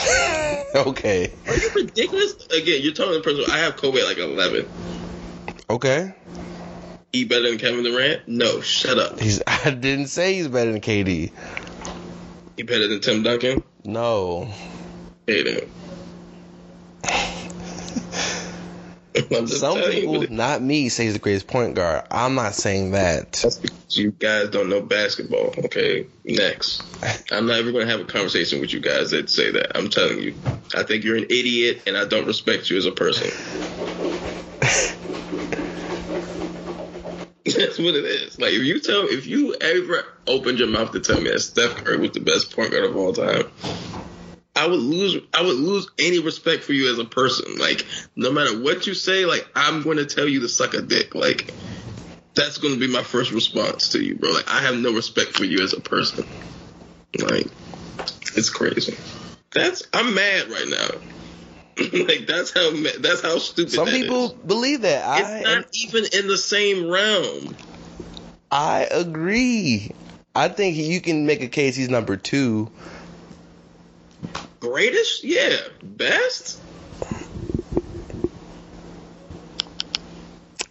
okay. 0.76 1.32
Are 1.48 1.56
you 1.56 1.70
ridiculous? 1.76 2.48
Again, 2.48 2.82
you're 2.82 2.94
talking 2.94 3.14
to 3.14 3.20
the 3.20 3.24
person. 3.24 3.46
I 3.52 3.60
have 3.60 3.78
Kobe 3.78 4.00
at 4.00 4.06
like 4.06 4.18
11. 4.18 4.68
Okay. 5.70 6.14
He 7.14 7.26
better 7.26 7.50
than 7.50 7.58
Kevin 7.60 7.84
Durant? 7.84 8.28
No, 8.28 8.62
shut 8.62 8.98
up. 8.98 9.20
He's. 9.20 9.42
I 9.48 9.70
didn't 9.70 10.08
say 10.08 10.34
he's 10.34 10.48
better 10.48 10.72
than 10.72 10.82
KD. 10.82 11.32
He 12.58 12.64
better 12.64 12.88
than 12.88 13.00
Tim 13.00 13.24
Duncan? 13.24 13.64
No. 13.84 14.52
Hey, 15.28 15.44
then. 15.44 15.70
I'm 19.38 19.48
Some 19.48 19.82
people, 19.82 20.24
it- 20.24 20.32
not 20.32 20.62
me, 20.62 20.90
say 20.90 21.06
he's 21.06 21.14
the 21.14 21.20
greatest 21.20 21.48
point 21.48 21.76
guard. 21.76 22.06
I'm 22.12 22.36
not 22.36 22.54
saying 22.54 22.92
that. 22.92 23.34
That's 23.44 23.58
because 23.58 23.98
you 23.98 24.12
guys 24.12 24.50
don't 24.50 24.70
know 24.70 24.82
basketball. 24.82 25.54
Okay, 25.66 26.06
next. 26.24 26.84
I'm 27.32 27.48
not 27.48 27.60
ever 27.60 27.72
going 27.72 27.86
to 27.86 27.92
have 27.92 28.02
a 28.02 28.06
conversation 28.06 28.62
with 28.62 28.74
you 28.74 28.80
guys 28.80 29.12
that 29.12 29.30
say 29.30 29.52
that. 29.52 29.78
I'm 29.78 29.90
telling 29.90 30.20
you. 30.20 30.36
I 30.76 30.84
think 30.84 31.04
you're 31.04 31.18
an 31.18 31.26
idiot, 31.26 31.82
and 31.88 31.98
I 31.98 32.06
don't 32.06 32.26
respect 32.26 32.70
you 32.70 32.78
as 32.78 32.86
a 32.86 32.92
person. 32.92 33.30
That's 37.62 37.80
what 37.80 37.96
it 37.96 38.06
is. 38.06 38.40
Like 38.40 38.54
if 38.54 38.64
you 38.64 38.80
tell 38.80 39.08
if 39.08 39.28
you 39.28 39.56
ever 39.56 40.04
opened 40.28 40.60
your 40.60 40.68
mouth 40.68 40.92
to 40.92 41.00
tell 41.00 41.20
me 41.20 41.30
that 41.32 41.40
Steph 41.40 41.76
Curry 41.76 41.98
was 41.98 42.12
the 42.12 42.20
best 42.20 42.56
point 42.56 42.72
guard 42.72 42.86
of 42.86 42.96
all 42.96 43.14
time, 43.14 43.44
I 44.56 44.68
would 44.68 44.80
lose 44.80 45.22
I 45.34 45.42
would 45.42 45.58
lose 45.58 45.90
any 46.00 46.20
respect 46.20 46.64
for 46.64 46.74
you 46.74 46.92
as 46.92 47.00
a 47.00 47.06
person. 47.06 47.58
Like 47.58 47.86
no 48.16 48.32
matter 48.32 48.62
what 48.62 48.88
you 48.88 48.94
say, 48.94 49.26
like 49.26 49.48
I'm 49.56 49.84
going 49.84 49.98
to 49.98 50.06
tell 50.06 50.28
you 50.28 50.42
to 50.42 50.50
suck 50.50 50.74
a 50.74 50.82
dick. 50.82 51.16
Like 51.16 51.54
that's 52.36 52.58
going 52.58 52.74
to 52.74 52.80
be 52.80 52.88
my 52.88 53.04
first 53.04 53.32
response 53.32 53.90
to 53.90 54.04
you, 54.04 54.16
bro. 54.16 54.32
Like 54.32 54.50
I 54.50 54.62
have 54.62 54.76
no 54.76 54.94
respect 54.94 55.38
for 55.38 55.46
you 55.46 55.64
as 55.64 55.74
a 55.74 55.82
person. 55.82 56.26
Like 57.20 57.48
it's 58.36 58.50
crazy. 58.50 58.98
That's 59.52 59.84
I'm 59.94 60.14
mad 60.14 60.50
right 60.50 60.68
now. 60.68 61.21
like 62.08 62.28
that's 62.28 62.52
how 62.54 62.72
that's 63.00 63.22
how 63.22 63.38
stupid. 63.38 63.72
Some 63.72 63.88
people 63.88 64.26
is. 64.26 64.32
believe 64.34 64.82
that. 64.82 65.06
I 65.06 65.20
It's 65.22 65.46
not 65.46 65.66
even 65.74 66.06
in 66.20 66.28
the 66.28 66.38
same 66.38 66.90
realm. 66.90 67.56
I 68.52 68.88
agree. 68.92 69.92
I 70.36 70.48
think 70.50 70.78
you 70.78 71.02
can 71.02 71.26
make 71.26 71.42
a 71.42 71.48
case 71.48 71.76
he's 71.76 71.90
number 71.90 72.18
two. 72.18 72.70
Greatest? 74.60 75.24
Yeah. 75.24 75.58
Best? 75.84 76.60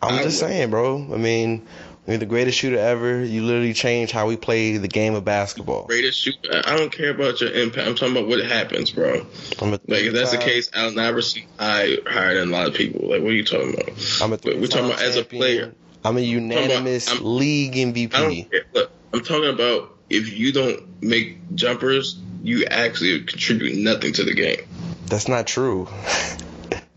I'm 0.03 0.15
I 0.15 0.23
just 0.23 0.43
would- 0.43 0.49
saying, 0.49 0.71
bro. 0.71 0.97
I 1.13 1.17
mean, 1.17 1.67
you're 2.07 2.19
the 2.19 2.27
greatest 2.27 2.59
shooter 2.59 2.79
ever. 2.79 3.25
You 3.25 3.45
literally 3.45 3.73
changed 3.73 4.13
how 4.13 4.27
we 4.27 4.37
play 4.37 4.77
the 4.79 4.89
game 4.89 5.15
of 5.15 5.25
basketball. 5.25 5.87
Greatest 5.87 6.19
shooter. 6.19 6.63
I 6.65 6.77
don't 6.77 6.91
care 6.91 7.11
about 7.11 7.41
your 7.41 7.53
impact. 7.53 7.87
I'm 7.87 7.95
talking 7.95 8.17
about 8.17 8.29
what 8.29 8.45
happens, 8.45 8.91
bro. 8.91 9.27
I'm 9.61 9.69
a 9.69 9.81
Like 9.87 10.05
if 10.05 10.15
that's 10.15 10.33
the 10.33 10.39
case, 10.39 10.71
Allen 10.75 10.99
Iverson 10.99 11.43
I 11.59 11.99
higher 12.07 12.39
than 12.39 12.49
a 12.49 12.53
lot 12.53 12.67
of 12.67 12.75
people. 12.75 13.09
Like 13.09 13.23
what 13.23 13.31
are 13.31 13.35
you 13.35 13.45
talking 13.45 13.75
about? 13.75 14.21
I'm 14.23 14.33
a 14.33 14.39
we're 14.45 14.67
talking 14.67 14.87
about 14.87 15.03
as 15.03 15.17
a 15.17 15.25
player. 15.25 15.75
I'm 16.05 16.17
a 16.17 16.21
unanimous 16.21 17.11
I'm- 17.11 17.25
league 17.25 17.77
I 17.77 17.83
don't 17.83 17.95
MVP. 17.95 18.65
Look, 18.73 18.91
I'm 19.13 19.21
talking 19.21 19.51
about 19.51 19.97
if 20.09 20.33
you 20.37 20.53
don't 20.53 21.03
make 21.03 21.55
jumpers, 21.55 22.19
you 22.43 22.65
actually 22.65 23.23
contribute 23.23 23.77
nothing 23.79 24.13
to 24.15 24.25
the 24.25 24.35
game. 24.35 24.61
That's 25.07 25.29
not 25.29 25.47
true. 25.47 25.89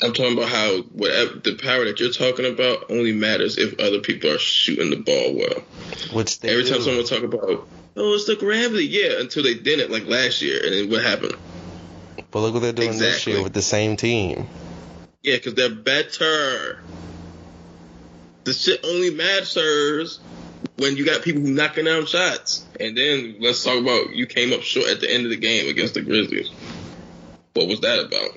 I'm 0.01 0.13
talking 0.13 0.37
about 0.37 0.49
how 0.49 0.81
whatever 0.81 1.39
the 1.39 1.55
power 1.55 1.85
that 1.85 1.99
you're 1.99 2.11
talking 2.11 2.45
about 2.45 2.89
only 2.89 3.13
matters 3.13 3.57
if 3.57 3.79
other 3.79 3.99
people 3.99 4.31
are 4.31 4.37
shooting 4.39 4.89
the 4.89 4.97
ball 4.97 5.35
well. 5.35 5.63
Which 6.13 6.39
they 6.39 6.49
Every 6.49 6.63
do. 6.63 6.71
time 6.71 6.81
someone 6.81 7.05
talk 7.05 7.23
about, 7.23 7.67
oh, 7.95 8.13
it's 8.15 8.25
the 8.25 8.35
gravity, 8.35 8.85
yeah, 8.85 9.19
until 9.19 9.43
they 9.43 9.53
didn't 9.53 9.91
like 9.91 10.05
last 10.05 10.41
year, 10.41 10.59
and 10.63 10.73
then 10.73 10.89
what 10.89 11.03
happened? 11.03 11.35
but 12.31 12.39
look 12.39 12.53
what 12.55 12.61
they're 12.61 12.73
doing 12.73 12.97
this 12.97 13.27
year 13.27 13.43
with 13.43 13.53
the 13.53 13.61
same 13.61 13.95
team. 13.95 14.47
Yeah, 15.21 15.35
because 15.35 15.53
they're 15.53 15.69
better. 15.69 16.81
The 18.43 18.53
shit 18.53 18.83
only 18.83 19.11
matters 19.11 20.19
when 20.77 20.97
you 20.97 21.05
got 21.05 21.21
people 21.21 21.43
who 21.43 21.51
knocking 21.53 21.85
down 21.85 22.07
shots. 22.07 22.65
And 22.79 22.97
then 22.97 23.35
let's 23.39 23.63
talk 23.63 23.79
about 23.79 24.15
you 24.15 24.25
came 24.25 24.51
up 24.51 24.61
short 24.63 24.87
at 24.87 24.99
the 24.99 25.09
end 25.13 25.25
of 25.25 25.29
the 25.29 25.37
game 25.37 25.69
against 25.69 25.93
the 25.93 26.01
Grizzlies. 26.01 26.49
What 27.53 27.67
was 27.67 27.81
that 27.81 27.99
about? 28.05 28.31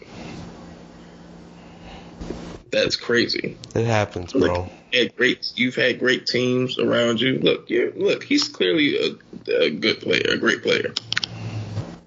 That's 2.70 2.96
crazy. 2.96 3.56
It 3.74 3.86
happens, 3.86 4.32
bro. 4.32 4.40
Look, 4.40 4.70
you 4.92 5.08
great. 5.10 5.52
You've 5.54 5.76
had 5.76 5.98
great 5.98 6.26
teams 6.26 6.78
around 6.78 7.20
you. 7.20 7.38
Look, 7.38 7.68
you 7.70 7.92
look. 7.96 8.22
He's 8.22 8.48
clearly 8.48 8.96
a, 8.96 9.62
a 9.64 9.70
good 9.70 10.00
player, 10.00 10.22
a 10.30 10.36
great 10.36 10.62
player. 10.62 10.92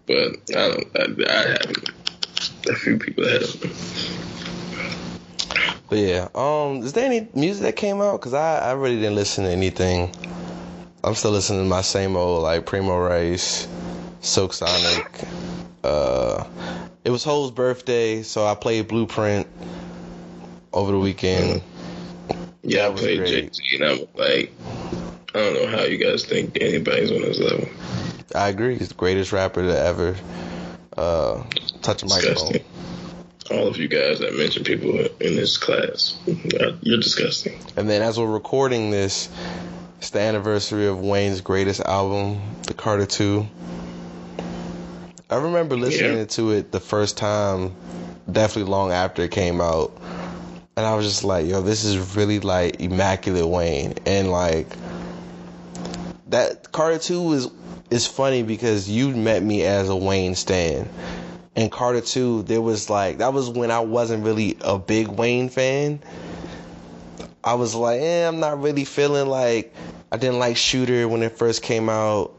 But 0.05 0.35
I 0.49 0.69
don't. 0.69 0.87
I, 0.95 1.31
I 1.31 1.47
have 1.49 1.73
a 2.69 2.75
few 2.75 2.97
people 2.97 3.25
of 3.25 3.61
him. 3.63 3.71
But 5.89 5.97
yeah, 5.97 6.27
um, 6.35 6.83
is 6.83 6.93
there 6.93 7.05
any 7.05 7.27
music 7.33 7.63
that 7.63 7.75
came 7.75 7.99
out? 8.01 8.21
Cause 8.21 8.33
I, 8.33 8.59
I 8.59 8.71
really 8.73 8.97
didn't 8.97 9.15
listen 9.15 9.45
to 9.45 9.49
anything. 9.49 10.13
I'm 11.03 11.15
still 11.15 11.31
listening 11.31 11.63
to 11.63 11.67
my 11.67 11.81
same 11.81 12.15
old 12.15 12.43
like 12.43 12.65
Primo 12.65 12.99
Rice, 12.99 13.67
Silk 14.21 14.53
Sonic. 14.53 15.07
Uh, 15.83 16.45
it 17.03 17.09
was 17.09 17.23
Hov's 17.23 17.51
birthday, 17.51 18.21
so 18.21 18.45
I 18.45 18.53
played 18.53 18.87
Blueprint 18.87 19.47
over 20.73 20.91
the 20.91 20.99
weekend. 20.99 21.61
Yeah, 22.63 22.87
I 22.87 22.91
played 22.91 23.25
Jay 23.25 23.41
great. 23.41 23.55
Z, 23.55 23.75
and 23.75 23.85
I'm 23.85 23.99
like, 24.15 24.51
I 25.33 25.37
don't 25.39 25.53
know 25.55 25.67
how 25.67 25.83
you 25.83 25.97
guys 25.97 26.25
think 26.25 26.57
anybody's 26.61 27.11
on 27.11 27.21
this 27.21 27.39
level. 27.39 27.67
I 28.35 28.49
agree, 28.49 28.77
he's 28.77 28.89
the 28.89 28.95
greatest 28.95 29.31
rapper 29.31 29.61
to 29.61 29.77
ever 29.79 30.15
uh, 30.97 31.43
touch 31.81 32.03
a 32.03 32.05
microphone. 32.07 32.59
All 33.49 33.67
of 33.67 33.77
you 33.77 33.87
guys 33.87 34.19
that 34.19 34.35
mention 34.37 34.63
people 34.63 34.91
in 35.19 35.35
this 35.35 35.57
class, 35.57 36.19
you're 36.81 36.99
disgusting. 36.99 37.59
And 37.75 37.89
then 37.89 38.03
as 38.03 38.19
we're 38.19 38.27
recording 38.31 38.91
this, 38.91 39.27
it's 39.97 40.11
the 40.11 40.19
anniversary 40.19 40.85
of 40.85 40.99
Wayne's 40.99 41.41
greatest 41.41 41.81
album, 41.81 42.39
The 42.67 42.75
Carter 42.75 43.07
2. 43.07 43.47
I 45.31 45.35
remember 45.35 45.75
listening 45.77 46.17
Yeah. 46.17 46.25
to 46.25 46.51
it 46.51 46.71
the 46.71 46.79
first 46.79 47.17
time, 47.17 47.73
definitely 48.31 48.69
long 48.71 48.91
after 48.91 49.23
it 49.23 49.31
came 49.31 49.61
out. 49.61 49.97
And 50.79 50.87
I 50.87 50.95
was 50.95 51.05
just 51.05 51.25
like, 51.25 51.45
yo, 51.45 51.61
this 51.61 51.83
is 51.83 52.15
really 52.15 52.39
like 52.39 52.79
immaculate 52.79 53.45
Wayne. 53.45 53.95
And 54.05 54.31
like 54.31 54.65
that 56.29 56.71
Carter 56.71 56.97
2 56.97 57.33
is 57.33 57.49
is 57.91 58.07
funny 58.07 58.43
because 58.43 58.89
you 58.89 59.09
met 59.13 59.43
me 59.43 59.63
as 59.63 59.89
a 59.89 59.95
Wayne 59.97 60.35
stan. 60.35 60.87
And 61.53 61.69
Carter 61.69 61.99
2, 61.99 62.43
there 62.43 62.61
was 62.61 62.89
like 62.89 63.17
that 63.17 63.33
was 63.33 63.49
when 63.49 63.71
I 63.71 63.81
wasn't 63.81 64.23
really 64.23 64.57
a 64.61 64.79
big 64.79 65.09
Wayne 65.09 65.49
fan. 65.49 65.99
I 67.43 67.55
was 67.55 67.75
like, 67.75 67.99
eh, 67.99 68.25
I'm 68.25 68.39
not 68.39 68.61
really 68.61 68.85
feeling 68.85 69.27
like 69.27 69.73
I 70.13 70.15
didn't 70.15 70.39
like 70.39 70.55
Shooter 70.55 71.09
when 71.09 71.23
it 71.23 71.37
first 71.37 71.61
came 71.61 71.89
out. 71.89 72.31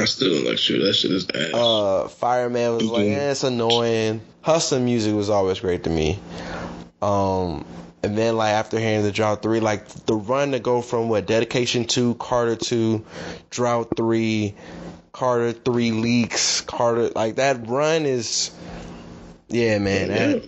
I 0.00 0.06
still 0.06 0.30
don't 0.36 0.46
like 0.46 0.56
shooter. 0.56 0.86
That 0.86 0.94
shit 0.94 1.10
is 1.10 1.28
ass. 1.28 1.52
Uh, 1.52 2.08
Fireman 2.08 2.76
was 2.76 2.84
like, 2.86 3.08
Mhm. 3.08 3.14
eh, 3.14 3.30
it's 3.32 3.44
annoying. 3.44 4.22
Hustling 4.40 4.86
music 4.86 5.14
was 5.14 5.28
always 5.28 5.60
great 5.60 5.84
to 5.84 5.90
me. 5.90 6.18
Um, 7.00 7.64
and 8.02 8.16
then 8.16 8.36
like 8.36 8.52
after 8.52 8.78
hearing 8.78 9.02
the 9.02 9.12
Drought 9.12 9.42
Three, 9.42 9.60
like 9.60 9.86
the 9.88 10.14
run 10.14 10.52
to 10.52 10.60
go 10.60 10.82
from 10.82 11.08
what 11.08 11.26
Dedication 11.26 11.84
Two, 11.84 12.14
Carter 12.14 12.56
Two, 12.56 13.04
Drought 13.50 13.96
Three, 13.96 14.54
Carter 15.12 15.52
Three 15.52 15.92
leaks, 15.92 16.60
Carter 16.60 17.10
like 17.10 17.36
that 17.36 17.66
run 17.66 18.06
is, 18.06 18.50
yeah, 19.48 19.78
man, 19.78 20.08
that 20.08 20.42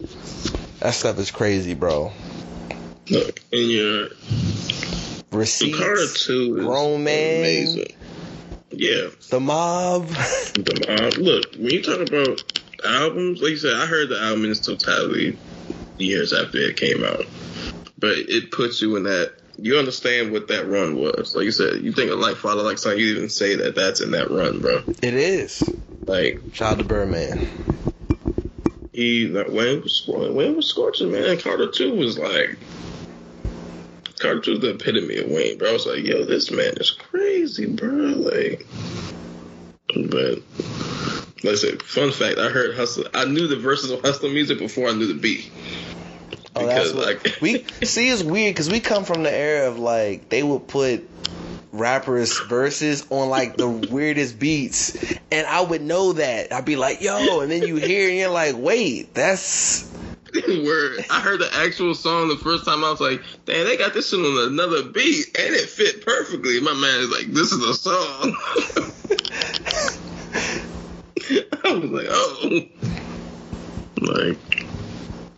that 0.81 0.95
stuff 0.95 1.19
is 1.19 1.31
crazy, 1.31 1.75
bro. 1.75 2.13
Look, 3.11 3.41
in 3.53 3.71
your 3.71 4.09
Receipts, 5.33 5.79
Carter 5.79 6.07
two 6.07 6.55
Grown 6.55 7.05
Man. 7.05 7.39
amazing. 7.39 7.97
Yeah, 8.71 9.09
the 9.31 9.41
mob. 9.41 10.09
the, 10.09 10.87
uh, 10.89 11.21
look 11.21 11.55
when 11.55 11.71
you 11.71 11.83
talk 11.83 12.01
about 12.01 12.43
albums, 12.85 13.43
like 13.43 13.51
you 13.51 13.57
said, 13.57 13.75
I 13.75 13.87
heard 13.87 14.09
the 14.09 14.21
album 14.21 14.45
in 14.45 14.53
its 14.53 14.61
totality 14.61 15.37
years 16.01 16.33
after 16.33 16.59
it 16.59 16.77
came 16.77 17.05
out, 17.05 17.25
but 17.99 18.17
it 18.17 18.51
puts 18.51 18.81
you 18.81 18.97
in 18.97 19.05
that. 19.05 19.35
You 19.59 19.79
understand 19.79 20.33
what 20.33 20.49
that 20.49 20.67
run 20.67 20.97
was. 20.97 21.35
Like 21.35 21.45
you 21.45 21.53
said, 21.53 21.83
you 21.83 21.93
think 21.93 22.11
of 22.11 22.19
like 22.19 22.37
Father 22.37 22.63
Like 22.63 22.79
Son, 22.79 22.99
you 22.99 23.07
even 23.07 23.29
say 23.29 23.57
that 23.57 23.75
that's 23.75 24.01
in 24.01 24.13
that 24.13 24.31
run, 24.31 24.61
bro. 24.61 24.83
It 25.03 25.15
is. 25.15 25.63
Like 26.07 26.41
out 26.63 26.79
to 26.79 26.85
Birdman. 26.85 27.47
he 28.93 29.27
like, 29.29 29.49
Wayne 29.49 29.83
was. 29.83 30.05
Wayne 30.07 30.57
was 30.57 30.67
scorching, 30.67 31.13
man. 31.13 31.39
Carter 31.39 31.71
two 31.71 31.95
was 31.95 32.19
like 32.19 32.59
Carter 34.21 34.41
two 34.41 34.51
was 34.53 34.61
the 34.61 34.71
epitome 34.71 35.17
of 35.17 35.31
Wayne, 35.31 35.57
bro. 35.57 35.71
I 35.71 35.73
was 35.73 35.87
like, 35.87 36.05
yo, 36.05 36.25
this 36.25 36.51
man 36.51 36.75
is 36.77 36.91
crazy, 36.91 37.67
bro. 37.67 37.89
Like, 37.89 38.67
but 40.09 40.39
said, 41.43 41.83
fun 41.83 42.13
fact, 42.13 42.39
I 42.39 42.49
heard 42.49 42.75
hustle. 42.77 43.05
I 43.15 43.25
knew 43.25 43.47
the 43.47 43.57
verses 43.57 43.91
of 43.91 44.01
hustle 44.03 44.31
music 44.31 44.59
before 44.59 44.89
I 44.89 44.93
knew 44.93 45.07
the 45.07 45.15
beat. 45.15 45.51
Oh, 46.57 46.67
that's 46.67 46.93
Because, 46.93 46.95
what, 46.95 47.07
like- 47.25 47.39
we 47.41 47.65
see. 47.87 48.09
It's 48.11 48.23
weird 48.23 48.55
because 48.55 48.69
we 48.71 48.81
come 48.81 49.05
from 49.05 49.23
the 49.23 49.33
era 49.33 49.69
of 49.69 49.79
like 49.79 50.29
they 50.29 50.43
would 50.43 50.67
put 50.69 51.09
rappers 51.73 52.39
verses 52.41 53.07
on 53.11 53.29
like 53.29 53.57
the 53.57 53.69
weirdest 53.91 54.39
beats, 54.39 54.97
and 55.31 55.47
I 55.47 55.61
would 55.61 55.83
know 55.83 56.13
that. 56.15 56.53
I'd 56.53 56.65
be 56.65 56.77
like, 56.77 57.01
"Yo," 57.01 57.41
and 57.41 57.51
then 57.51 57.63
you 57.67 57.77
hear 57.77 58.09
and 58.09 58.19
you're 58.19 58.31
like, 58.31 58.57
"Wait, 58.57 59.15
that's." 59.15 59.89
Where 60.47 60.93
I 61.11 61.21
heard 61.21 61.41
the 61.41 61.49
actual 61.53 61.95
song 61.95 62.29
the 62.29 62.37
first 62.37 62.65
time, 62.65 62.85
I 62.85 62.91
was 62.91 63.01
like, 63.01 63.23
"Damn, 63.47 63.65
they 63.67 63.77
got 63.77 63.95
this 63.95 64.11
shit 64.11 64.19
on 64.21 64.53
another 64.53 64.83
beat, 64.85 65.37
and 65.39 65.55
it 65.55 65.69
fit 65.69 66.05
perfectly." 66.05 66.61
My 66.61 66.75
man 66.75 67.01
is 67.01 67.11
like, 67.11 67.27
"This 67.29 67.53
is 67.53 67.63
a 67.63 67.75
song." 67.75 68.37
I 71.65 71.73
was 71.73 71.91
like, 71.91 72.07
"Oh." 72.09 72.61
Like, 74.01 74.39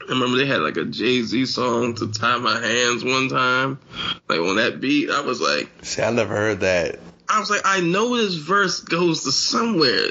I 0.03 0.13
remember 0.13 0.39
they 0.39 0.47
had 0.47 0.61
like 0.61 0.77
a 0.77 0.85
Jay 0.85 1.23
Z 1.23 1.47
song 1.47 1.95
to 1.97 2.11
"Tie 2.11 2.39
My 2.39 2.59
Hands" 2.61 3.05
one 3.05 3.29
time. 3.29 3.79
Like 4.29 4.41
on 4.41 4.57
that 4.57 4.81
beat, 4.81 5.11
I 5.11 5.21
was 5.21 5.41
like, 5.41 5.71
See, 5.83 6.03
I 6.03 6.11
never 6.11 6.35
heard 6.35 6.61
that. 6.61 7.01
I 7.29 7.41
was 7.41 7.49
like, 7.49 7.63
I 7.65 7.81
know 7.81 8.17
this 8.17 8.35
verse 8.35 8.81
goes 8.81 9.25
to 9.25 9.33
somewhere, 9.33 10.09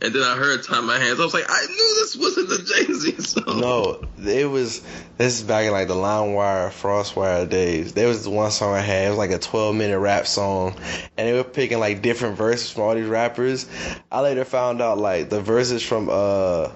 and 0.00 0.14
then 0.14 0.22
I 0.22 0.36
heard 0.36 0.62
"Tie 0.64 0.80
My 0.80 0.98
Hands." 0.98 1.20
I 1.20 1.24
was 1.24 1.34
like, 1.34 1.46
I 1.48 1.66
knew 1.66 1.94
this 2.00 2.16
wasn't 2.16 2.48
the 2.48 2.58
Jay 2.58 2.92
Z 2.92 3.20
song. 3.20 3.60
No, 3.60 4.04
it 4.18 4.50
was. 4.50 4.82
This 5.16 5.40
is 5.40 5.42
back 5.44 5.66
in 5.66 5.72
like 5.72 5.88
the 5.88 5.94
LimeWire, 5.94 6.70
FrostWire 6.70 7.48
days. 7.48 7.92
There 7.92 8.08
was 8.08 8.28
one 8.28 8.50
song 8.50 8.74
I 8.74 8.80
had. 8.80 9.06
It 9.06 9.08
was 9.10 9.18
like 9.18 9.30
a 9.30 9.38
12 9.38 9.76
minute 9.76 9.98
rap 10.00 10.26
song, 10.26 10.74
and 11.16 11.28
they 11.28 11.32
were 11.32 11.44
picking 11.44 11.78
like 11.78 12.02
different 12.02 12.36
verses 12.36 12.70
from 12.70 12.82
all 12.82 12.94
these 12.94 13.08
rappers. 13.08 13.68
I 14.10 14.22
later 14.22 14.44
found 14.44 14.82
out 14.82 14.98
like 14.98 15.30
the 15.30 15.40
verses 15.40 15.82
from 15.82 16.08
uh 16.10 16.70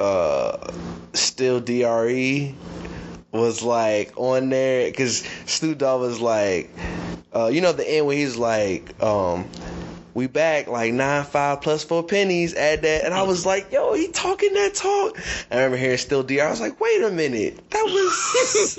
uh 0.00 0.72
Still 1.12 1.60
Dre 1.60 2.54
was 3.32 3.62
like 3.62 4.12
on 4.16 4.48
there 4.48 4.90
because 4.90 5.24
Snoop 5.46 5.78
Dogg 5.78 6.00
was 6.00 6.20
like, 6.20 6.70
uh, 7.34 7.46
you 7.46 7.60
know, 7.60 7.72
the 7.72 7.88
end 7.88 8.06
where 8.06 8.16
he's 8.16 8.36
like, 8.36 9.00
um, 9.02 9.48
we 10.14 10.26
back 10.26 10.66
like 10.66 10.92
nine 10.92 11.24
five 11.24 11.62
plus 11.62 11.84
four 11.84 12.02
pennies 12.02 12.54
at 12.54 12.82
that, 12.82 13.04
and 13.04 13.14
I 13.14 13.22
was 13.22 13.46
like, 13.46 13.70
yo, 13.72 13.94
he 13.94 14.08
talking 14.08 14.52
that 14.54 14.74
talk. 14.74 15.16
I 15.50 15.56
remember 15.56 15.76
hearing 15.76 15.98
Still 15.98 16.22
D. 16.22 16.40
I 16.40 16.50
was 16.50 16.60
like, 16.60 16.80
wait 16.80 17.02
a 17.02 17.10
minute, 17.10 17.70
that 17.70 17.84
was 17.84 18.78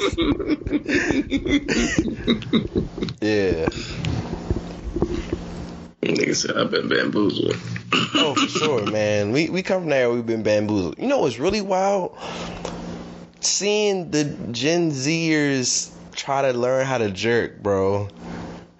yeah. 3.21 3.67
Nigga 6.01 6.35
said 6.35 6.57
I've 6.57 6.71
been 6.71 6.89
bamboozled. 6.89 7.55
Oh, 8.15 8.35
for 8.35 8.47
sure, 8.47 8.91
man. 8.91 9.31
We 9.31 9.49
we 9.49 9.61
come 9.63 9.83
from 9.83 9.89
there. 9.89 10.09
We've 10.11 10.25
been 10.25 10.43
bamboozled. 10.43 10.97
You 10.97 11.07
know 11.07 11.19
what's 11.19 11.39
really 11.39 11.61
wild? 11.61 12.17
Seeing 13.39 14.11
the 14.11 14.25
Gen 14.51 14.91
Zers 14.91 15.91
try 16.13 16.41
to 16.41 16.53
learn 16.57 16.85
how 16.85 16.97
to 16.97 17.09
jerk, 17.09 17.61
bro. 17.61 18.09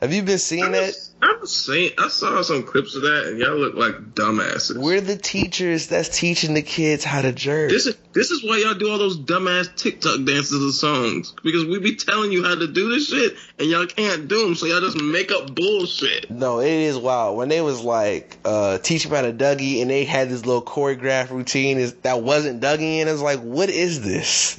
Have 0.02 0.14
you 0.14 0.24
been 0.24 0.40
seeing 0.40 0.72
that? 0.72 0.96
I 1.22 1.38
was 1.40 1.56
saying, 1.56 1.92
I 2.00 2.08
saw 2.08 2.42
some 2.42 2.64
clips 2.64 2.96
of 2.96 3.04
that, 3.04 3.28
and 3.28 3.38
y'all 3.38 3.56
look 3.56 3.76
like 3.76 4.16
dumbasses. 4.16 4.76
We're 4.76 5.00
the 5.00 5.16
teachers 5.16 5.86
that's 5.86 6.18
teaching 6.18 6.56
the 6.56 6.64
kids 6.64 7.04
how 7.04 7.22
to 7.22 7.32
jerk. 7.32 7.70
This 7.70 7.86
is 7.86 7.96
this 8.12 8.32
is 8.32 8.44
why 8.44 8.58
y'all 8.58 8.74
do 8.74 8.90
all 8.90 8.98
those 8.98 9.20
dumbass 9.20 9.76
TikTok 9.76 10.26
dances 10.26 10.54
and 10.54 10.74
songs 10.74 11.36
because 11.44 11.66
we 11.66 11.78
be 11.78 11.96
telling 11.96 12.32
you 12.32 12.44
how 12.44 12.56
to 12.56 12.66
do 12.66 12.90
this 12.90 13.10
shit, 13.10 13.36
and 13.60 13.70
y'all 13.70 13.86
can't 13.86 14.28
do 14.28 14.44
them, 14.44 14.56
so 14.56 14.66
y'all 14.66 14.82
just 14.82 15.00
make 15.00 15.32
up 15.32 15.54
bullshit. 15.54 16.32
No, 16.32 16.60
it 16.60 16.72
is 16.72 16.98
wild. 16.98 17.38
When 17.38 17.50
they 17.50 17.62
was 17.62 17.82
like 17.82 18.38
uh 18.44 18.80
teaching 18.80 19.12
about 19.12 19.26
a 19.26 19.32
Dougie 19.32 19.84
and 19.84 19.92
they 19.92 20.06
had 20.06 20.30
this 20.30 20.48
little 20.48 20.64
choreographed 20.64 21.30
routine 21.30 21.78
is 21.78 21.94
that 22.02 22.24
wasn't 22.24 22.60
Dougie 22.60 23.02
and 23.02 23.08
it's 23.08 23.22
like, 23.22 23.42
what 23.42 23.70
is 23.70 24.02
this? 24.02 24.58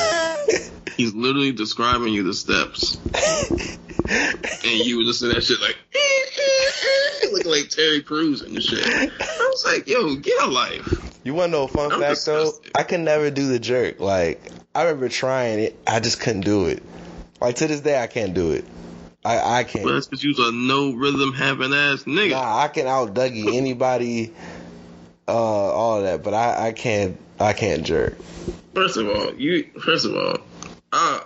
He's 0.98 1.14
literally 1.14 1.52
describing 1.52 2.12
you 2.12 2.24
the 2.24 2.34
steps, 2.34 2.96
and 4.64 4.84
you 4.84 4.98
were 4.98 5.04
just 5.04 5.22
in 5.22 5.28
that 5.28 5.44
shit 5.44 5.60
like 5.60 5.76
looking 7.32 7.50
like 7.52 7.68
Terry 7.70 8.02
Crews 8.02 8.42
and 8.42 8.60
shit. 8.60 8.84
I 8.84 9.48
was 9.50 9.64
like, 9.64 9.86
yo, 9.86 10.16
get 10.16 10.42
a 10.42 10.46
life. 10.46 11.20
You 11.22 11.34
wanna 11.34 11.52
know 11.52 11.62
a 11.62 11.68
fun 11.68 11.92
I'm 11.92 12.00
fact 12.00 12.26
though? 12.26 12.52
I 12.74 12.82
can 12.82 13.04
never 13.04 13.30
do 13.30 13.46
the 13.46 13.60
jerk. 13.60 14.00
Like 14.00 14.42
I 14.74 14.82
remember 14.82 15.08
trying 15.08 15.60
it, 15.60 15.78
I 15.86 16.00
just 16.00 16.20
couldn't 16.20 16.40
do 16.40 16.66
it. 16.66 16.82
Like 17.40 17.54
to 17.56 17.68
this 17.68 17.80
day 17.80 18.02
I 18.02 18.08
can't 18.08 18.34
do 18.34 18.50
it. 18.50 18.64
I, 19.24 19.60
I 19.60 19.64
can't. 19.64 19.84
But 19.84 19.92
that's 19.92 20.08
because 20.08 20.24
you 20.24 20.34
a 20.36 20.50
no 20.50 20.94
rhythm 20.94 21.32
having 21.32 21.72
ass 21.72 22.04
nigga. 22.04 22.30
Nah, 22.30 22.58
I 22.58 22.66
can 22.66 22.88
out 22.88 23.14
Dougie 23.14 23.54
anybody, 23.54 24.32
uh, 25.28 25.32
all 25.32 25.98
of 25.98 26.02
that, 26.02 26.24
but 26.24 26.34
I, 26.34 26.68
I 26.68 26.72
can't 26.72 27.16
I 27.38 27.52
can't 27.52 27.84
jerk. 27.84 28.16
First 28.74 28.96
of 28.96 29.08
all, 29.08 29.34
you 29.34 29.70
first 29.80 30.04
of 30.04 30.16
all, 30.16 30.38
uh, 30.92 31.20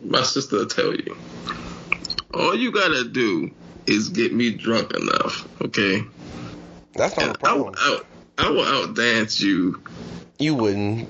my 0.00 0.22
sister 0.22 0.56
will 0.56 0.66
tell 0.66 0.94
you. 0.94 1.16
All 2.32 2.54
you 2.56 2.72
gotta 2.72 3.04
do 3.04 3.50
is 3.86 4.08
get 4.10 4.32
me 4.34 4.50
drunk 4.54 4.92
enough, 4.94 5.46
okay? 5.62 6.02
That's 6.96 7.16
not 7.16 7.30
a 7.30 7.34
And 7.34 7.38
I 7.44 7.54
problem. 7.54 7.74
I 8.38 8.50
will 8.50 8.64
outdance 8.64 9.40
you. 9.40 9.82
You 10.38 10.54
wouldn't. 10.54 11.08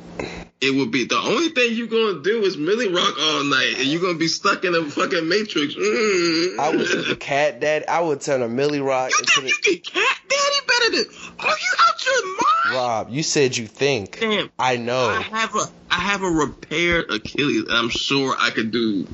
It 0.61 0.75
would 0.75 0.91
be 0.91 1.05
the 1.05 1.19
only 1.19 1.49
thing 1.51 1.75
you're 1.75 1.87
gonna 1.87 2.23
do 2.23 2.43
is 2.43 2.57
Millie 2.57 2.93
Rock 2.93 3.15
all 3.19 3.45
night, 3.45 3.75
and 3.79 3.87
you're 3.87 4.01
gonna 4.01 4.19
be 4.19 4.29
stuck 4.29 4.65
in 4.65 4.75
a 4.75 4.83
fucking 4.85 5.29
matrix. 5.29 5.75
Mm. 5.75 6.59
I 6.59 6.71
would 6.71 6.87
do 6.87 7.03
the 7.03 7.17
cat 7.17 7.61
dad. 7.61 7.85
I 7.89 8.01
would 8.01 8.21
turn 8.21 8.43
a 8.43 8.49
Millie 8.49 8.81
Rock 8.81 9.11
You 9.11 9.17
into 9.21 9.41
think 9.41 9.67
you 9.67 9.81
can 9.81 10.03
cat 10.03 10.19
daddy 10.29 10.67
better 10.67 10.91
than? 10.97 11.35
Are 11.41 11.49
you 11.49 11.73
out 11.81 12.07
your 12.07 12.27
mind? 12.27 12.77
Rob, 12.77 13.09
you 13.11 13.23
said 13.23 13.57
you 13.57 13.67
think. 13.67 14.21
Damn. 14.21 14.51
I 14.59 14.77
know. 14.77 15.09
I 15.09 15.21
have 15.21 15.55
a 15.55 15.65
I 15.91 16.01
have 16.01 16.23
a 16.23 16.31
repaired 16.31 17.11
Achilles, 17.11 17.65
and 17.69 17.73
I'm 17.73 17.91
sure 17.91 18.35
I 18.39 18.51
could 18.51 18.71
do 18.71 19.07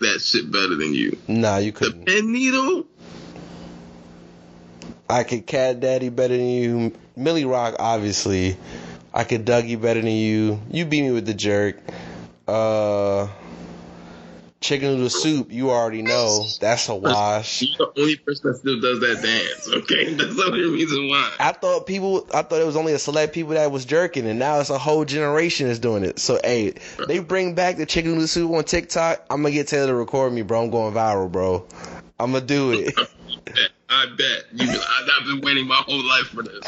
that 0.00 0.20
shit 0.20 0.50
better 0.50 0.76
than 0.76 0.94
you. 0.94 1.16
Nah, 1.26 1.58
you 1.58 1.72
couldn't. 1.72 2.04
The 2.04 2.20
pen 2.20 2.32
needle, 2.32 2.86
I 5.08 5.24
could 5.24 5.46
cat 5.46 5.80
daddy 5.80 6.08
better 6.08 6.36
than 6.36 6.46
you. 6.46 6.92
Millie 7.16 7.44
Rock, 7.44 7.76
obviously. 7.78 8.56
I 9.18 9.24
could 9.24 9.44
Dougie 9.44 9.82
better 9.82 10.00
than 10.00 10.12
you. 10.12 10.60
You 10.70 10.84
beat 10.84 11.02
me 11.02 11.10
with 11.10 11.26
the 11.26 11.34
jerk. 11.34 11.80
Uh, 12.46 13.26
chicken 14.60 14.92
noodle 14.92 15.10
soup. 15.10 15.50
You 15.50 15.70
already 15.72 16.02
know 16.02 16.44
that's 16.60 16.88
a 16.88 16.94
wash. 16.94 17.62
you're 17.62 17.76
the 17.78 18.00
only 18.00 18.14
person 18.14 18.52
that 18.52 18.58
still 18.58 18.80
does 18.80 19.00
that 19.00 19.20
dance. 19.20 19.82
Okay, 19.82 20.14
that's 20.14 20.36
the 20.36 20.44
only 20.44 20.70
reason 20.70 21.08
why. 21.08 21.32
I 21.40 21.50
thought 21.50 21.88
people, 21.88 22.28
I 22.32 22.42
thought 22.42 22.60
it 22.60 22.64
was 22.64 22.76
only 22.76 22.92
a 22.92 22.98
select 23.00 23.34
people 23.34 23.54
that 23.54 23.72
was 23.72 23.84
jerking, 23.84 24.24
and 24.24 24.38
now 24.38 24.60
it's 24.60 24.70
a 24.70 24.78
whole 24.78 25.04
generation 25.04 25.66
that's 25.66 25.80
doing 25.80 26.04
it. 26.04 26.20
So, 26.20 26.38
hey, 26.44 26.74
they 27.08 27.18
bring 27.18 27.56
back 27.56 27.76
the 27.76 27.86
chicken 27.86 28.12
noodle 28.12 28.28
soup 28.28 28.52
on 28.52 28.62
TikTok. 28.62 29.26
I'm 29.30 29.42
gonna 29.42 29.52
get 29.52 29.66
Taylor 29.66 29.88
to 29.88 29.94
record 29.96 30.32
me, 30.32 30.42
bro. 30.42 30.62
I'm 30.62 30.70
going 30.70 30.94
viral, 30.94 31.28
bro. 31.28 31.66
I'm 32.20 32.30
gonna 32.30 32.46
do 32.46 32.70
it. 32.70 32.94
I 33.90 34.06
bet 34.16 34.44
you. 34.52 34.68
I've 34.68 35.26
been 35.26 35.40
waiting 35.40 35.66
my 35.66 35.76
whole 35.76 36.04
life 36.06 36.26
for 36.26 36.42
this. 36.42 36.60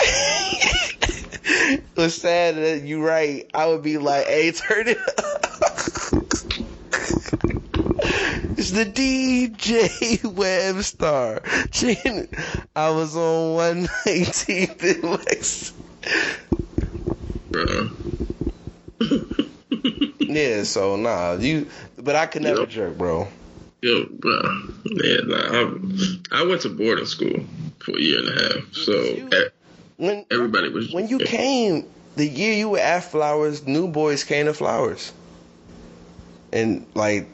it's 1.96 2.14
sad 2.14 2.56
that 2.56 2.82
you 2.84 3.04
right. 3.06 3.48
I 3.54 3.66
would 3.66 3.82
be 3.82 3.98
like, 3.98 4.26
hey, 4.26 4.52
turn 4.52 4.88
it 4.88 4.98
up. 5.18 5.44
It's 8.56 8.72
the 8.72 8.84
DJ 8.84 9.88
Webstar. 10.34 11.40
I 12.76 12.90
was 12.90 13.16
on 13.16 13.56
119th 13.84 15.02
in 15.02 15.10
Lex. 15.12 15.72
Bro. 17.50 17.90
Yeah, 20.20 20.64
so 20.64 20.96
nah, 20.96 21.34
you. 21.34 21.68
But 21.96 22.16
I 22.16 22.26
could 22.26 22.42
never 22.42 22.60
Yep. 22.60 22.68
jerk, 22.68 22.98
bro. 22.98 23.28
Yo, 23.82 24.04
bro. 24.06 24.42
Yeah, 24.84 25.20
nah. 25.24 25.36
I, 26.32 26.40
I 26.40 26.42
went 26.44 26.62
to 26.62 26.68
boarding 26.68 27.06
school 27.06 27.44
for 27.78 27.96
a 27.96 28.00
year 28.00 28.18
and 28.18 28.28
a 28.28 28.42
half, 28.42 28.74
so 28.74 29.52
When 29.96 30.26
everybody 30.30 30.68
was. 30.68 30.92
when 30.92 31.08
you 31.08 31.18
came, 31.18 31.86
the 32.16 32.26
year 32.26 32.52
you 32.52 32.68
were 32.68 32.78
at 32.78 33.04
Flowers, 33.04 33.66
New 33.66 33.88
Boyz 33.88 34.26
came 34.26 34.46
to 34.46 34.54
Flowers, 34.54 35.12
and 36.52 36.86
like, 36.94 37.28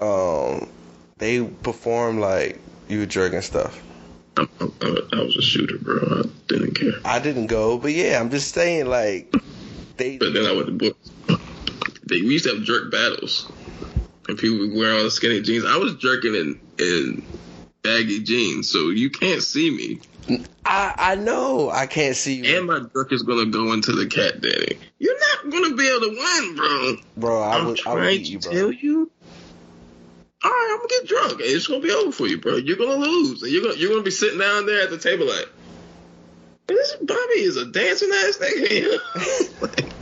um, 0.00 0.70
they 1.18 1.42
performed 1.42 2.20
like 2.20 2.60
you 2.88 3.00
were 3.00 3.06
jerking 3.06 3.42
stuff. 3.42 3.82
I, 4.38 4.46
I, 4.60 4.98
I 5.12 5.22
was 5.22 5.36
a 5.36 5.42
shooter, 5.42 5.78
bro. 5.78 5.98
I 5.98 6.22
didn't 6.48 6.74
care. 6.74 6.92
I 7.04 7.18
didn't 7.18 7.48
go, 7.48 7.76
but 7.78 7.92
yeah, 7.92 8.18
I'm 8.20 8.30
just 8.30 8.54
saying 8.54 8.86
like 8.86 9.34
they. 9.98 10.16
But 10.16 10.32
then 10.32 10.46
I 10.46 10.52
went 10.52 10.66
to 10.66 10.72
boarding. 10.72 10.96
They 12.06 12.20
we 12.20 12.34
used 12.34 12.44
to 12.46 12.54
have 12.54 12.62
jerk 12.64 12.90
battles, 12.90 13.50
and 14.28 14.38
people 14.38 14.76
wear 14.78 14.94
all 14.96 15.04
the 15.04 15.10
skinny 15.10 15.42
jeans. 15.42 15.64
I 15.64 15.76
was 15.76 15.94
jerking 15.96 16.34
in 16.34 16.60
in 16.78 17.26
baggy 17.82 18.22
jeans, 18.22 18.70
so 18.70 18.90
you 18.90 19.10
can't 19.10 19.42
see 19.42 19.70
me. 19.70 20.00
I 20.64 20.94
I 20.96 21.14
know 21.16 21.70
I 21.70 21.86
can't 21.86 22.16
see 22.16 22.36
you, 22.36 22.56
And 22.56 22.66
my 22.66 22.80
jerk 22.94 23.12
is 23.12 23.22
gonna 23.22 23.46
go 23.46 23.72
into 23.72 23.92
the 23.92 24.06
cat 24.06 24.40
daddy. 24.40 24.78
You're 24.98 25.18
not 25.18 25.50
gonna 25.52 25.74
be 25.76 25.88
able 25.88 26.00
to 26.00 26.16
win, 26.16 26.54
bro. 26.56 26.96
bro. 27.16 27.42
I 27.42 27.58
I'm 27.58 27.66
would 27.66 27.80
I 27.86 27.94
would 27.94 28.00
trying 28.00 28.24
you, 28.24 28.38
to 28.38 28.48
bro. 28.48 28.58
tell 28.58 28.72
you. 28.72 29.10
All 30.42 30.50
right, 30.50 30.70
I'm 30.72 30.78
gonna 30.78 30.88
get 30.88 31.08
drunk. 31.08 31.32
and 31.32 31.42
It's 31.42 31.66
gonna 31.66 31.80
be 31.80 31.90
over 31.90 32.12
for 32.12 32.26
you, 32.26 32.38
bro. 32.38 32.56
You're 32.56 32.76
gonna 32.76 32.96
lose, 32.96 33.42
and 33.42 33.50
you're 33.52 33.62
gonna 33.62 33.76
you're 33.76 33.90
gonna 33.90 34.02
be 34.02 34.10
sitting 34.10 34.38
down 34.38 34.66
there 34.66 34.82
at 34.82 34.90
the 34.90 34.98
table 34.98 35.26
like, 35.26 35.48
this 36.66 36.96
Bobby 37.00 37.40
is 37.40 37.56
a 37.56 37.66
dancing 37.66 38.10
ass 38.12 38.38
nigga. 38.40 39.60
like, 39.62 39.93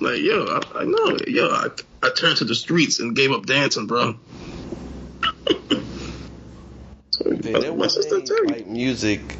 like, 0.00 0.20
yo, 0.20 0.44
I, 0.46 0.80
I 0.80 0.84
know, 0.84 1.16
yo, 1.26 1.48
I, 1.48 1.68
I 2.02 2.10
turned 2.10 2.38
to 2.38 2.44
the 2.44 2.54
streets 2.54 3.00
and 3.00 3.14
gave 3.16 3.30
up 3.32 3.46
dancing, 3.46 3.86
bro. 3.86 4.14
so, 7.10 7.30
Dude, 7.30 7.42
there 7.62 7.72
wasn't 7.72 8.30
like 8.48 8.66
music 8.66 9.36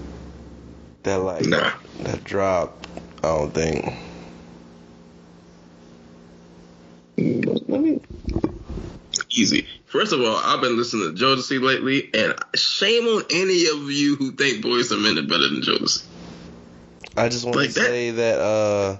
that 1.04 1.16
like 1.16 1.46
Nah. 1.46 1.72
that 2.00 2.24
dropped. 2.24 2.88
I 3.22 3.28
don't 3.28 3.52
think. 3.52 3.84
Let 7.68 7.80
me 7.80 8.00
easy. 9.30 9.66
First 9.86 10.12
of 10.12 10.20
all, 10.20 10.36
I've 10.36 10.60
been 10.60 10.76
listening 10.76 11.14
to 11.14 11.22
Jodeci 11.22 11.60
lately, 11.60 12.10
and 12.14 12.34
shame 12.54 13.04
on 13.04 13.22
any 13.32 13.66
of 13.68 13.90
you 13.90 14.16
who 14.16 14.32
think 14.32 14.62
Boys 14.62 14.92
are 14.92 14.96
better 14.96 15.14
than 15.48 15.62
Jodeci. 15.62 16.06
I 17.16 17.28
just 17.28 17.44
want 17.44 17.56
Like 17.56 17.68
to 17.70 17.74
that- 17.74 17.86
say 17.86 18.10
that 18.12 18.40
uh, 18.40 18.96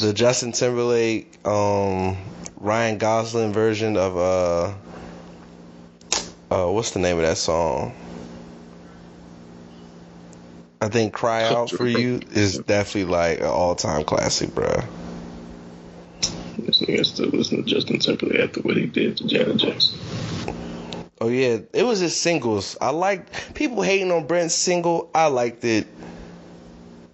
the 0.00 0.12
Justin 0.12 0.52
Timberlake, 0.52 1.46
um, 1.46 2.16
Ryan 2.58 2.98
Gosling 2.98 3.52
version 3.52 3.96
of 3.96 4.16
uh, 4.16 4.74
uh, 6.50 6.70
what's 6.70 6.90
the 6.92 6.98
name 6.98 7.16
of 7.16 7.22
that 7.22 7.38
song? 7.38 7.94
I 10.80 10.88
think 10.88 11.12
"Cry 11.12 11.44
Out 11.44 11.70
for 11.70 11.86
You" 11.86 12.20
is 12.32 12.58
definitely 12.58 13.10
like 13.12 13.38
an 13.40 13.46
all-time 13.46 14.04
classic, 14.04 14.54
bro. 14.54 14.82
This 16.58 16.80
nigga 16.80 17.04
still 17.04 17.28
listen 17.28 17.62
to 17.64 17.70
Justin 17.70 17.98
Timberlake 17.98 18.40
after 18.40 18.60
what 18.62 18.76
he 18.76 18.86
did 18.86 19.16
to 19.18 19.26
Janet 19.26 19.58
Jackson. 19.58 19.98
Oh 21.20 21.28
yeah, 21.28 21.58
it 21.72 21.82
was 21.82 21.98
his 22.00 22.14
singles. 22.14 22.76
I 22.80 22.90
liked 22.90 23.54
people 23.54 23.82
hating 23.82 24.12
on 24.12 24.26
Brent's 24.26 24.54
single. 24.54 25.10
I 25.14 25.28
liked 25.28 25.64
it. 25.64 25.86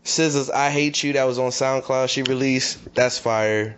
SZA's 0.04 0.50
"I 0.50 0.70
Hate 0.70 1.02
You" 1.02 1.12
that 1.14 1.24
was 1.24 1.38
on 1.38 1.50
SoundCloud. 1.50 2.08
She 2.08 2.22
released. 2.22 2.94
That's 2.94 3.18
fire. 3.18 3.76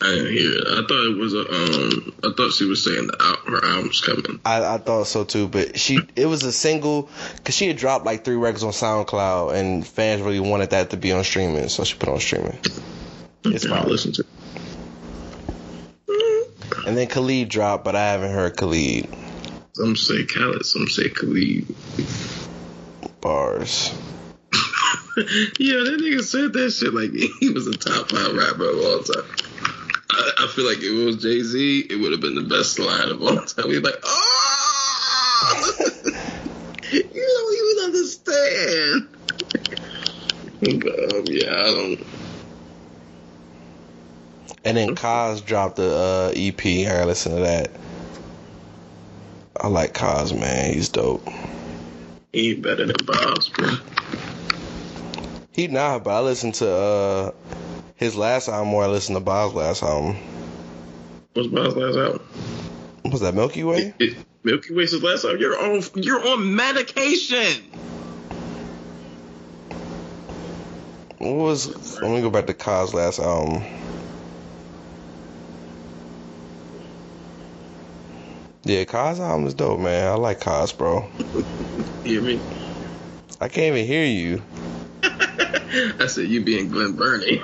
I 0.00 0.10
didn't 0.14 0.32
hear 0.32 0.52
it. 0.52 0.64
I 0.68 0.86
thought 0.86 1.10
it 1.10 1.18
was 1.18 1.34
a. 1.34 1.40
Um, 1.40 2.12
I 2.22 2.32
thought 2.36 2.52
she 2.52 2.64
was 2.66 2.84
saying 2.84 3.08
the 3.08 3.16
al- 3.20 3.52
her 3.52 3.64
album's 3.64 4.00
coming. 4.00 4.38
I, 4.44 4.74
I 4.74 4.78
thought 4.78 5.08
so 5.08 5.24
too, 5.24 5.48
but 5.48 5.76
she 5.76 5.98
it 6.14 6.26
was 6.26 6.44
a 6.44 6.52
single 6.52 7.08
because 7.36 7.56
she 7.56 7.66
had 7.66 7.76
dropped 7.76 8.06
like 8.06 8.24
three 8.24 8.36
records 8.36 8.62
on 8.62 8.70
SoundCloud, 8.70 9.54
and 9.54 9.84
fans 9.84 10.22
really 10.22 10.38
wanted 10.38 10.70
that 10.70 10.90
to 10.90 10.96
be 10.96 11.10
on 11.10 11.24
streaming, 11.24 11.68
so 11.68 11.82
she 11.82 11.96
put 11.96 12.08
on 12.08 12.20
streaming. 12.20 12.56
It's 13.44 13.64
Yeah, 13.64 13.74
I'll 13.74 13.82
fine. 13.82 13.90
listen 13.90 14.12
to. 14.12 14.20
it. 14.22 14.26
And 16.86 16.96
then 16.96 17.08
Khalid 17.08 17.48
dropped, 17.48 17.84
but 17.84 17.96
I 17.96 18.12
haven't 18.12 18.32
heard 18.32 18.56
Khalid 18.56 19.08
Some 19.72 19.96
say 19.96 20.24
Khaled, 20.24 20.64
some 20.64 20.86
say 20.88 21.08
Khalid. 21.08 21.66
bars. 23.20 23.92
yeah, 25.58 25.82
that 25.82 25.98
nigga 26.00 26.22
said 26.22 26.52
that 26.52 26.70
shit 26.70 26.94
like 26.94 27.10
he 27.10 27.50
was 27.50 27.66
a 27.66 27.72
top 27.72 28.08
five 28.08 28.34
rapper 28.34 28.70
of 28.70 28.78
all 28.78 29.00
time. 29.00 29.24
I, 30.10 30.32
I 30.44 30.46
feel 30.54 30.64
like 30.64 30.78
if 30.78 30.84
it 30.84 31.04
was 31.04 31.16
Jay 31.20 31.42
Z, 31.42 31.86
it 31.90 31.96
would 31.96 32.12
have 32.12 32.20
been 32.20 32.36
the 32.36 32.42
best 32.42 32.78
line 32.78 33.08
of 33.08 33.20
all 33.20 33.36
time. 33.44 33.68
He's 33.68 33.80
like, 33.80 33.98
oh, 34.04 35.72
you 36.92 37.02
don't 37.34 37.54
even 37.58 37.84
understand. 37.84 39.08
But, 40.82 41.14
um, 41.14 41.24
yeah, 41.26 41.50
I 41.50 41.64
don't. 41.64 42.06
And 44.64 44.76
then 44.76 44.94
Cozz 44.94 45.44
dropped 45.44 45.76
the 45.76 45.96
uh, 45.96 46.32
EP. 46.36 46.64
I 46.64 47.04
listen 47.04 47.34
to 47.34 47.40
that. 47.40 47.72
I 49.60 49.66
like 49.66 49.94
Cozz, 49.94 50.32
man. 50.32 50.74
He's 50.74 50.88
dope. 50.88 51.28
He 52.32 52.52
ain't 52.52 52.62
better 52.62 52.86
than 52.86 53.04
Bas, 53.04 53.48
bro. 53.48 53.78
He 55.58 55.66
not, 55.66 56.04
but 56.04 56.10
I 56.10 56.20
listened 56.20 56.54
to 56.54 56.70
uh, 56.70 57.32
his 57.96 58.14
last 58.14 58.48
album 58.48 58.68
more. 58.68 58.84
I 58.84 58.86
listened 58.86 59.16
to 59.16 59.20
Bas 59.20 59.52
last 59.54 59.82
album. 59.82 60.14
What's 61.32 61.48
Bas 61.48 61.74
last 61.74 61.96
album? 61.96 62.22
Was 63.10 63.22
that 63.22 63.34
Milky 63.34 63.64
Way? 63.64 63.92
It, 63.98 64.18
Milky 64.44 64.72
Way's 64.72 64.92
his 64.92 65.02
last 65.02 65.24
album. 65.24 65.40
You're 65.40 65.60
on. 65.60 65.82
You're 65.96 66.24
on 66.28 66.54
medication. 66.54 67.64
What 71.18 71.34
was? 71.34 72.00
Let 72.00 72.12
me 72.12 72.20
go 72.20 72.30
back 72.30 72.46
to 72.46 72.54
Cozz 72.54 72.94
last 72.94 73.18
album. 73.18 73.64
Yeah, 78.62 78.84
Cozz 78.84 79.18
album 79.18 79.48
is 79.48 79.54
dope, 79.54 79.80
man. 79.80 80.06
I 80.06 80.14
like 80.14 80.38
Cozz, 80.38 80.78
bro. 80.78 81.10
You 82.04 82.20
hear 82.20 82.22
me? 82.22 82.40
I 83.40 83.48
can't 83.48 83.76
even 83.76 83.86
hear 83.86 84.04
you. 84.04 84.40
I 86.00 86.06
said 86.06 86.28
you 86.28 86.44
being 86.44 86.70
Glen 86.70 86.92
Burnie. 86.92 87.42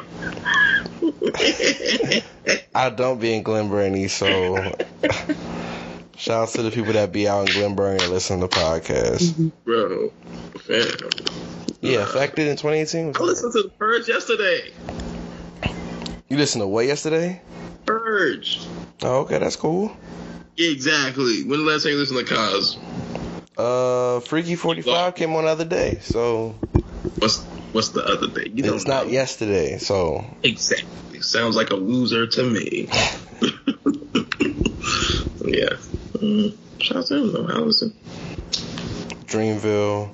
I 2.74 2.90
don't 2.90 3.20
be 3.20 3.34
in 3.34 3.42
Glen 3.42 3.68
Burnie, 3.68 4.08
so 4.08 4.56
shout 6.16 6.42
out 6.42 6.48
to 6.50 6.62
the 6.62 6.70
people 6.70 6.92
that 6.94 7.12
be 7.12 7.28
out 7.28 7.48
in 7.48 7.54
Glen 7.54 7.74
Burnie 7.74 8.02
and 8.02 8.12
listen 8.12 8.40
to 8.40 8.48
podcasts. 8.48 9.52
Bro, 9.64 10.10
fam. 10.58 10.86
Yeah, 11.80 12.02
affected 12.02 12.48
in 12.48 12.56
2018. 12.56 13.12
I 13.14 13.18
listened 13.20 13.52
to 13.52 13.62
The 13.64 13.68
Purge 13.68 14.08
yesterday. 14.08 14.70
You 16.28 16.38
listened 16.38 16.62
to 16.62 16.66
what 16.66 16.86
yesterday? 16.86 17.42
Purge. 17.84 18.66
Oh, 19.02 19.20
okay, 19.20 19.38
that's 19.38 19.56
cool. 19.56 19.94
Exactly. 20.56 21.44
When 21.44 21.64
the 21.64 21.70
last 21.70 21.82
time 21.82 21.92
you 21.92 21.98
listened 21.98 22.26
to 22.26 22.34
Cozz? 22.34 22.78
Uh, 23.56 24.20
Freaky 24.20 24.56
45 24.56 25.14
came 25.14 25.34
on 25.34 25.44
the 25.44 25.50
other 25.50 25.64
day, 25.64 25.98
so 26.00 26.54
What's 27.18 27.44
what's 27.72 27.90
the 27.90 28.04
other 28.04 28.28
day? 28.28 28.50
You 28.52 28.74
it's 28.74 28.86
not 28.86 29.10
yesterday. 29.10 29.78
So 29.78 30.24
Exactly. 30.42 31.20
Sounds 31.20 31.56
like 31.56 31.70
a 31.70 31.76
loser 31.76 32.26
to 32.26 32.42
me. 32.42 32.88
yeah. 35.44 35.76
Mm, 36.18 36.56
shout 36.80 36.98
out 36.98 37.06
to 37.06 37.16
him 37.16 37.32
though. 37.32 37.48
Allison. 37.48 37.94
Dreamville. 39.26 40.10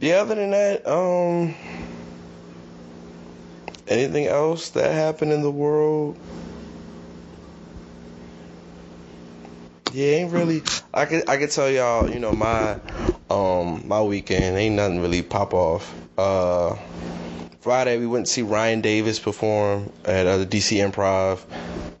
Yeah, 0.00 0.16
other 0.16 0.34
than 0.34 0.50
that, 0.50 0.86
um, 0.86 1.54
anything 3.86 4.26
else 4.26 4.70
that 4.70 4.92
happened 4.92 5.32
in 5.32 5.42
the 5.42 5.50
world? 5.50 6.18
Yeah, 9.92 10.06
ain't 10.16 10.32
really. 10.32 10.62
I 10.94 11.04
could 11.04 11.28
I 11.28 11.36
could 11.36 11.50
tell 11.50 11.68
y'all, 11.68 12.08
you 12.10 12.18
know, 12.18 12.32
my 12.32 12.78
um 13.28 13.86
my 13.86 14.00
weekend 14.02 14.56
ain't 14.56 14.76
nothing 14.76 15.00
really 15.00 15.22
pop 15.22 15.52
off. 15.52 15.92
Uh, 16.20 16.76
Friday 17.60 17.96
we 17.96 18.06
went 18.06 18.26
to 18.26 18.32
see 18.32 18.42
Ryan 18.42 18.82
Davis 18.82 19.18
perform 19.18 19.90
at 20.04 20.26
uh, 20.26 20.36
the 20.36 20.44
DC 20.44 20.76
Improv. 20.76 21.40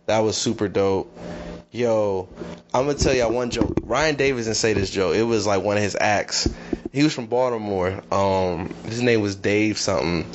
That 0.04 0.18
was 0.18 0.36
super 0.36 0.68
dope. 0.68 1.16
Yo, 1.70 2.28
I'm 2.74 2.84
gonna 2.84 2.98
tell 2.98 3.14
y'all 3.14 3.32
one 3.32 3.48
joke. 3.48 3.72
Ryan 3.82 4.16
Davis 4.16 4.44
didn't 4.44 4.58
say 4.58 4.74
this 4.74 4.90
joke. 4.90 5.16
It 5.16 5.22
was 5.22 5.46
like 5.46 5.62
one 5.62 5.78
of 5.78 5.82
his 5.82 5.96
acts. 5.98 6.52
He 6.92 7.02
was 7.02 7.14
from 7.14 7.28
Baltimore. 7.28 8.02
Um, 8.12 8.68
his 8.84 9.00
name 9.00 9.22
was 9.22 9.36
Dave 9.36 9.78
something. 9.78 10.30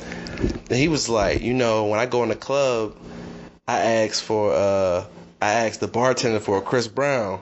And 0.68 0.76
he 0.76 0.88
was 0.88 1.08
like, 1.08 1.42
you 1.42 1.54
know, 1.54 1.86
when 1.86 2.00
I 2.00 2.06
go 2.06 2.24
in 2.24 2.28
the 2.28 2.34
club, 2.34 2.96
I 3.68 3.78
ask 3.78 4.20
for 4.20 4.52
uh, 4.52 5.04
I 5.40 5.52
asked 5.52 5.78
the 5.78 5.86
bartender 5.86 6.40
for 6.40 6.58
a 6.58 6.60
Chris 6.60 6.88
Brown, 6.88 7.40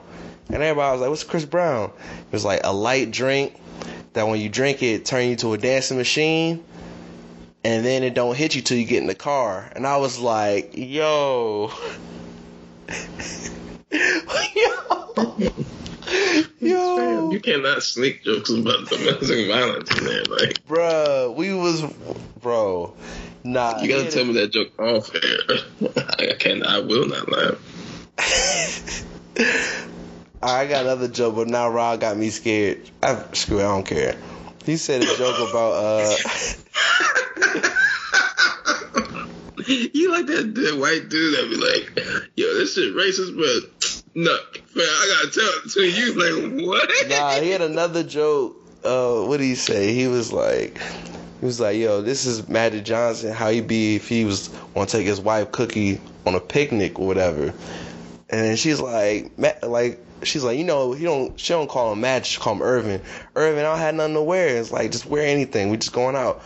and 0.49 0.61
everybody 0.61 0.91
was 0.91 1.01
like, 1.01 1.09
"What's 1.09 1.23
Chris 1.23 1.45
Brown?" 1.45 1.89
It 1.89 2.31
was 2.31 2.45
like 2.45 2.61
a 2.63 2.71
light 2.71 3.09
drink 3.09 3.59
that 4.15 4.27
when 4.27 4.41
you 4.41 4.49
drink 4.49 4.81
it, 4.81 5.05
turn 5.05 5.29
you 5.29 5.35
to 5.37 5.53
a 5.53 5.57
dancing 5.57 5.97
machine, 5.97 6.63
and 7.63 7.85
then 7.85 8.03
it 8.03 8.13
don't 8.13 8.35
hit 8.35 8.55
you 8.55 8.61
till 8.61 8.77
you 8.77 8.85
get 8.85 9.01
in 9.01 9.07
the 9.07 9.15
car. 9.15 9.71
And 9.75 9.85
I 9.85 9.97
was 9.97 10.19
like, 10.19 10.71
"Yo." 10.75 11.71
Yo. 13.91 15.15
Yo. 16.59 17.31
You 17.31 17.39
cannot 17.39 17.83
sneak 17.83 18.23
jokes 18.23 18.49
about 18.49 18.87
domestic 18.89 19.47
violence 19.47 19.97
in 19.97 20.05
there. 20.05 20.23
Like 20.23 20.65
Bruh, 20.67 21.35
we 21.35 21.53
was, 21.53 21.81
bro. 22.41 22.95
Nah, 23.43 23.81
you 23.81 23.89
gotta 23.89 24.09
tell 24.09 24.25
me 24.25 24.33
that 24.33 24.51
joke 24.51 24.79
off 24.79 25.13
air. 25.13 25.59
I 26.31 26.35
can 26.39 26.65
I 26.65 26.79
will 26.79 27.07
not 27.07 27.29
laugh. 27.29 27.59
I 30.47 30.67
got 30.67 30.83
another 30.83 31.07
joke, 31.07 31.35
but 31.35 31.47
now 31.47 31.69
Rob 31.69 32.01
got 32.01 32.17
me 32.17 32.29
scared. 32.29 32.89
I, 33.01 33.23
screw 33.33 33.59
it, 33.59 33.63
I 33.63 33.67
don't 33.67 33.85
care. 33.85 34.15
He 34.65 34.77
said 34.77 35.01
a 35.01 35.05
joke 35.05 35.49
about 35.49 35.71
uh. 35.73 36.15
you 39.67 40.11
like 40.11 40.25
that, 40.27 40.53
that 40.55 40.77
white 40.77 41.09
dude 41.09 41.35
that 41.35 41.49
be 41.49 41.55
like, 41.57 42.31
yo, 42.35 42.53
this 42.55 42.75
shit 42.75 42.93
racist, 42.95 43.35
but 43.35 44.03
no, 44.15 44.31
man, 44.75 44.85
I 44.85 45.21
gotta 45.23 45.31
tell 45.33 45.49
it 45.63 45.71
to 45.71 45.81
you. 45.83 46.13
Like, 46.13 46.65
what? 46.65 46.89
Nah, 47.09 47.31
he 47.41 47.49
had 47.49 47.61
another 47.61 48.03
joke. 48.03 48.57
Uh, 48.83 49.23
what 49.23 49.37
did 49.37 49.45
he 49.45 49.55
say? 49.55 49.93
He 49.93 50.07
was 50.07 50.31
like, 50.31 50.77
he 51.39 51.45
was 51.45 51.59
like, 51.59 51.77
yo, 51.77 52.01
this 52.01 52.25
is 52.25 52.47
Magic 52.47 52.85
Johnson. 52.85 53.33
How 53.33 53.49
he 53.49 53.61
be 53.61 53.95
if 53.95 54.07
he 54.07 54.25
was 54.25 54.49
want 54.73 54.89
to 54.89 54.97
take 54.97 55.07
his 55.07 55.19
wife 55.19 55.51
Cookie 55.51 55.99
on 56.25 56.35
a 56.35 56.39
picnic 56.39 56.99
or 56.99 57.07
whatever. 57.07 57.53
And 58.29 58.57
she's 58.57 58.79
like, 58.79 59.31
like 59.37 60.04
she's 60.23 60.43
like, 60.43 60.57
you 60.57 60.63
know, 60.63 60.93
he 60.93 61.03
don't, 61.03 61.39
she 61.39 61.53
don't 61.53 61.69
call 61.69 61.91
him 61.91 62.01
Magic, 62.01 62.25
she 62.25 62.39
call 62.39 62.55
him 62.55 62.61
Earvin. 62.61 63.01
Earvin, 63.35 63.59
I 63.59 63.63
don't 63.63 63.77
have 63.77 63.95
nothing 63.95 64.13
to 64.15 64.23
wear. 64.23 64.57
It's 64.57 64.71
like 64.71 64.91
just 64.91 65.05
wear 65.05 65.25
anything. 65.25 65.69
We 65.69 65.77
just 65.77 65.93
going 65.93 66.15
out. 66.15 66.41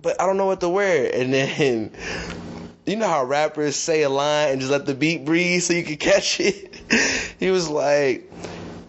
But 0.00 0.20
I 0.20 0.26
don't 0.26 0.36
know 0.36 0.46
what 0.46 0.60
to 0.60 0.68
wear. 0.68 1.10
And 1.12 1.32
then. 1.32 1.92
You 2.84 2.96
know 2.96 3.06
how 3.06 3.24
rappers 3.24 3.76
say 3.76 4.02
a 4.02 4.08
line 4.08 4.48
and 4.48 4.60
just 4.60 4.72
let 4.72 4.86
the 4.86 4.94
beat 4.94 5.24
breathe 5.24 5.62
so 5.62 5.72
you 5.72 5.84
can 5.84 5.96
catch 5.98 6.40
it? 6.40 6.74
He 7.38 7.52
was 7.52 7.68
like, 7.68 8.28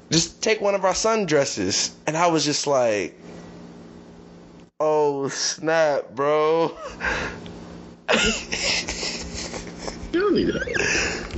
just 0.09 0.41
take 0.41 0.61
one 0.61 0.73
of 0.73 0.83
our 0.83 0.93
sundresses. 0.93 1.91
And 2.07 2.17
I 2.17 2.25
was 2.25 2.43
just 2.43 2.65
like, 2.65 3.15
oh 4.79 5.27
snap, 5.27 6.09
bro. 6.15 6.75
You 10.13 10.19
don't 10.19 10.35
need 10.35 10.45
that. 10.45 11.32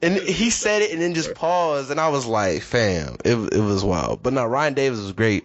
And 0.00 0.16
he 0.16 0.50
said 0.50 0.82
it 0.82 0.92
and 0.92 1.02
then 1.02 1.14
just 1.14 1.34
paused, 1.34 1.90
and 1.90 1.98
I 1.98 2.08
was 2.08 2.24
like, 2.24 2.62
fam, 2.62 3.16
it, 3.24 3.34
it 3.52 3.60
was 3.60 3.82
wild. 3.82 4.22
But 4.22 4.32
no, 4.32 4.46
Ryan 4.46 4.74
Davis 4.74 5.00
was 5.00 5.12
great. 5.12 5.44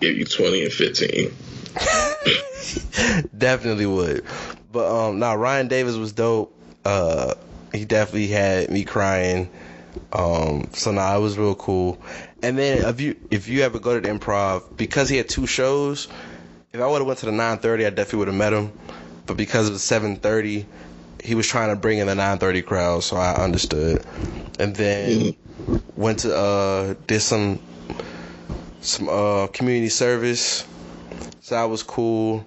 Give 0.00 0.16
you 0.16 0.24
twenty 0.24 0.62
and 0.62 0.72
fifteen. 0.72 1.32
definitely 3.36 3.86
would. 3.86 4.24
But 4.72 4.90
um, 4.90 5.18
now 5.18 5.36
Ryan 5.36 5.68
Davis 5.68 5.96
was 5.96 6.12
dope. 6.12 6.56
Uh, 6.84 7.34
he 7.72 7.84
definitely 7.84 8.28
had 8.28 8.70
me 8.70 8.84
crying. 8.84 9.50
Um, 10.12 10.68
so 10.72 10.90
now 10.90 11.16
it 11.16 11.20
was 11.20 11.36
real 11.36 11.54
cool. 11.54 12.00
And 12.42 12.58
then 12.58 12.84
if 12.88 13.00
you 13.00 13.16
if 13.30 13.48
you 13.48 13.62
ever 13.62 13.78
go 13.78 13.94
to 13.94 14.00
the 14.00 14.08
improv, 14.08 14.76
because 14.76 15.08
he 15.08 15.16
had 15.16 15.28
two 15.28 15.46
shows, 15.46 16.08
if 16.72 16.80
I 16.80 16.86
would 16.86 16.98
have 16.98 17.06
went 17.06 17.18
to 17.20 17.26
the 17.26 17.32
9:30, 17.32 17.86
I 17.86 17.90
definitely 17.90 18.18
would 18.20 18.28
have 18.28 18.36
met 18.36 18.52
him. 18.52 18.72
But 19.26 19.36
because 19.36 19.68
it 19.68 19.72
was 19.72 19.82
7:30, 19.82 20.64
he 21.22 21.34
was 21.34 21.46
trying 21.46 21.70
to 21.70 21.76
bring 21.76 21.98
in 21.98 22.08
the 22.08 22.14
9:30 22.14 22.64
crowd, 22.66 23.04
so 23.04 23.16
I 23.16 23.34
understood. 23.36 24.04
And 24.58 24.74
then 24.74 25.34
went 25.96 26.20
to 26.20 26.36
uh 26.36 26.94
did 27.06 27.20
some 27.20 27.60
some 28.80 29.08
uh 29.08 29.46
community 29.48 29.88
service, 29.88 30.66
so 31.40 31.54
that 31.54 31.64
was 31.64 31.82
cool. 31.82 32.44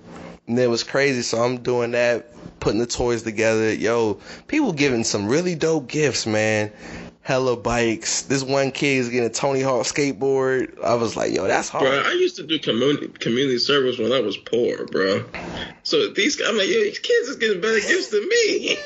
And 0.47 0.57
then 0.57 0.65
it 0.65 0.69
was 0.69 0.83
crazy, 0.83 1.21
so 1.21 1.41
I'm 1.41 1.57
doing 1.57 1.91
that, 1.91 2.27
putting 2.59 2.79
the 2.79 2.85
toys 2.85 3.23
together. 3.23 3.73
Yo, 3.73 4.19
people 4.47 4.73
giving 4.73 5.03
some 5.03 5.27
really 5.27 5.55
dope 5.55 5.87
gifts, 5.87 6.27
man. 6.27 6.71
Hella 7.25 7.57
bikes. 7.57 8.21
This 8.21 8.43
one 8.43 8.71
kid 8.71 8.97
is 8.97 9.09
getting 9.09 9.25
a 9.25 9.33
Tony 9.33 9.61
Hawk 9.61 9.81
skateboard. 9.87 10.79
I 10.83 10.93
was 10.93 11.17
like, 11.17 11.33
yo, 11.33 11.47
that's 11.47 11.69
hard. 11.69 11.85
Bro, 11.85 12.03
I 12.05 12.11
used 12.11 12.35
to 12.35 12.43
do 12.43 12.59
community 12.59 13.07
community 13.07 13.57
service 13.57 13.97
when 13.97 14.11
I 14.11 14.19
was 14.19 14.37
poor, 14.37 14.85
bro. 14.85 15.25
So 15.81 16.09
these, 16.09 16.39
I'm 16.39 16.55
like, 16.55 16.67
yo, 16.67 16.75
these 16.75 16.99
kids 16.99 17.29
is 17.29 17.37
getting 17.37 17.61
better 17.61 17.79
gifts 17.79 18.09
than 18.09 18.29
me. 18.29 18.77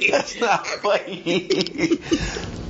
That's 0.10 0.40
not 0.40 0.66
funny. 0.66 2.00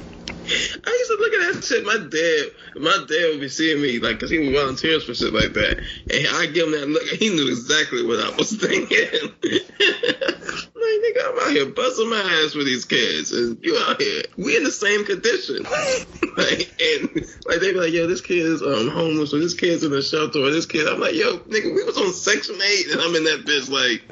I 0.49 0.91
used 0.91 1.11
to 1.11 1.17
look 1.21 1.33
at 1.35 1.55
that 1.55 1.65
shit. 1.65 1.85
My 1.85 1.99
dad, 1.99 2.83
my 2.83 3.05
dad 3.07 3.31
would 3.31 3.41
be 3.41 3.49
seeing 3.49 3.83
me 3.83 3.99
like, 3.99 4.19
cause 4.19 4.31
he 4.31 4.53
volunteers 4.53 5.05
for 5.05 5.15
shit 5.15 5.35
like 5.35 5.53
that, 5.53 5.79
and 6.09 6.27
I 6.37 6.47
give 6.47 6.67
him 6.67 6.73
that 6.73 6.89
look, 6.89 7.03
he 7.03 7.29
knew 7.29 7.49
exactly 7.49 8.05
what 8.05 8.19
I 8.21 8.35
was 8.37 8.53
thinking. 8.57 8.89
like, 9.43 10.97
nigga, 11.05 11.21
I'm 11.25 11.39
out 11.41 11.53
here 11.53 11.67
busting 11.67 12.09
my 12.09 12.21
ass 12.21 12.53
for 12.53 12.65
these 12.65 12.85
kids, 12.87 13.33
and 13.33 13.59
you 13.63 13.79
out 13.87 14.01
here, 14.01 14.23
we 14.39 14.57
in 14.57 14.65
the 14.65 14.71
same 14.71 15.05
condition. 15.05 15.65
like, 16.37 16.73
and 16.81 17.27
like 17.47 17.61
they 17.61 17.73
be 17.73 17.81
like, 17.81 17.93
yo, 17.93 18.07
this 18.07 18.23
kid 18.23 18.47
is 18.47 18.63
um 18.63 18.89
homeless, 18.89 19.35
or 19.35 19.39
this 19.39 19.55
kid's 19.55 19.85
in 19.85 19.93
a 19.93 20.03
shelter, 20.03 20.41
or 20.41 20.51
this 20.51 20.67
kid. 20.67 20.89
I'm 20.89 21.01
like, 21.01 21.15
yo, 21.15 21.39
nigga, 21.41 21.75
we 21.75 21.85
was 21.85 21.99
on 21.99 22.13
Section 22.13 22.57
Eight, 22.57 22.87
and 22.91 23.01
I'm 23.01 23.15
in 23.15 23.25
that 23.25 23.45
bitch 23.45 23.71
like. 23.71 24.03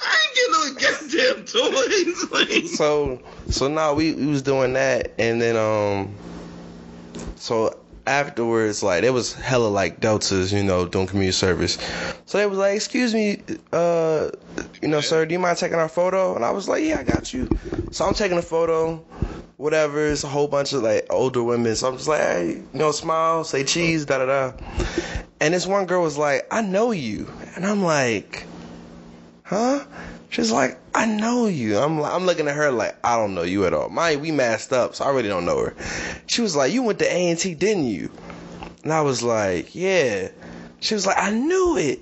I 0.00 0.14
ain't 0.14 0.34
getting 0.34 0.52
no 0.52 0.80
toys. 1.18 2.76
so 2.76 3.20
so 3.48 3.68
now 3.68 3.94
we, 3.94 4.14
we 4.14 4.26
was 4.26 4.42
doing 4.42 4.72
that 4.74 5.12
and 5.18 5.40
then 5.40 5.56
um 5.56 6.14
so 7.36 7.76
afterwards 8.06 8.82
like 8.82 9.04
it 9.04 9.10
was 9.10 9.34
hella 9.34 9.68
like 9.68 10.00
deltas 10.00 10.52
you 10.52 10.62
know 10.62 10.86
doing 10.86 11.06
community 11.06 11.32
service. 11.32 11.76
So 12.24 12.38
they 12.38 12.46
was 12.46 12.58
like 12.58 12.74
excuse 12.74 13.12
me 13.12 13.42
uh 13.72 14.30
you 14.80 14.88
know 14.88 15.00
sir 15.00 15.26
do 15.26 15.32
you 15.32 15.38
mind 15.38 15.58
taking 15.58 15.78
our 15.78 15.88
photo? 15.88 16.34
And 16.34 16.44
i 16.44 16.50
was 16.50 16.68
like 16.68 16.82
yeah 16.84 17.00
i 17.00 17.02
got 17.02 17.32
you. 17.34 17.48
So 17.92 18.06
i'm 18.06 18.14
taking 18.14 18.38
a 18.38 18.42
photo 18.42 18.96
whatever 19.58 20.06
it's 20.06 20.24
a 20.24 20.28
whole 20.28 20.48
bunch 20.48 20.72
of 20.72 20.82
like 20.82 21.06
older 21.10 21.42
women. 21.42 21.74
So 21.76 21.88
i'm 21.88 21.96
just 21.96 22.08
like 22.08 22.20
hey 22.20 22.62
you 22.72 22.78
know 22.78 22.92
smile 22.92 23.44
say 23.44 23.62
cheese 23.64 24.06
da 24.06 24.18
da 24.18 24.26
da. 24.26 24.56
And 25.40 25.52
this 25.54 25.66
one 25.66 25.84
girl 25.86 26.02
was 26.02 26.16
like 26.16 26.46
i 26.50 26.62
know 26.62 26.92
you. 26.92 27.30
And 27.56 27.66
i'm 27.66 27.82
like 27.82 28.46
huh 29.42 29.84
She's 30.30 30.52
like, 30.52 30.78
I 30.94 31.06
know 31.06 31.46
you. 31.46 31.78
I'm 31.78 32.00
I'm 32.02 32.26
looking 32.26 32.48
at 32.48 32.54
her 32.54 32.70
like 32.70 32.96
I 33.04 33.16
don't 33.16 33.34
know 33.34 33.42
you 33.42 33.64
at 33.66 33.72
all. 33.72 33.88
My 33.88 34.16
we 34.16 34.30
masked 34.30 34.72
up, 34.72 34.94
so 34.94 35.04
I 35.04 35.10
really 35.10 35.28
don't 35.28 35.46
know 35.46 35.58
her. 35.64 35.74
She 36.26 36.42
was 36.42 36.54
like, 36.54 36.72
you 36.72 36.82
went 36.82 36.98
to 36.98 37.10
A 37.10 37.30
and 37.30 37.38
T, 37.38 37.54
didn't 37.54 37.86
you? 37.86 38.10
And 38.82 38.92
I 38.92 39.00
was 39.02 39.22
like, 39.22 39.74
yeah. 39.74 40.28
She 40.80 40.94
was 40.94 41.06
like, 41.06 41.18
I 41.18 41.30
knew 41.30 41.76
it. 41.76 42.00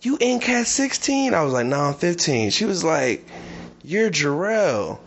You 0.00 0.18
in 0.20 0.40
cat 0.40 0.66
16? 0.66 1.34
I 1.34 1.42
was 1.42 1.52
like, 1.52 1.66
no, 1.66 1.80
I'm 1.80 1.94
15. 1.94 2.50
She 2.50 2.64
was 2.64 2.82
like, 2.82 3.26
you're 3.84 4.10
Jarrell. 4.10 4.98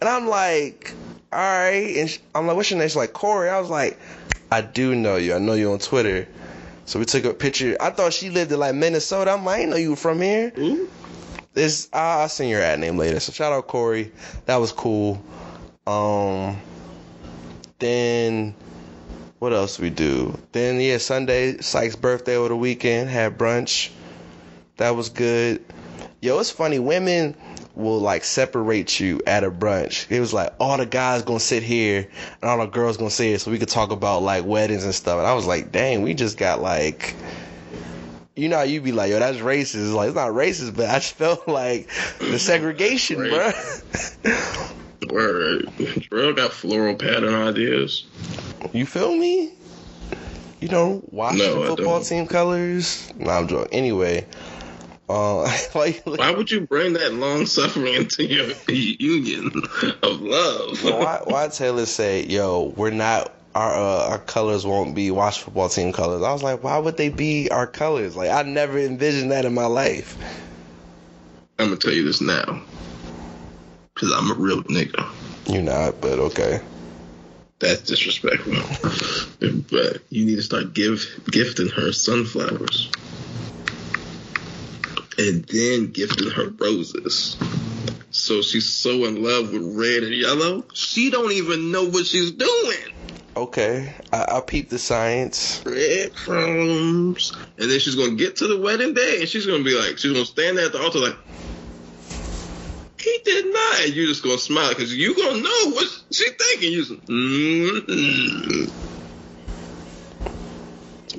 And 0.00 0.08
I'm 0.08 0.26
like, 0.28 0.94
all 1.32 1.38
right. 1.38 1.96
And 1.96 2.18
I'm 2.34 2.46
like, 2.46 2.56
what's 2.56 2.70
your 2.70 2.78
name? 2.78 2.88
She's 2.88 2.96
like, 2.96 3.12
Corey. 3.12 3.50
I 3.50 3.60
was 3.60 3.70
like, 3.70 3.98
I 4.50 4.60
do 4.60 4.94
know 4.94 5.16
you. 5.16 5.34
I 5.34 5.38
know 5.38 5.54
you 5.54 5.72
on 5.72 5.78
Twitter. 5.78 6.26
So 6.86 6.98
we 6.98 7.04
took 7.04 7.24
a 7.24 7.34
picture. 7.34 7.76
I 7.80 7.90
thought 7.90 8.12
she 8.12 8.30
lived 8.30 8.52
in 8.52 8.58
like 8.58 8.74
Minnesota. 8.74 9.32
I'm 9.32 9.44
like, 9.44 9.62
I 9.62 9.64
know 9.64 9.76
you 9.76 9.96
from 9.96 10.20
here. 10.20 10.52
Ooh. 10.58 10.88
This 11.54 11.88
I'll 11.92 12.22
I'll 12.22 12.28
send 12.28 12.50
your 12.50 12.60
ad 12.60 12.80
name 12.80 12.98
later. 12.98 13.20
So 13.20 13.32
shout 13.32 13.52
out 13.52 13.68
Corey. 13.68 14.12
That 14.46 14.56
was 14.56 14.72
cool. 14.72 15.22
Um 15.86 16.60
then 17.78 18.54
what 19.38 19.52
else 19.52 19.78
we 19.78 19.90
do? 19.90 20.38
Then 20.52 20.80
yeah, 20.80 20.98
Sunday, 20.98 21.58
Sykes' 21.58 21.96
birthday 21.96 22.36
over 22.36 22.48
the 22.48 22.56
weekend, 22.56 23.08
had 23.08 23.38
brunch. 23.38 23.90
That 24.76 24.96
was 24.96 25.10
good. 25.10 25.64
Yo, 26.20 26.38
it's 26.38 26.50
funny, 26.50 26.78
women 26.78 27.36
will 27.74 27.98
like 27.98 28.24
separate 28.24 28.98
you 28.98 29.20
at 29.26 29.44
a 29.44 29.50
brunch. 29.50 30.10
It 30.10 30.20
was 30.20 30.32
like 30.32 30.54
all 30.58 30.76
the 30.76 30.86
guys 30.86 31.22
gonna 31.22 31.40
sit 31.40 31.62
here 31.62 32.08
and 32.40 32.50
all 32.50 32.58
the 32.58 32.66
girls 32.66 32.96
gonna 32.96 33.10
sit 33.10 33.26
here 33.26 33.38
so 33.38 33.50
we 33.50 33.58
could 33.58 33.68
talk 33.68 33.90
about 33.90 34.22
like 34.22 34.44
weddings 34.44 34.84
and 34.84 34.94
stuff. 34.94 35.18
And 35.18 35.26
I 35.26 35.34
was 35.34 35.46
like, 35.46 35.72
dang, 35.72 36.02
we 36.02 36.14
just 36.14 36.38
got 36.38 36.60
like 36.60 37.14
you 38.36 38.48
know 38.48 38.56
how 38.56 38.62
you 38.62 38.80
be 38.80 38.92
like, 38.92 39.10
yo, 39.10 39.18
that's 39.18 39.38
racist. 39.38 39.94
Like, 39.94 40.08
it's 40.08 40.16
not 40.16 40.30
racist, 40.30 40.76
but 40.76 40.90
I 40.90 40.94
just 40.94 41.14
felt 41.14 41.46
like 41.46 41.88
the 42.18 42.38
segregation, 42.38 43.16
bro. 43.18 43.52
Word. 45.10 45.66
Jarrell 45.76 46.34
got 46.34 46.52
floral 46.52 46.96
pattern 46.96 47.34
ideas. 47.34 48.04
You 48.72 48.86
feel 48.86 49.14
me? 49.14 49.52
You 50.60 50.68
know, 50.68 51.02
watch 51.10 51.36
No, 51.36 51.60
the 51.60 51.68
football 51.68 52.00
team 52.00 52.26
colors. 52.26 53.12
No, 53.16 53.30
I'm 53.30 53.46
joking. 53.46 53.72
Anyway, 53.72 54.26
uh, 55.08 55.50
why 55.72 55.86
you 55.86 56.12
Why 56.16 56.30
would 56.30 56.50
you 56.50 56.62
bring 56.62 56.94
that 56.94 57.12
long 57.12 57.46
suffering 57.46 57.94
into 57.94 58.24
your 58.24 58.50
union 58.68 59.52
of 60.02 60.20
love? 60.22 60.82
why, 60.82 61.20
why 61.24 61.48
Taylor 61.48 61.86
say, 61.86 62.24
yo, 62.24 62.72
we're 62.76 62.90
not. 62.90 63.32
Our 63.54 63.72
uh, 63.72 64.08
our 64.10 64.18
colors 64.18 64.66
won't 64.66 64.94
be 64.94 65.10
watch 65.10 65.42
football 65.42 65.68
team 65.68 65.92
colors. 65.92 66.22
I 66.22 66.32
was 66.32 66.42
like, 66.42 66.64
why 66.64 66.78
would 66.78 66.96
they 66.96 67.08
be 67.08 67.50
our 67.50 67.66
colors? 67.66 68.16
Like 68.16 68.30
I 68.30 68.42
never 68.42 68.78
envisioned 68.78 69.30
that 69.30 69.44
in 69.44 69.54
my 69.54 69.66
life. 69.66 70.18
I'm 71.58 71.66
gonna 71.66 71.76
tell 71.76 71.92
you 71.92 72.04
this 72.04 72.20
now, 72.20 72.62
cause 73.94 74.12
I'm 74.12 74.32
a 74.32 74.34
real 74.34 74.64
nigga. 74.64 75.08
You're 75.46 75.62
not, 75.62 76.00
but 76.00 76.18
okay. 76.18 76.60
That's 77.60 77.82
disrespectful. 77.82 78.54
but 79.70 80.02
you 80.10 80.26
need 80.26 80.36
to 80.36 80.42
start 80.42 80.74
give 80.74 81.06
gifting 81.30 81.68
her 81.68 81.92
sunflowers, 81.92 82.90
and 85.16 85.44
then 85.44 85.92
gifting 85.92 86.30
her 86.30 86.48
roses. 86.48 87.36
So 88.10 88.42
she's 88.42 88.66
so 88.68 89.04
in 89.04 89.22
love 89.22 89.52
with 89.52 89.76
red 89.76 90.02
and 90.02 90.14
yellow, 90.14 90.64
she 90.72 91.10
don't 91.10 91.32
even 91.32 91.70
know 91.70 91.84
what 91.84 92.06
she's 92.06 92.32
doing. 92.32 92.94
Okay, 93.36 93.92
I, 94.12 94.36
I 94.36 94.40
peeped 94.40 94.70
the 94.70 94.78
science. 94.78 95.60
breadcrumbs. 95.64 97.32
And 97.58 97.68
then 97.70 97.80
she's 97.80 97.96
gonna 97.96 98.14
get 98.14 98.36
to 98.36 98.46
the 98.46 98.60
wedding 98.60 98.94
day 98.94 99.18
and 99.20 99.28
she's 99.28 99.44
gonna 99.44 99.64
be 99.64 99.76
like, 99.76 99.98
she's 99.98 100.12
gonna 100.12 100.24
stand 100.24 100.56
there 100.56 100.66
at 100.66 100.72
the 100.72 100.80
altar 100.80 101.00
like, 101.00 101.16
he 103.00 103.18
did 103.24 103.52
not. 103.52 103.80
And 103.82 103.94
you're 103.94 104.06
just 104.06 104.22
gonna 104.22 104.38
smile 104.38 104.68
because 104.68 104.96
you're 104.96 105.14
gonna 105.14 105.40
know 105.40 105.70
what 105.72 105.88
she's 106.12 106.30
thinking. 106.30 106.72
You 106.72 106.84
just, 106.84 106.92
mm-hmm. 107.06 108.64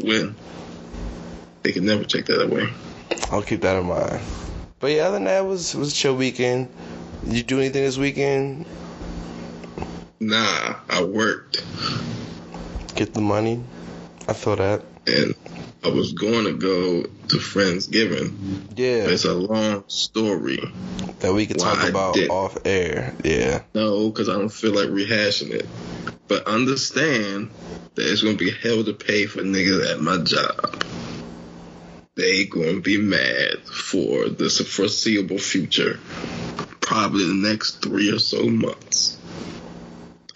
Win. 0.08 0.36
They 1.64 1.72
can 1.72 1.86
never 1.86 2.06
take 2.06 2.26
that 2.28 2.42
away. 2.44 2.70
I'll 3.32 3.42
keep 3.42 3.62
that 3.62 3.76
in 3.76 3.88
mind. 3.88 4.22
But 4.80 4.92
yeah, 4.92 5.04
other 5.04 5.16
than 5.16 5.26
that, 5.26 5.44
it 5.44 5.48
was 5.48 5.76
it 5.76 5.80
was 5.80 5.92
a 5.92 5.96
chill 5.96 6.16
weekend. 6.16 6.70
Did 7.26 7.34
you 7.34 7.44
do 7.44 7.60
anything 7.60 7.84
this 7.84 7.98
weekend? 7.98 8.66
Nah, 10.20 10.76
I 10.90 11.04
worked 11.04 11.64
Get 12.96 13.14
the 13.14 13.22
money. 13.22 13.62
I 14.28 14.34
feel 14.34 14.56
that. 14.56 14.84
and 15.06 15.36
I 15.84 15.90
was 15.90 16.14
going 16.14 16.46
to 16.46 16.54
go 16.54 17.04
to 17.04 17.36
Friendsgiving. 17.38 18.78
Yeah, 18.78 19.08
It's 19.08 19.26
a 19.26 19.34
long 19.34 19.84
story. 19.88 20.60
that 21.20 21.34
we 21.34 21.46
could 21.46 21.60
talk 21.60 21.88
about 21.88 22.18
off 22.30 22.58
air. 22.66 23.14
Yeah. 23.24 23.64
No, 23.74 24.10
because 24.10 24.30
I 24.30 24.34
don't 24.34 24.50
feel 24.50 24.74
like 24.74 24.88
rehashing 24.88 25.52
it. 25.52 25.68
But 26.28 26.48
understand 26.48 27.52
that 27.96 28.12
it's 28.12 28.24
gonna 28.24 28.36
be 28.36 28.50
hell 28.52 28.84
to 28.84 28.94
pay 28.94 29.26
for 29.28 29.42
niggas 29.42 29.92
at 29.92 30.02
my 30.02 30.18
job. 30.18 30.84
They 32.16 32.46
gonna 32.46 32.80
be 32.80 32.98
mad 32.98 33.60
for 33.66 34.30
the 34.30 34.50
foreseeable 34.50 35.38
future. 35.38 36.00
Probably 36.82 37.26
the 37.28 37.34
next 37.34 37.84
three 37.84 38.12
or 38.12 38.20
so 38.20 38.48
months. 38.48 39.15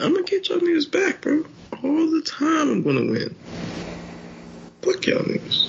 I'm 0.01 0.13
gonna 0.13 0.23
get 0.23 0.47
y'all 0.47 0.59
niggas 0.59 0.89
back, 0.89 1.21
bro. 1.21 1.43
All 1.83 2.09
the 2.09 2.21
time 2.25 2.69
I'm 2.69 2.83
gonna 2.83 3.01
win. 3.01 3.35
Fuck 4.81 5.05
y'all 5.05 5.23
niggas. 5.23 5.67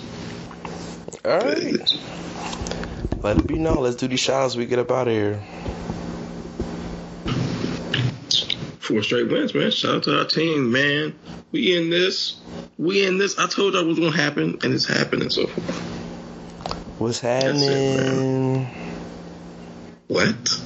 All 1.24 1.38
right. 1.38 3.24
Let 3.24 3.38
it 3.38 3.46
be 3.46 3.58
known. 3.58 3.78
Let's 3.78 3.96
do 3.96 4.06
these 4.06 4.20
shots. 4.20 4.54
We 4.54 4.66
get 4.66 4.78
up 4.78 4.92
out 4.92 5.08
of 5.08 5.14
here. 5.14 5.42
Four 8.78 9.02
straight 9.02 9.28
wins, 9.28 9.52
man. 9.52 9.72
Shout 9.72 9.96
out 9.96 10.02
to 10.04 10.18
our 10.18 10.24
team, 10.24 10.70
man. 10.70 11.18
We 11.50 11.76
in 11.76 11.90
this. 11.90 12.40
We 12.78 13.04
in 13.04 13.18
this. 13.18 13.36
I 13.36 13.48
told 13.48 13.74
y'all 13.74 13.84
was 13.84 13.98
gonna 13.98 14.16
happen, 14.16 14.58
and 14.62 14.72
it's 14.72 14.86
happening 14.86 15.30
so 15.30 15.48
far. 15.48 15.74
What's 16.98 17.20
That's 17.20 17.62
it, 17.62 18.00
happening? 18.00 18.68
What? 20.06 20.60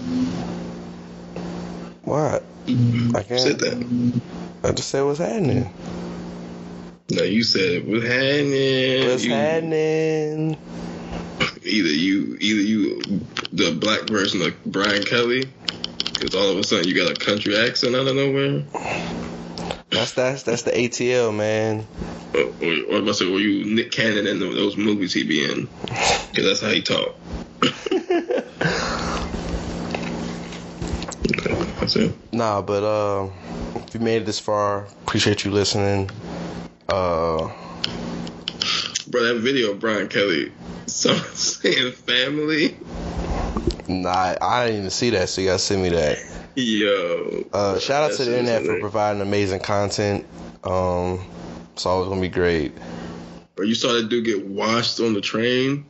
What? 2.05 2.45
Mm-hmm. 2.67 3.17
I 3.17 3.23
Said 3.37 3.59
can't. 3.61 3.81
that. 4.63 4.69
I 4.69 4.73
just 4.73 4.89
said 4.89 5.03
what's 5.03 5.19
happening. 5.19 5.71
No, 7.11 7.23
you 7.23 7.43
said 7.43 7.87
what's 7.87 8.05
happening. 8.05 9.07
What's 9.09 9.25
You- 9.25 9.33
happening? 9.33 10.57
Either 11.67 11.89
you, 11.89 12.37
either 12.41 12.61
you, 12.61 13.01
the 13.53 13.73
black 13.79 14.03
version 14.03 14.43
of 14.43 14.65
Brian 14.65 15.03
Kelly, 15.03 15.45
because 16.13 16.35
all 16.35 16.51
of 16.51 16.59
a 16.59 16.63
sudden 16.65 16.87
you 16.87 16.95
got 16.95 17.11
a 17.11 17.15
country 17.15 17.57
accent 17.57 17.95
out 17.97 18.07
of 18.07 18.15
nowhere. 18.17 18.63
That's 19.91 20.13
that's 20.13 20.43
that's 20.43 20.63
the 20.63 20.73
ATL 20.73 21.35
man. 21.35 21.87
Or, 22.35 22.41
or, 22.41 22.99
or 22.99 23.03
must 23.03 23.19
say, 23.21 23.27
were 23.31 23.39
you 23.39 23.65
Nick 23.75 23.93
Cannon 23.93 24.27
in 24.27 24.39
those 24.41 24.77
movies 24.77 25.13
he 25.15 25.25
be 25.25 25.45
in? 25.45 25.69
Because 25.87 26.45
that's 26.45 26.61
how 26.61 26.69
he 26.71 26.83
talk. 26.83 27.15
that's 31.85 31.97
it. 31.97 32.15
Nah, 32.33 32.63
but 32.63 32.83
uh, 32.83 33.29
if 33.75 33.95
you 33.95 34.01
made 34.01 34.23
it 34.23 34.27
this 34.27 34.41
far, 34.41 34.87
appreciate 35.03 35.45
you 35.45 35.51
listening. 35.51 36.11
Uh, 36.89 37.53
Bro, 39.09 39.25
that 39.25 39.41
video 39.41 39.73
of 39.73 39.81
Brian 39.81 40.09
Kelly, 40.09 40.51
someone 40.87 41.23
saying 41.35 41.93
family. 41.93 42.77
nah, 43.87 44.35
I 44.41 44.67
didn't 44.67 44.79
even 44.79 44.91
see 44.91 45.11
that, 45.11 45.29
so 45.29 45.43
you 45.43 45.49
gotta 45.49 45.59
send 45.59 45.83
me 45.83 45.91
that. 45.91 46.19
Yo. 46.55 47.45
Uh, 47.53 47.79
shout 47.79 48.11
out 48.11 48.17
to 48.17 48.25
the 48.25 48.39
internet 48.39 48.65
for 48.65 48.81
providing 48.81 49.21
amazing 49.21 49.61
content. 49.61 50.25
Um, 50.65 51.25
it's 51.75 51.85
always 51.85 52.09
gonna 52.09 52.21
be 52.21 52.29
great. 52.29 52.73
Or 53.59 53.65
you 53.65 53.75
saw 53.75 53.93
that 53.93 54.09
dude 54.09 54.25
get 54.25 54.47
washed 54.47 55.01
on 55.01 55.13
the 55.13 55.21
train. 55.21 55.85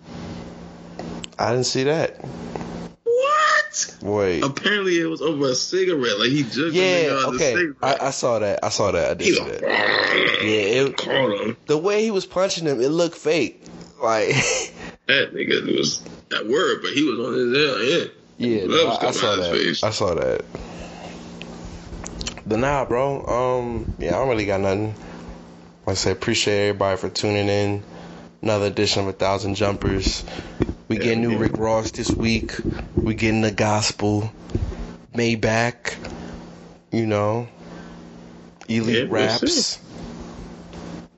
I 1.38 1.52
didn't 1.52 1.66
see 1.66 1.84
that. 1.84 2.20
Wait. 4.02 4.42
Apparently 4.42 5.00
it 5.00 5.06
was 5.06 5.22
over 5.22 5.48
a 5.48 5.54
cigarette. 5.54 6.18
Like 6.18 6.30
he 6.30 6.42
just 6.42 6.74
Yeah. 6.74 7.24
Okay. 7.26 7.68
I, 7.82 8.06
I 8.06 8.10
saw 8.10 8.38
that. 8.38 8.60
I 8.62 8.68
saw 8.68 8.92
that. 8.92 9.10
I 9.10 9.14
did 9.14 9.34
see 9.34 9.44
that. 9.44 9.62
Yeah. 10.42 10.84
It, 10.84 11.66
the 11.66 11.78
way 11.78 12.02
he 12.02 12.10
was 12.10 12.26
punching 12.26 12.66
him, 12.66 12.80
it 12.80 12.88
looked 12.88 13.16
fake. 13.16 13.64
Like, 14.02 14.28
That 15.06 15.34
nigga 15.34 15.76
was 15.76 16.02
that 16.30 16.46
word, 16.48 16.80
but 16.80 16.92
he 16.92 17.04
was 17.04 17.18
on 17.20 17.34
his 17.34 17.54
head. 17.56 18.10
Yeah. 18.38 18.48
yeah, 18.48 18.66
no, 18.66 18.88
I, 18.88 19.08
I 19.08 19.10
saw 19.10 19.36
that. 19.36 19.52
face. 19.52 19.82
I 19.82 19.90
saw 19.90 20.14
that. 20.14 20.44
But 22.46 22.58
nah, 22.58 22.84
bro. 22.86 23.24
Um, 23.26 23.94
yeah, 23.98 24.08
I 24.08 24.12
don't 24.12 24.28
really 24.28 24.46
got 24.46 24.60
nothing. 24.60 24.94
Like 25.86 25.92
I 25.92 25.94
say, 25.94 26.10
appreciate 26.10 26.68
everybody 26.68 26.96
for 26.96 27.10
tuning 27.10 27.48
in. 27.48 27.82
Another 28.44 28.66
edition 28.66 29.00
of 29.00 29.08
a 29.08 29.14
thousand 29.14 29.54
jumpers. 29.54 30.22
We 30.88 30.96
Yeah, 30.96 31.02
getting 31.04 31.22
new 31.22 31.32
yeah. 31.32 31.38
Rick 31.38 31.56
Ross 31.56 31.90
this 31.92 32.10
week. 32.10 32.52
We 32.94 33.14
getting 33.14 33.40
the 33.40 33.50
gospel. 33.50 34.30
Maybach. 35.14 35.94
You 36.92 37.06
know. 37.06 37.48
Elite 38.68 38.96
Yeah, 38.96 39.02
we'll 39.04 39.22
raps. 39.22 39.50
see. 39.50 39.80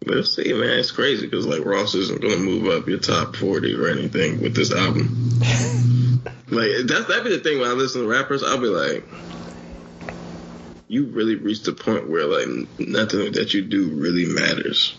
Let's 0.05 0.37
see, 0.37 0.53
man. 0.53 0.79
It's 0.79 0.93
crazy 0.93 1.27
because 1.27 1.49
like 1.49 1.64
Ross 1.64 1.97
isn't 1.97 2.22
gonna 2.22 2.37
move 2.37 2.68
up 2.68 2.87
your 2.87 3.01
top 3.01 3.35
forty 3.35 3.74
or 3.74 3.89
anything 3.89 4.41
with 4.41 4.55
this 4.55 4.72
album. 4.72 5.41
like 6.49 6.70
that's 6.85 7.07
that 7.07 7.22
be 7.24 7.31
the 7.31 7.41
thing 7.43 7.59
when 7.59 7.68
I 7.68 7.72
listen 7.72 8.03
to 8.03 8.07
rappers, 8.07 8.45
I'll 8.45 8.61
be 8.61 8.68
like, 8.68 9.03
you 10.87 11.07
really 11.07 11.35
reached 11.35 11.64
the 11.64 11.72
point 11.72 12.09
where 12.09 12.27
like 12.27 12.47
nothing 12.79 13.33
that 13.33 13.53
you 13.53 13.62
do 13.62 13.89
really 13.97 14.27
matters 14.27 14.97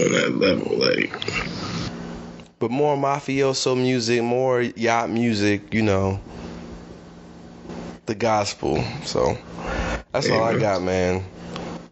on 0.00 0.12
that 0.12 0.36
level. 0.36 0.76
Like, 0.78 1.12
But 2.58 2.70
more 2.70 2.96
mafioso 2.96 3.76
music, 3.76 4.22
more 4.22 4.60
yacht 4.62 5.10
music, 5.10 5.72
you 5.72 5.82
know. 5.82 6.20
The 8.06 8.14
gospel. 8.14 8.82
So 9.04 9.38
that's 10.12 10.28
all 10.28 10.42
I 10.42 10.58
got, 10.58 10.82
man. 10.82 11.24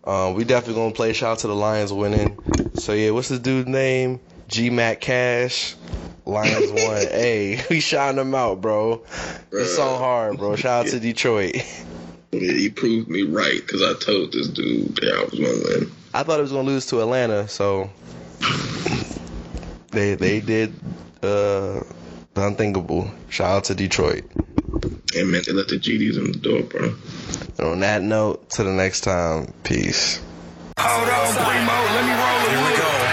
Um, 0.04 0.34
we 0.34 0.44
definitely 0.44 0.80
gonna 0.80 0.94
play 0.94 1.12
shout 1.12 1.32
out 1.32 1.38
to 1.40 1.48
the 1.48 1.54
Lions 1.54 1.92
winning. 1.92 2.38
So 2.74 2.94
yeah, 2.94 3.10
what's 3.10 3.28
this 3.28 3.40
dude's 3.40 3.68
name? 3.68 4.20
G 4.48 4.70
Mac 4.70 5.00
Cash. 5.00 5.76
Lions 6.24 6.70
won. 6.72 7.06
hey, 7.08 7.62
we 7.70 7.80
shouting 7.80 8.16
them 8.16 8.34
out, 8.34 8.60
bro. 8.60 9.04
This 9.50 9.76
song 9.76 9.98
hard, 9.98 10.38
bro. 10.38 10.56
Shout 10.56 10.86
out 10.86 10.90
to 10.92 11.00
Detroit. 11.00 11.56
yeah, 12.32 12.52
he 12.52 12.70
proved 12.70 13.08
me 13.08 13.22
right 13.22 13.60
because 13.60 13.82
I 13.82 13.94
told 14.02 14.32
this 14.32 14.48
dude 14.48 14.96
that 14.96 15.12
I 15.12 15.24
was 15.24 15.38
gonna 15.38 15.78
win. 15.78 15.92
I 16.14 16.22
thought 16.22 16.38
it 16.38 16.42
was 16.42 16.52
gonna 16.52 16.66
lose 16.66 16.86
to 16.86 17.00
Atlanta, 17.00 17.48
so 17.48 17.90
they 19.90 20.14
they 20.14 20.40
did 20.40 20.74
uh 21.22 21.80
the 22.34 22.46
unthinkable. 22.46 23.10
Shout 23.28 23.50
out 23.50 23.64
to 23.64 23.74
Detroit. 23.74 24.24
And 25.16 25.30
man, 25.30 25.42
they 25.46 25.52
let 25.52 25.68
the 25.68 25.78
GDs 25.78 26.16
in 26.18 26.32
the 26.32 26.38
door, 26.38 26.62
bro. 26.62 26.94
And 27.58 27.66
on 27.66 27.80
that 27.80 28.02
note, 28.02 28.50
till 28.50 28.66
the 28.66 28.72
next 28.72 29.00
time, 29.02 29.52
peace. 29.64 30.20
Hold 30.78 31.08
on, 31.08 31.34
Primo. 31.34 31.72
Let 31.72 32.04
me 32.04 32.12
roll 32.12 32.40
it. 32.44 32.50
Here 32.50 32.70
we 32.70 32.76
go. 32.78 33.07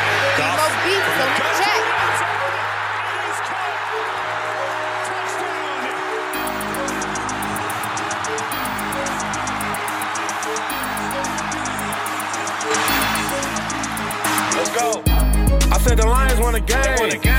Said 15.85 15.99
the 15.99 16.07
Lions 16.07 16.39
won 16.39 16.55
a 16.55 16.59
game. 16.59 17.29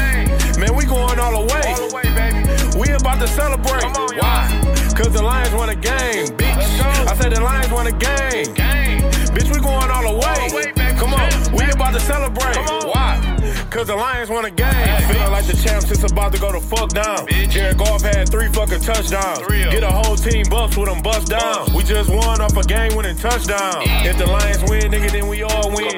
Man, 0.60 0.76
we 0.76 0.84
going 0.84 1.18
all 1.18 1.32
the 1.34 1.52
way. 1.52 1.62
All 1.66 1.88
the 1.88 1.94
way, 1.96 2.06
baby. 2.14 2.78
We 2.78 2.94
about 2.94 3.18
to 3.18 3.26
celebrate. 3.26 3.82
On. 3.82 4.16
Why? 4.16 4.46
Cause 4.94 5.12
the 5.12 5.22
Lions 5.22 5.52
won 5.52 5.68
a 5.68 5.74
game, 5.74 6.26
bitch. 6.38 7.08
I 7.10 7.16
said 7.16 7.32
the 7.32 7.40
Lions 7.40 7.72
won 7.72 7.88
a 7.88 7.92
game. 7.92 8.54
Game. 8.54 9.02
Bitch, 9.34 9.52
we 9.52 9.58
going 9.58 9.90
all 9.90 10.02
the 10.02 10.16
way. 10.22 10.38
All 10.40 10.48
the 10.48 10.72
way. 10.76 10.94
Come 10.96 11.12
on, 11.12 11.28
we 11.52 11.64
about 11.72 11.92
to 11.94 12.00
celebrate. 12.00 12.56
Why? 12.86 13.35
Cause 13.76 13.88
the 13.88 13.94
Lions 13.94 14.30
won 14.30 14.46
a 14.46 14.50
game. 14.50 14.72
Feeling 15.12 15.30
like 15.30 15.44
the 15.44 15.52
champs 15.52 15.84
just 15.84 16.10
about 16.10 16.32
to 16.32 16.40
go 16.40 16.50
to 16.50 16.62
fuck 16.62 16.88
down. 16.88 17.26
Bitch. 17.26 17.50
Jared 17.50 17.76
Goff 17.76 18.00
had 18.00 18.26
three 18.26 18.48
fucking 18.48 18.80
touchdowns. 18.80 19.46
Get 19.46 19.82
a 19.82 19.90
whole 19.90 20.16
team 20.16 20.46
bucks 20.48 20.78
with 20.78 20.88
them 20.88 21.02
bust 21.02 21.28
down. 21.28 21.74
We 21.74 21.82
just 21.82 22.08
won 22.08 22.40
off 22.40 22.56
a 22.56 22.62
game 22.62 22.96
winning 22.96 23.18
touchdown. 23.18 23.84
If 24.00 24.16
the 24.16 24.24
Lions 24.24 24.64
win, 24.70 24.90
nigga, 24.90 25.12
then 25.12 25.28
we 25.28 25.42
all 25.42 25.68
win. 25.76 25.92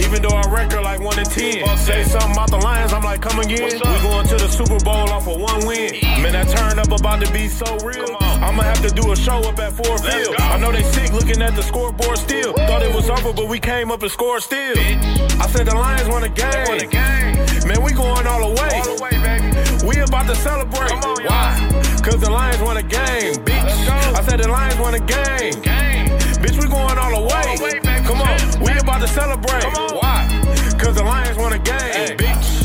Even 0.00 0.22
though 0.22 0.34
our 0.34 0.48
record 0.48 0.80
like 0.80 1.00
one 1.00 1.16
to 1.16 1.24
ten. 1.24 1.66
Fuck 1.66 1.76
Say 1.76 2.04
that. 2.04 2.10
something 2.10 2.32
about 2.32 2.50
the 2.52 2.56
Lions, 2.56 2.94
I'm 2.94 3.02
like, 3.02 3.20
come 3.20 3.38
again. 3.38 3.68
We 3.68 4.00
going 4.00 4.26
to 4.26 4.36
the 4.36 4.48
Super 4.48 4.82
Bowl 4.82 5.10
off 5.12 5.28
of 5.28 5.38
one 5.38 5.66
win. 5.66 5.92
Man, 6.24 6.32
that 6.32 6.48
turn 6.48 6.78
up 6.78 6.90
about 6.90 7.22
to 7.22 7.30
be 7.34 7.48
so 7.48 7.66
real. 7.84 8.29
I'ma 8.42 8.62
have 8.62 8.80
to 8.82 8.88
do 8.88 9.12
a 9.12 9.16
show 9.16 9.38
up 9.40 9.58
at 9.58 9.72
Ford 9.72 10.00
Field. 10.00 10.34
I 10.38 10.58
know 10.58 10.72
they 10.72 10.82
sick 10.82 11.12
looking 11.12 11.42
at 11.42 11.54
the 11.54 11.62
scoreboard 11.62 12.18
still. 12.18 12.52
Woo. 12.54 12.66
Thought 12.66 12.82
it 12.82 12.94
was 12.94 13.10
over, 13.10 13.32
but 13.32 13.48
we 13.48 13.60
came 13.60 13.90
up 13.90 14.02
and 14.02 14.10
scored 14.10 14.42
still. 14.42 14.74
Bitch. 14.74 15.40
I 15.40 15.46
said 15.46 15.66
the 15.66 15.74
Lions 15.74 16.08
won 16.08 16.24
a 16.24 16.28
game. 16.28 16.64
Won 16.66 16.80
a 16.80 16.86
game. 16.86 17.36
Man, 17.68 17.82
we 17.82 17.92
going 17.92 18.26
all 18.26 18.40
the 18.48 18.60
way. 18.60 18.80
All 18.80 18.96
the 18.96 19.02
way 19.02 19.10
baby. 19.20 19.86
We 19.86 20.00
about 20.00 20.26
to 20.26 20.34
celebrate. 20.36 20.92
On, 20.92 21.24
Why? 21.24 21.52
Cause 22.02 22.20
the 22.20 22.30
Lions 22.30 22.62
won 22.62 22.78
a 22.78 22.82
game, 22.82 23.34
bitch. 23.44 23.88
I 24.16 24.22
said 24.22 24.40
the 24.40 24.48
Lions 24.48 24.78
won 24.78 24.94
a 24.94 25.00
game. 25.00 25.60
game. 25.60 26.08
Bitch, 26.40 26.56
we 26.60 26.66
going 26.66 26.96
all 26.96 27.10
the 27.10 27.26
way. 27.28 27.44
All 27.46 27.56
the 27.56 27.62
way 27.62 28.00
Come 28.04 28.22
on, 28.22 28.60
we 28.62 28.72
about 28.78 29.00
to 29.02 29.08
celebrate. 29.08 29.64
Why? 29.94 30.26
Cause 30.78 30.96
the 30.96 31.04
Lions 31.04 31.36
won 31.36 31.52
a 31.52 31.58
game, 31.58 31.76
hey. 31.76 32.16
bitch. 32.16 32.59